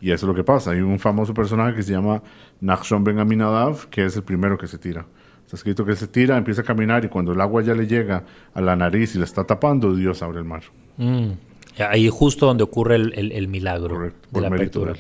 Y 0.01 0.13
eso 0.13 0.25
es 0.25 0.29
lo 0.29 0.35
que 0.35 0.45
pasa. 0.45 0.71
Hay 0.71 0.81
un 0.81 0.99
famoso 1.01 1.35
personaje 1.35 1.75
que 1.75 1.83
se 1.83 1.93
llama 1.93 2.23
Nachshon 2.61 3.03
Ben 3.03 3.19
Aminadav, 3.19 3.89
que 3.89 4.05
es 4.05 4.17
el 4.17 4.23
primero 4.23 4.57
que 4.57 4.69
se 4.69 4.79
tira. 4.79 5.05
Está 5.45 5.57
escrito 5.57 5.85
que 5.85 5.97
se 5.97 6.07
tira, 6.07 6.37
empieza 6.37 6.61
a 6.61 6.65
caminar 6.65 7.05
y 7.05 7.09
cuando 7.09 7.33
el 7.33 7.41
agua 7.41 7.63
ya 7.63 7.75
le 7.75 7.87
llega 7.87 8.25
a 8.55 8.61
la 8.61 8.77
nariz 8.77 9.17
y 9.17 9.19
la 9.19 9.25
está 9.25 9.45
tapando, 9.45 9.97
Dios 9.97 10.23
abre 10.23 10.39
el 10.39 10.45
mar. 10.45 10.63
Mm. 10.99 11.31
Ahí 11.79 12.09
justo 12.09 12.47
donde 12.47 12.63
ocurre 12.63 12.97
el, 12.97 13.33
el, 13.33 13.49
milagro 13.49 14.13
de 14.31 14.41
la 14.41 14.49
apertura. 14.49 14.95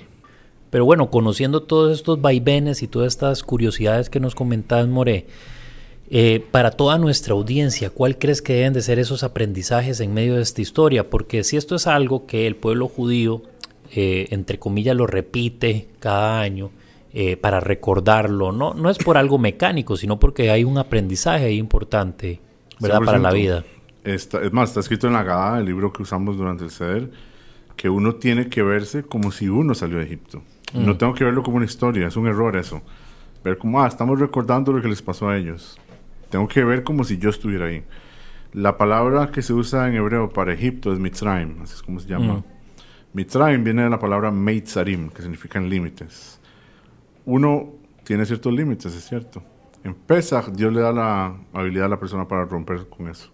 Pero 0.70 0.84
bueno, 0.84 1.10
conociendo 1.10 1.62
todos 1.62 1.92
estos 1.92 2.20
vaivenes 2.20 2.82
y 2.82 2.88
todas 2.88 3.08
estas 3.08 3.42
curiosidades 3.42 4.10
que 4.10 4.20
nos 4.20 4.34
comentabas, 4.34 4.86
More, 4.88 5.26
eh, 6.10 6.46
para 6.50 6.70
toda 6.70 6.96
nuestra 6.96 7.34
audiencia, 7.34 7.90
¿cuál 7.90 8.18
crees 8.18 8.40
que 8.40 8.54
deben 8.54 8.72
de 8.72 8.80
ser 8.80 8.98
esos 8.98 9.22
aprendizajes 9.22 10.00
en 10.00 10.14
medio 10.14 10.36
de 10.36 10.42
esta 10.42 10.62
historia? 10.62 11.10
Porque 11.10 11.44
si 11.44 11.58
esto 11.58 11.74
es 11.74 11.86
algo 11.86 12.26
que 12.26 12.46
el 12.46 12.56
pueblo 12.56 12.88
judío, 12.88 13.42
eh, 13.94 14.26
entre 14.30 14.58
comillas, 14.58 14.96
lo 14.96 15.06
repite 15.06 15.88
cada 15.98 16.40
año 16.40 16.70
eh, 17.12 17.36
para 17.36 17.60
recordarlo, 17.60 18.52
no, 18.52 18.72
no 18.72 18.88
es 18.88 18.96
por 18.96 19.18
algo 19.18 19.38
mecánico, 19.38 19.98
sino 19.98 20.18
porque 20.18 20.50
hay 20.50 20.64
un 20.64 20.78
aprendizaje 20.78 21.44
ahí 21.44 21.58
importante, 21.58 22.40
¿verdad? 22.80 23.00
Para 23.04 23.18
la 23.18 23.30
vida. 23.30 23.64
es 24.04 24.30
más, 24.50 24.70
está 24.70 24.80
escrito 24.80 25.08
en 25.08 25.12
la 25.12 25.24
Gada, 25.24 25.58
el 25.58 25.66
libro 25.66 25.92
que 25.92 26.02
usamos 26.02 26.38
durante 26.38 26.64
el 26.64 26.70
Seder, 26.70 27.10
que 27.76 27.90
uno 27.90 28.14
tiene 28.14 28.48
que 28.48 28.62
verse 28.62 29.02
como 29.02 29.30
si 29.30 29.50
uno 29.50 29.74
salió 29.74 29.98
de 29.98 30.04
Egipto. 30.04 30.42
No 30.72 30.94
mm. 30.94 30.98
tengo 30.98 31.12
que 31.12 31.24
verlo 31.24 31.42
como 31.42 31.58
una 31.58 31.66
historia, 31.66 32.08
es 32.08 32.16
un 32.16 32.26
error 32.26 32.56
eso. 32.56 32.80
Ver 33.44 33.58
como, 33.58 33.82
ah, 33.82 33.86
estamos 33.86 34.18
recordando 34.18 34.72
lo 34.72 34.80
que 34.80 34.88
les 34.88 35.02
pasó 35.02 35.28
a 35.28 35.36
ellos. 35.36 35.78
Tengo 36.30 36.48
que 36.48 36.64
ver 36.64 36.82
como 36.82 37.04
si 37.04 37.18
yo 37.18 37.30
estuviera 37.30 37.66
ahí. 37.66 37.84
La 38.52 38.76
palabra 38.78 39.30
que 39.30 39.42
se 39.42 39.52
usa 39.52 39.88
en 39.88 39.94
hebreo 39.94 40.30
para 40.30 40.52
Egipto 40.52 40.92
es 40.92 40.98
Mitzrayim, 40.98 41.62
así 41.62 41.74
es 41.74 41.82
como 41.82 42.00
se 42.00 42.08
llama. 42.08 42.34
Mm. 42.34 42.44
Mitzrayim 43.14 43.64
viene 43.64 43.82
de 43.82 43.90
la 43.90 43.98
palabra 43.98 44.30
Meitzarim, 44.30 45.10
que 45.10 45.22
significa 45.22 45.60
límites. 45.60 46.40
Uno 47.24 47.72
tiene 48.04 48.24
ciertos 48.24 48.52
límites, 48.52 48.94
es 48.94 49.06
cierto. 49.06 49.42
En 49.84 49.94
Pesach, 49.94 50.46
Dios 50.46 50.72
le 50.72 50.80
da 50.80 50.92
la 50.92 51.36
habilidad 51.52 51.86
a 51.86 51.88
la 51.88 52.00
persona 52.00 52.26
para 52.26 52.44
romper 52.44 52.88
con 52.88 53.08
eso. 53.08 53.30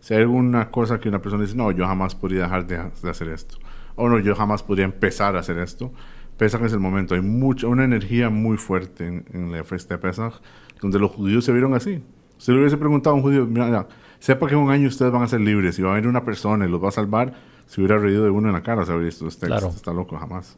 Si 0.00 0.14
hay 0.14 0.20
alguna 0.20 0.70
cosa 0.70 1.00
que 1.00 1.08
una 1.08 1.20
persona 1.20 1.42
dice, 1.42 1.56
no, 1.56 1.70
yo 1.70 1.86
jamás 1.86 2.14
podría 2.14 2.42
dejar 2.42 2.66
de, 2.66 2.76
hacer 3.08 3.28
esto. 3.28 3.58
O 3.96 4.08
no, 4.08 4.18
yo 4.18 4.34
jamás 4.34 4.62
podría 4.62 4.84
empezar 4.84 5.36
a 5.36 5.40
hacer 5.40 5.58
esto. 5.58 5.92
Pesach 6.36 6.62
es 6.62 6.72
el 6.72 6.78
momento. 6.78 7.14
Hay 7.14 7.20
mucha, 7.20 7.66
una 7.66 7.84
energía 7.84 8.30
muy 8.30 8.56
fuerte 8.56 9.06
en, 9.06 9.24
en 9.32 9.50
la 9.50 9.64
fiesta 9.64 9.94
de 9.94 9.98
Pesach, 9.98 10.34
donde 10.80 10.98
los 10.98 11.10
judíos 11.10 11.44
se 11.44 11.52
vieron 11.52 11.74
así. 11.74 12.02
Si 12.38 12.52
le 12.52 12.58
hubiese 12.58 12.76
preguntado 12.76 13.14
a 13.14 13.16
un 13.16 13.22
judío, 13.22 13.46
mira, 13.46 13.86
sepa 14.18 14.46
que 14.46 14.54
en 14.54 14.60
un 14.60 14.70
año 14.70 14.88
ustedes 14.88 15.12
van 15.12 15.22
a 15.22 15.26
ser 15.26 15.40
libres 15.40 15.78
y 15.78 15.82
va 15.82 15.92
a 15.92 15.94
venir 15.94 16.08
una 16.08 16.24
persona 16.24 16.66
y 16.66 16.70
los 16.70 16.82
va 16.82 16.88
a 16.88 16.92
salvar, 16.92 17.34
se 17.66 17.80
hubiera 17.80 17.98
reído 17.98 18.24
de 18.24 18.30
uno 18.30 18.48
en 18.48 18.54
la 18.54 18.62
cara, 18.62 18.86
se 18.86 18.92
habría 18.92 19.06
visto, 19.06 19.28
este 19.28 19.46
está 19.46 19.92
loco, 19.92 20.16
jamás. 20.16 20.56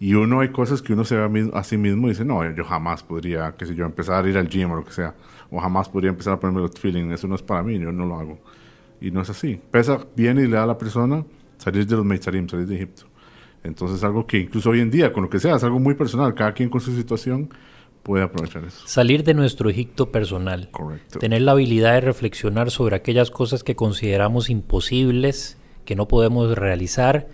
Y 0.00 0.14
uno 0.14 0.40
hay 0.40 0.50
cosas 0.50 0.80
que 0.80 0.92
uno 0.92 1.04
se 1.04 1.16
ve 1.16 1.50
a 1.52 1.64
sí 1.64 1.76
mismo 1.76 2.06
y 2.06 2.10
dice, 2.10 2.24
no, 2.24 2.48
yo 2.54 2.64
jamás 2.64 3.02
podría, 3.02 3.56
qué 3.56 3.66
sé 3.66 3.74
yo, 3.74 3.84
empezar 3.84 4.24
a 4.24 4.28
ir 4.28 4.38
al 4.38 4.48
gym 4.48 4.70
o 4.70 4.76
lo 4.76 4.84
que 4.84 4.92
sea, 4.92 5.14
o 5.50 5.58
jamás 5.58 5.88
podría 5.88 6.10
empezar 6.10 6.34
a 6.34 6.40
ponerme 6.40 6.60
los 6.60 6.78
feeling, 6.78 7.10
eso 7.10 7.26
no 7.26 7.34
es 7.34 7.42
para 7.42 7.62
mí, 7.62 7.78
yo 7.78 7.90
no 7.90 8.06
lo 8.06 8.16
hago. 8.16 8.38
Y 9.00 9.10
no 9.10 9.22
es 9.22 9.30
así. 9.30 9.60
Pesa 9.70 9.98
viene 10.14 10.42
y 10.42 10.46
le 10.46 10.56
da 10.56 10.64
a 10.64 10.66
la 10.66 10.78
persona 10.78 11.24
salir 11.56 11.86
de 11.86 11.96
los 11.96 12.04
Meitzarim, 12.04 12.48
salir 12.48 12.66
de 12.66 12.76
Egipto. 12.76 13.04
Entonces, 13.64 14.04
algo 14.04 14.26
que 14.26 14.38
incluso 14.38 14.70
hoy 14.70 14.80
en 14.80 14.90
día, 14.90 15.12
con 15.12 15.24
lo 15.24 15.30
que 15.30 15.40
sea, 15.40 15.56
es 15.56 15.64
algo 15.64 15.80
muy 15.80 15.94
personal, 15.94 16.34
cada 16.34 16.52
quien 16.52 16.68
con 16.68 16.80
su 16.80 16.94
situación, 16.94 17.48
puede 18.02 18.24
aprovechar 18.24 18.64
eso. 18.64 18.86
Salir 18.86 19.24
de 19.24 19.34
nuestro 19.34 19.70
Egipto 19.70 20.10
personal. 20.10 20.70
Correcto. 20.70 21.18
Tener 21.18 21.42
la 21.42 21.52
habilidad 21.52 21.94
de 21.94 22.00
reflexionar 22.00 22.70
sobre 22.70 22.96
aquellas 22.96 23.30
cosas 23.30 23.64
que 23.64 23.76
consideramos 23.76 24.50
imposibles, 24.50 25.58
que 25.84 25.96
no 25.96 26.08
podemos 26.08 26.56
realizar, 26.56 27.28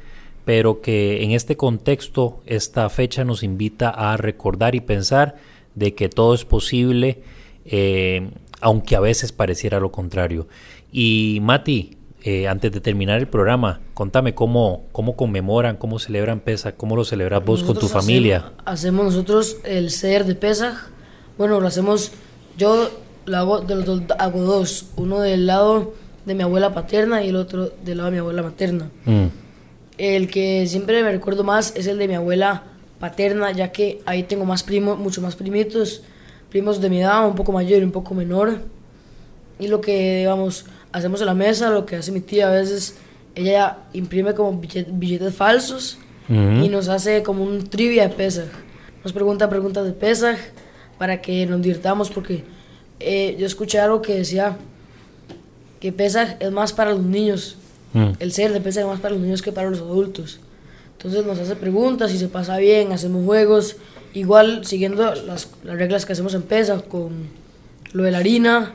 pero 0.44 0.80
que 0.80 1.22
en 1.22 1.30
este 1.30 1.56
contexto, 1.56 2.42
esta 2.46 2.88
fecha 2.90 3.24
nos 3.24 3.42
invita 3.42 3.88
a 3.88 4.16
recordar 4.16 4.74
y 4.74 4.80
pensar 4.80 5.36
de 5.74 5.94
que 5.94 6.08
todo 6.08 6.34
es 6.34 6.44
posible, 6.44 7.22
eh, 7.64 8.30
aunque 8.60 8.96
a 8.96 9.00
veces 9.00 9.32
pareciera 9.32 9.80
lo 9.80 9.90
contrario. 9.90 10.46
Y 10.92 11.38
Mati, 11.42 11.96
eh, 12.26 12.48
antes 12.48 12.72
de 12.72 12.80
terminar 12.80 13.20
el 13.20 13.28
programa, 13.28 13.80
contame 13.92 14.34
cómo, 14.34 14.86
cómo 14.92 15.14
conmemoran, 15.14 15.76
cómo 15.76 15.98
celebran 15.98 16.40
Pesach, 16.40 16.74
cómo 16.74 16.96
lo 16.96 17.04
celebras 17.04 17.44
vos 17.44 17.62
con 17.62 17.78
tu 17.78 17.86
familia. 17.86 18.52
Hacemos, 18.64 19.04
nosotros 19.04 19.58
el 19.62 19.90
ser 19.90 20.24
de 20.24 20.34
Pesach, 20.34 20.74
bueno, 21.36 21.60
lo 21.60 21.66
hacemos, 21.66 22.12
yo 22.56 22.90
lo 23.26 23.36
hago, 23.36 23.60
de 23.60 23.74
los, 23.74 24.02
hago 24.18 24.40
dos, 24.40 24.86
uno 24.96 25.20
del 25.20 25.46
lado 25.46 25.92
de 26.24 26.34
mi 26.34 26.42
abuela 26.42 26.72
paterna 26.72 27.22
y 27.22 27.28
el 27.28 27.36
otro 27.36 27.70
del 27.84 27.98
lado 27.98 28.08
de 28.08 28.12
mi 28.12 28.20
abuela 28.20 28.42
materna. 28.42 28.88
Mm. 29.04 29.26
El 29.98 30.30
que 30.30 30.66
siempre 30.66 31.02
me 31.02 31.12
recuerdo 31.12 31.44
más 31.44 31.74
es 31.76 31.86
el 31.86 31.98
de 31.98 32.08
mi 32.08 32.14
abuela 32.14 32.62
paterna, 33.00 33.52
ya 33.52 33.70
que 33.70 34.00
ahí 34.06 34.22
tengo 34.22 34.46
más 34.46 34.62
primos, 34.62 34.98
mucho 34.98 35.20
más 35.20 35.36
primitos, 35.36 36.02
primos 36.48 36.80
de 36.80 36.88
mi 36.88 37.02
edad, 37.02 37.28
un 37.28 37.34
poco 37.34 37.52
mayor 37.52 37.82
y 37.82 37.84
un 37.84 37.92
poco 37.92 38.14
menor. 38.14 38.60
Y 39.58 39.68
lo 39.68 39.82
que, 39.82 40.20
digamos, 40.20 40.64
hacemos 40.94 41.20
en 41.20 41.26
la 41.26 41.34
mesa, 41.34 41.70
lo 41.70 41.84
que 41.84 41.96
hace 41.96 42.12
mi 42.12 42.20
tía 42.20 42.46
a 42.46 42.52
veces, 42.52 42.94
ella 43.34 43.78
imprime 43.92 44.32
como 44.32 44.60
billetes, 44.60 45.34
falsos 45.34 45.98
y 46.28 46.68
nos 46.70 46.88
hace 46.88 47.22
como 47.22 47.42
un 47.42 47.68
trivia 47.68 48.08
de 48.08 48.14
Pesach. 48.14 48.48
Nos 49.02 49.12
pregunta 49.12 49.50
preguntas 49.50 49.84
de 49.84 49.92
Pesach 49.92 50.38
para 50.96 51.20
que 51.20 51.44
nos 51.46 51.60
divirtamos 51.60 52.10
porque 52.10 52.44
eh, 53.00 53.36
yo 53.38 53.44
escuché 53.44 53.80
algo 53.80 54.00
que 54.00 54.14
decía 54.14 54.56
que 55.80 55.92
Pesach 55.92 56.36
es 56.38 56.52
más 56.52 56.72
para 56.72 56.92
los 56.92 57.02
niños. 57.02 57.56
Mm. 57.92 58.12
El 58.20 58.32
ser 58.32 58.52
de 58.52 58.60
Pesach 58.60 58.84
es 58.84 58.88
más 58.88 59.00
para 59.00 59.14
los 59.14 59.22
niños 59.22 59.42
que 59.42 59.50
para 59.50 59.68
los 59.68 59.80
adultos. 59.80 60.38
Entonces 60.96 61.26
nos 61.26 61.40
hace 61.40 61.56
preguntas 61.56 62.14
y 62.14 62.18
se 62.18 62.28
pasa 62.28 62.56
bien, 62.56 62.92
hacemos 62.92 63.24
juegos, 63.26 63.76
igual 64.14 64.64
siguiendo 64.64 65.12
las, 65.14 65.48
las 65.64 65.76
reglas 65.76 66.06
que 66.06 66.12
hacemos 66.12 66.34
en 66.34 66.42
Pesach 66.42 66.86
con 66.86 67.28
lo 67.92 68.04
de 68.04 68.12
la 68.12 68.18
harina, 68.18 68.72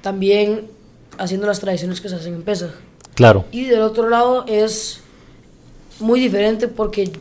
también 0.00 0.75
haciendo 1.18 1.46
las 1.46 1.60
tradiciones 1.60 2.00
que 2.00 2.08
se 2.08 2.16
hacen 2.16 2.34
en 2.34 2.42
Pesach. 2.42 2.72
Claro. 3.14 3.44
Y 3.50 3.64
del 3.64 3.82
otro 3.82 4.08
lado 4.08 4.44
es 4.46 5.00
muy 6.00 6.20
diferente 6.20 6.68
porque 6.68 7.12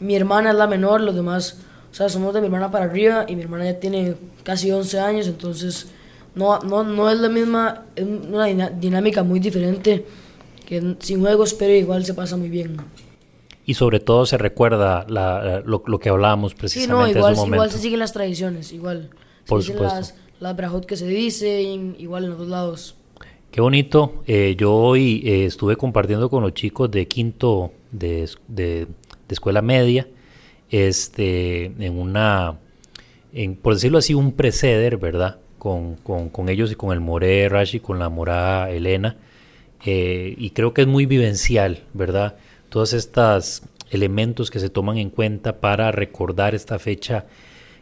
mi 0.00 0.16
hermana 0.16 0.50
es 0.50 0.56
la 0.56 0.66
menor, 0.66 1.00
los 1.00 1.14
demás, 1.14 1.58
o 1.90 1.94
sea, 1.94 2.08
somos 2.08 2.34
de 2.34 2.40
mi 2.40 2.46
hermana 2.46 2.70
para 2.70 2.84
arriba 2.84 3.24
y 3.28 3.36
mi 3.36 3.42
hermana 3.42 3.64
ya 3.64 3.80
tiene 3.80 4.14
casi 4.42 4.70
11 4.70 5.00
años, 5.00 5.26
entonces 5.26 5.88
no, 6.34 6.58
no, 6.60 6.84
no 6.84 7.10
es 7.10 7.18
la 7.18 7.28
misma, 7.28 7.84
es 7.96 8.04
una 8.04 8.46
dinámica 8.70 9.22
muy 9.22 9.40
diferente 9.40 10.06
que 10.66 10.96
sin 11.00 11.20
juegos, 11.20 11.54
pero 11.54 11.72
igual 11.72 12.04
se 12.04 12.14
pasa 12.14 12.36
muy 12.36 12.48
bien. 12.48 12.76
Y 13.66 13.74
sobre 13.74 13.98
todo 13.98 14.26
se 14.26 14.36
recuerda 14.36 15.06
la, 15.08 15.62
lo, 15.64 15.82
lo, 15.86 15.98
que 15.98 16.10
hablábamos 16.10 16.54
precisamente 16.54 17.14
sí, 17.14 17.14
no, 17.14 17.18
igual, 17.18 17.32
en 17.32 17.38
ese 17.38 17.46
igual 17.46 17.70
se 17.70 17.78
siguen 17.78 17.98
las 17.98 18.12
tradiciones, 18.12 18.72
igual. 18.72 19.10
Por 19.46 19.62
supuesto 19.62 19.96
las 19.96 20.14
brajot 20.40 20.86
que 20.86 20.96
se 20.96 21.06
dicen, 21.06 21.96
igual 21.98 22.24
en 22.24 22.30
los 22.30 22.38
dos 22.38 22.48
lados. 22.48 22.96
Qué 23.50 23.60
bonito. 23.60 24.22
Eh, 24.26 24.56
yo 24.58 24.74
hoy 24.74 25.22
eh, 25.24 25.44
estuve 25.46 25.76
compartiendo 25.76 26.28
con 26.28 26.42
los 26.42 26.54
chicos 26.54 26.90
de 26.90 27.06
quinto 27.06 27.72
de, 27.92 28.28
de, 28.48 28.88
escuela 29.28 29.62
media, 29.62 30.08
este, 30.70 31.66
en 31.66 31.98
una, 31.98 32.58
en, 33.32 33.56
por 33.56 33.74
decirlo 33.74 33.98
así, 33.98 34.14
un 34.14 34.32
preceder, 34.32 34.96
¿verdad? 34.96 35.38
con, 35.64 36.28
con, 36.28 36.48
ellos 36.50 36.70
y 36.72 36.74
con 36.74 36.92
el 36.92 37.00
More 37.00 37.48
Rashi, 37.48 37.80
con 37.80 37.98
la 37.98 38.10
morada 38.10 38.70
Elena. 38.70 39.16
Eh, 39.86 40.34
y 40.36 40.50
creo 40.50 40.74
que 40.74 40.82
es 40.82 40.86
muy 40.86 41.06
vivencial, 41.06 41.84
¿verdad? 41.94 42.36
Todos 42.68 42.92
estos 42.92 43.62
elementos 43.90 44.50
que 44.50 44.60
se 44.60 44.68
toman 44.68 44.98
en 44.98 45.08
cuenta 45.08 45.60
para 45.60 45.90
recordar 45.90 46.54
esta 46.54 46.78
fecha 46.78 47.24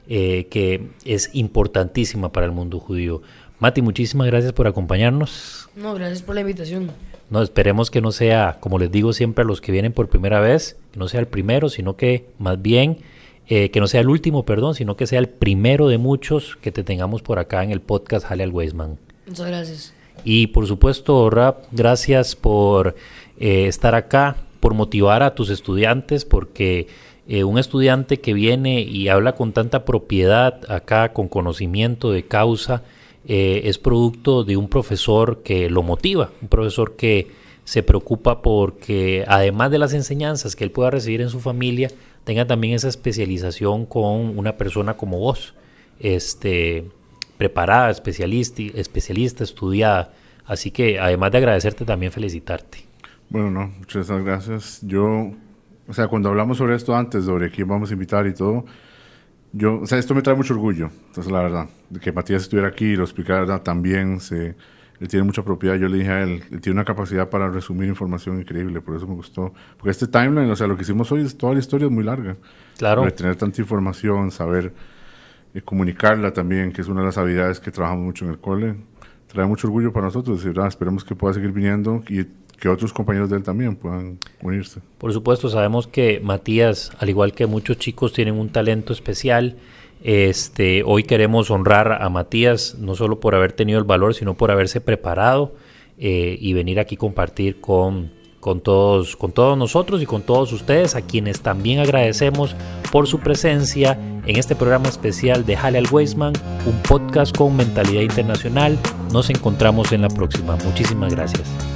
eh, 0.09 0.46
que 0.50 0.88
es 1.05 1.30
importantísima 1.32 2.32
para 2.32 2.46
el 2.46 2.53
mundo 2.53 2.78
judío. 2.80 3.22
Mati, 3.59 3.82
muchísimas 3.82 4.26
gracias 4.26 4.53
por 4.53 4.66
acompañarnos. 4.66 5.68
No, 5.76 5.94
gracias 5.94 6.22
por 6.22 6.34
la 6.34 6.40
invitación. 6.40 6.90
No, 7.30 7.42
esperemos 7.42 7.90
que 7.90 8.00
no 8.00 8.12
sea, 8.12 8.59
como 8.61 8.78
les 8.78 8.90
digo 8.90 9.12
siempre 9.12 9.42
a 9.42 9.46
los 9.46 9.61
que 9.61 9.72
vienen 9.72 9.92
por 9.92 10.09
primera 10.09 10.40
vez, 10.40 10.76
que 10.90 10.98
no 10.98 11.09
sea 11.09 11.20
el 11.20 11.28
primero, 11.28 11.68
sino 11.68 11.96
que 11.96 12.26
más 12.38 12.61
bien, 12.61 12.98
eh, 13.48 13.70
que 13.70 13.80
no 13.80 13.86
sea 13.86 14.00
el 14.00 14.09
último, 14.09 14.44
perdón, 14.44 14.74
sino 14.74 14.96
que 14.96 15.07
sea 15.07 15.18
el 15.18 15.28
primero 15.28 15.88
de 15.88 15.98
muchos 15.98 16.57
que 16.61 16.72
te 16.72 16.84
tengamos 16.84 17.22
por 17.22 17.38
acá 17.38 17.62
en 17.62 17.70
el 17.70 17.80
podcast 17.80 18.26
Jale 18.26 18.42
al 18.42 18.50
Weisman. 18.50 18.98
Muchas 19.26 19.46
gracias. 19.46 19.94
Y 20.24 20.48
por 20.48 20.66
supuesto, 20.66 21.30
Rap, 21.30 21.64
gracias 21.70 22.36
por 22.36 22.96
eh, 23.38 23.66
estar 23.66 23.94
acá, 23.94 24.36
por 24.61 24.74
motivar 24.74 25.22
a 25.22 25.34
tus 25.34 25.50
estudiantes, 25.50 26.24
porque 26.24 26.88
eh, 27.28 27.44
un 27.44 27.58
estudiante 27.58 28.20
que 28.20 28.32
viene 28.32 28.80
y 28.80 29.08
habla 29.08 29.34
con 29.34 29.52
tanta 29.52 29.84
propiedad 29.84 30.60
acá, 30.70 31.12
con 31.12 31.28
conocimiento 31.28 32.10
de 32.10 32.24
causa, 32.24 32.82
eh, 33.26 33.62
es 33.64 33.78
producto 33.78 34.42
de 34.42 34.56
un 34.56 34.68
profesor 34.68 35.42
que 35.42 35.70
lo 35.70 35.82
motiva, 35.82 36.30
un 36.40 36.48
profesor 36.48 36.96
que 36.96 37.30
se 37.64 37.84
preocupa 37.84 38.42
porque 38.42 39.24
además 39.28 39.70
de 39.70 39.78
las 39.78 39.92
enseñanzas 39.94 40.56
que 40.56 40.64
él 40.64 40.72
pueda 40.72 40.90
recibir 40.90 41.20
en 41.20 41.28
su 41.28 41.38
familia, 41.38 41.90
tenga 42.24 42.46
también 42.46 42.74
esa 42.74 42.88
especialización 42.88 43.86
con 43.86 44.36
una 44.36 44.56
persona 44.56 44.96
como 44.96 45.18
vos, 45.18 45.54
este, 46.00 46.84
preparada, 47.38 47.90
especialista, 47.90 48.62
especialista, 48.74 49.44
estudiada. 49.44 50.12
Así 50.44 50.72
que 50.72 50.98
además 50.98 51.30
de 51.30 51.38
agradecerte, 51.38 51.84
también 51.84 52.10
felicitarte. 52.10 52.78
Bueno, 53.30 53.50
no, 53.50 53.68
muchas 53.78 54.10
gracias. 54.10 54.80
Yo, 54.82 55.32
o 55.89 55.93
sea, 55.93 56.09
cuando 56.09 56.28
hablamos 56.28 56.59
sobre 56.59 56.74
esto 56.74 56.97
antes, 56.97 57.24
sobre 57.24 57.51
quién 57.51 57.68
vamos 57.68 57.91
a 57.91 57.93
invitar 57.95 58.26
y 58.26 58.35
todo, 58.35 58.64
yo, 59.53 59.80
o 59.80 59.87
sea, 59.87 59.99
esto 59.99 60.14
me 60.14 60.22
trae 60.22 60.35
mucho 60.35 60.55
orgullo, 60.55 60.91
entonces 61.09 61.30
la 61.33 61.43
verdad, 61.43 61.68
que 62.01 62.12
Matías 62.12 62.43
estuviera 62.43 62.68
aquí 62.68 62.87
y 62.87 62.97
lo 62.97 63.05
explicara 63.05 63.62
también, 63.62 64.20
se, 64.20 64.55
él 65.01 65.09
tiene 65.09 65.24
mucha 65.24 65.43
propiedad, 65.43 65.74
yo 65.74 65.89
le 65.89 65.99
dije 65.99 66.11
a 66.11 66.22
él, 66.22 66.45
él 66.51 66.61
tiene 66.61 66.78
una 66.78 66.85
capacidad 66.85 67.28
para 67.28 67.49
resumir 67.49 67.89
información 67.89 68.39
increíble, 68.39 68.80
por 68.80 68.97
eso 68.97 69.07
me 69.07 69.14
gustó, 69.14 69.53
porque 69.76 69.91
este 69.91 70.07
timeline, 70.07 70.51
o 70.51 70.57
sea, 70.57 70.68
lo 70.68 70.76
que 70.76 70.83
hicimos 70.83 71.11
hoy, 71.11 71.22
es, 71.22 71.37
toda 71.37 71.55
la 71.55 71.59
historia 71.59 71.87
es 71.87 71.93
muy 71.93 72.05
larga. 72.05 72.37
Claro. 72.78 73.03
Para 73.03 73.14
tener 73.14 73.37
tanta 73.37 73.61
información, 73.61 74.30
saber 74.30 74.72
y 75.53 75.59
eh, 75.59 75.62
comunicarla 75.62 76.33
también, 76.33 76.72
que 76.72 76.80
es 76.83 76.89
una 76.89 77.01
de 77.01 77.07
las 77.07 77.18
habilidades 77.18 77.61
que 77.61 77.70
trabajamos 77.70 78.05
mucho 78.05 78.24
en 78.24 78.30
el 78.30 78.39
cole, 78.39 78.76
trae 79.26 79.47
mucho 79.47 79.66
orgullo 79.66 79.93
para 79.93 80.07
nosotros, 80.07 80.43
decir, 80.43 80.59
ah, 80.61 80.68
esperemos 80.68 81.05
que 81.05 81.14
pueda 81.14 81.35
seguir 81.35 81.53
viniendo 81.53 82.03
y 82.09 82.24
que 82.62 82.68
otros 82.68 82.92
compañeros 82.92 83.28
de 83.28 83.38
él 83.38 83.42
también 83.42 83.74
puedan 83.74 84.18
unirse. 84.40 84.78
Por 84.98 85.12
supuesto, 85.12 85.48
sabemos 85.48 85.88
que 85.88 86.20
Matías, 86.22 86.92
al 87.00 87.08
igual 87.08 87.32
que 87.32 87.46
muchos 87.46 87.76
chicos, 87.76 88.12
tienen 88.12 88.38
un 88.38 88.50
talento 88.50 88.92
especial. 88.92 89.56
Este, 90.04 90.84
hoy 90.84 91.02
queremos 91.02 91.50
honrar 91.50 92.00
a 92.00 92.08
Matías 92.08 92.76
no 92.78 92.94
solo 92.94 93.18
por 93.18 93.34
haber 93.34 93.50
tenido 93.50 93.80
el 93.80 93.84
valor, 93.84 94.14
sino 94.14 94.34
por 94.34 94.52
haberse 94.52 94.80
preparado 94.80 95.56
eh, 95.98 96.38
y 96.40 96.52
venir 96.52 96.78
aquí 96.78 96.96
compartir 96.96 97.60
con, 97.60 98.12
con, 98.38 98.60
todos, 98.60 99.16
con 99.16 99.32
todos 99.32 99.58
nosotros 99.58 100.00
y 100.00 100.06
con 100.06 100.22
todos 100.22 100.52
ustedes, 100.52 100.94
a 100.94 101.02
quienes 101.02 101.40
también 101.40 101.80
agradecemos 101.80 102.54
por 102.92 103.08
su 103.08 103.18
presencia 103.18 103.98
en 104.24 104.36
este 104.36 104.54
programa 104.54 104.86
especial 104.86 105.44
de 105.44 105.56
Hale 105.56 105.78
al 105.78 105.88
Weisman, 105.90 106.34
un 106.64 106.80
podcast 106.88 107.36
con 107.36 107.56
mentalidad 107.56 108.02
internacional. 108.02 108.78
Nos 109.12 109.30
encontramos 109.30 109.90
en 109.90 110.02
la 110.02 110.08
próxima. 110.08 110.56
Muchísimas 110.64 111.12
gracias. 111.12 111.71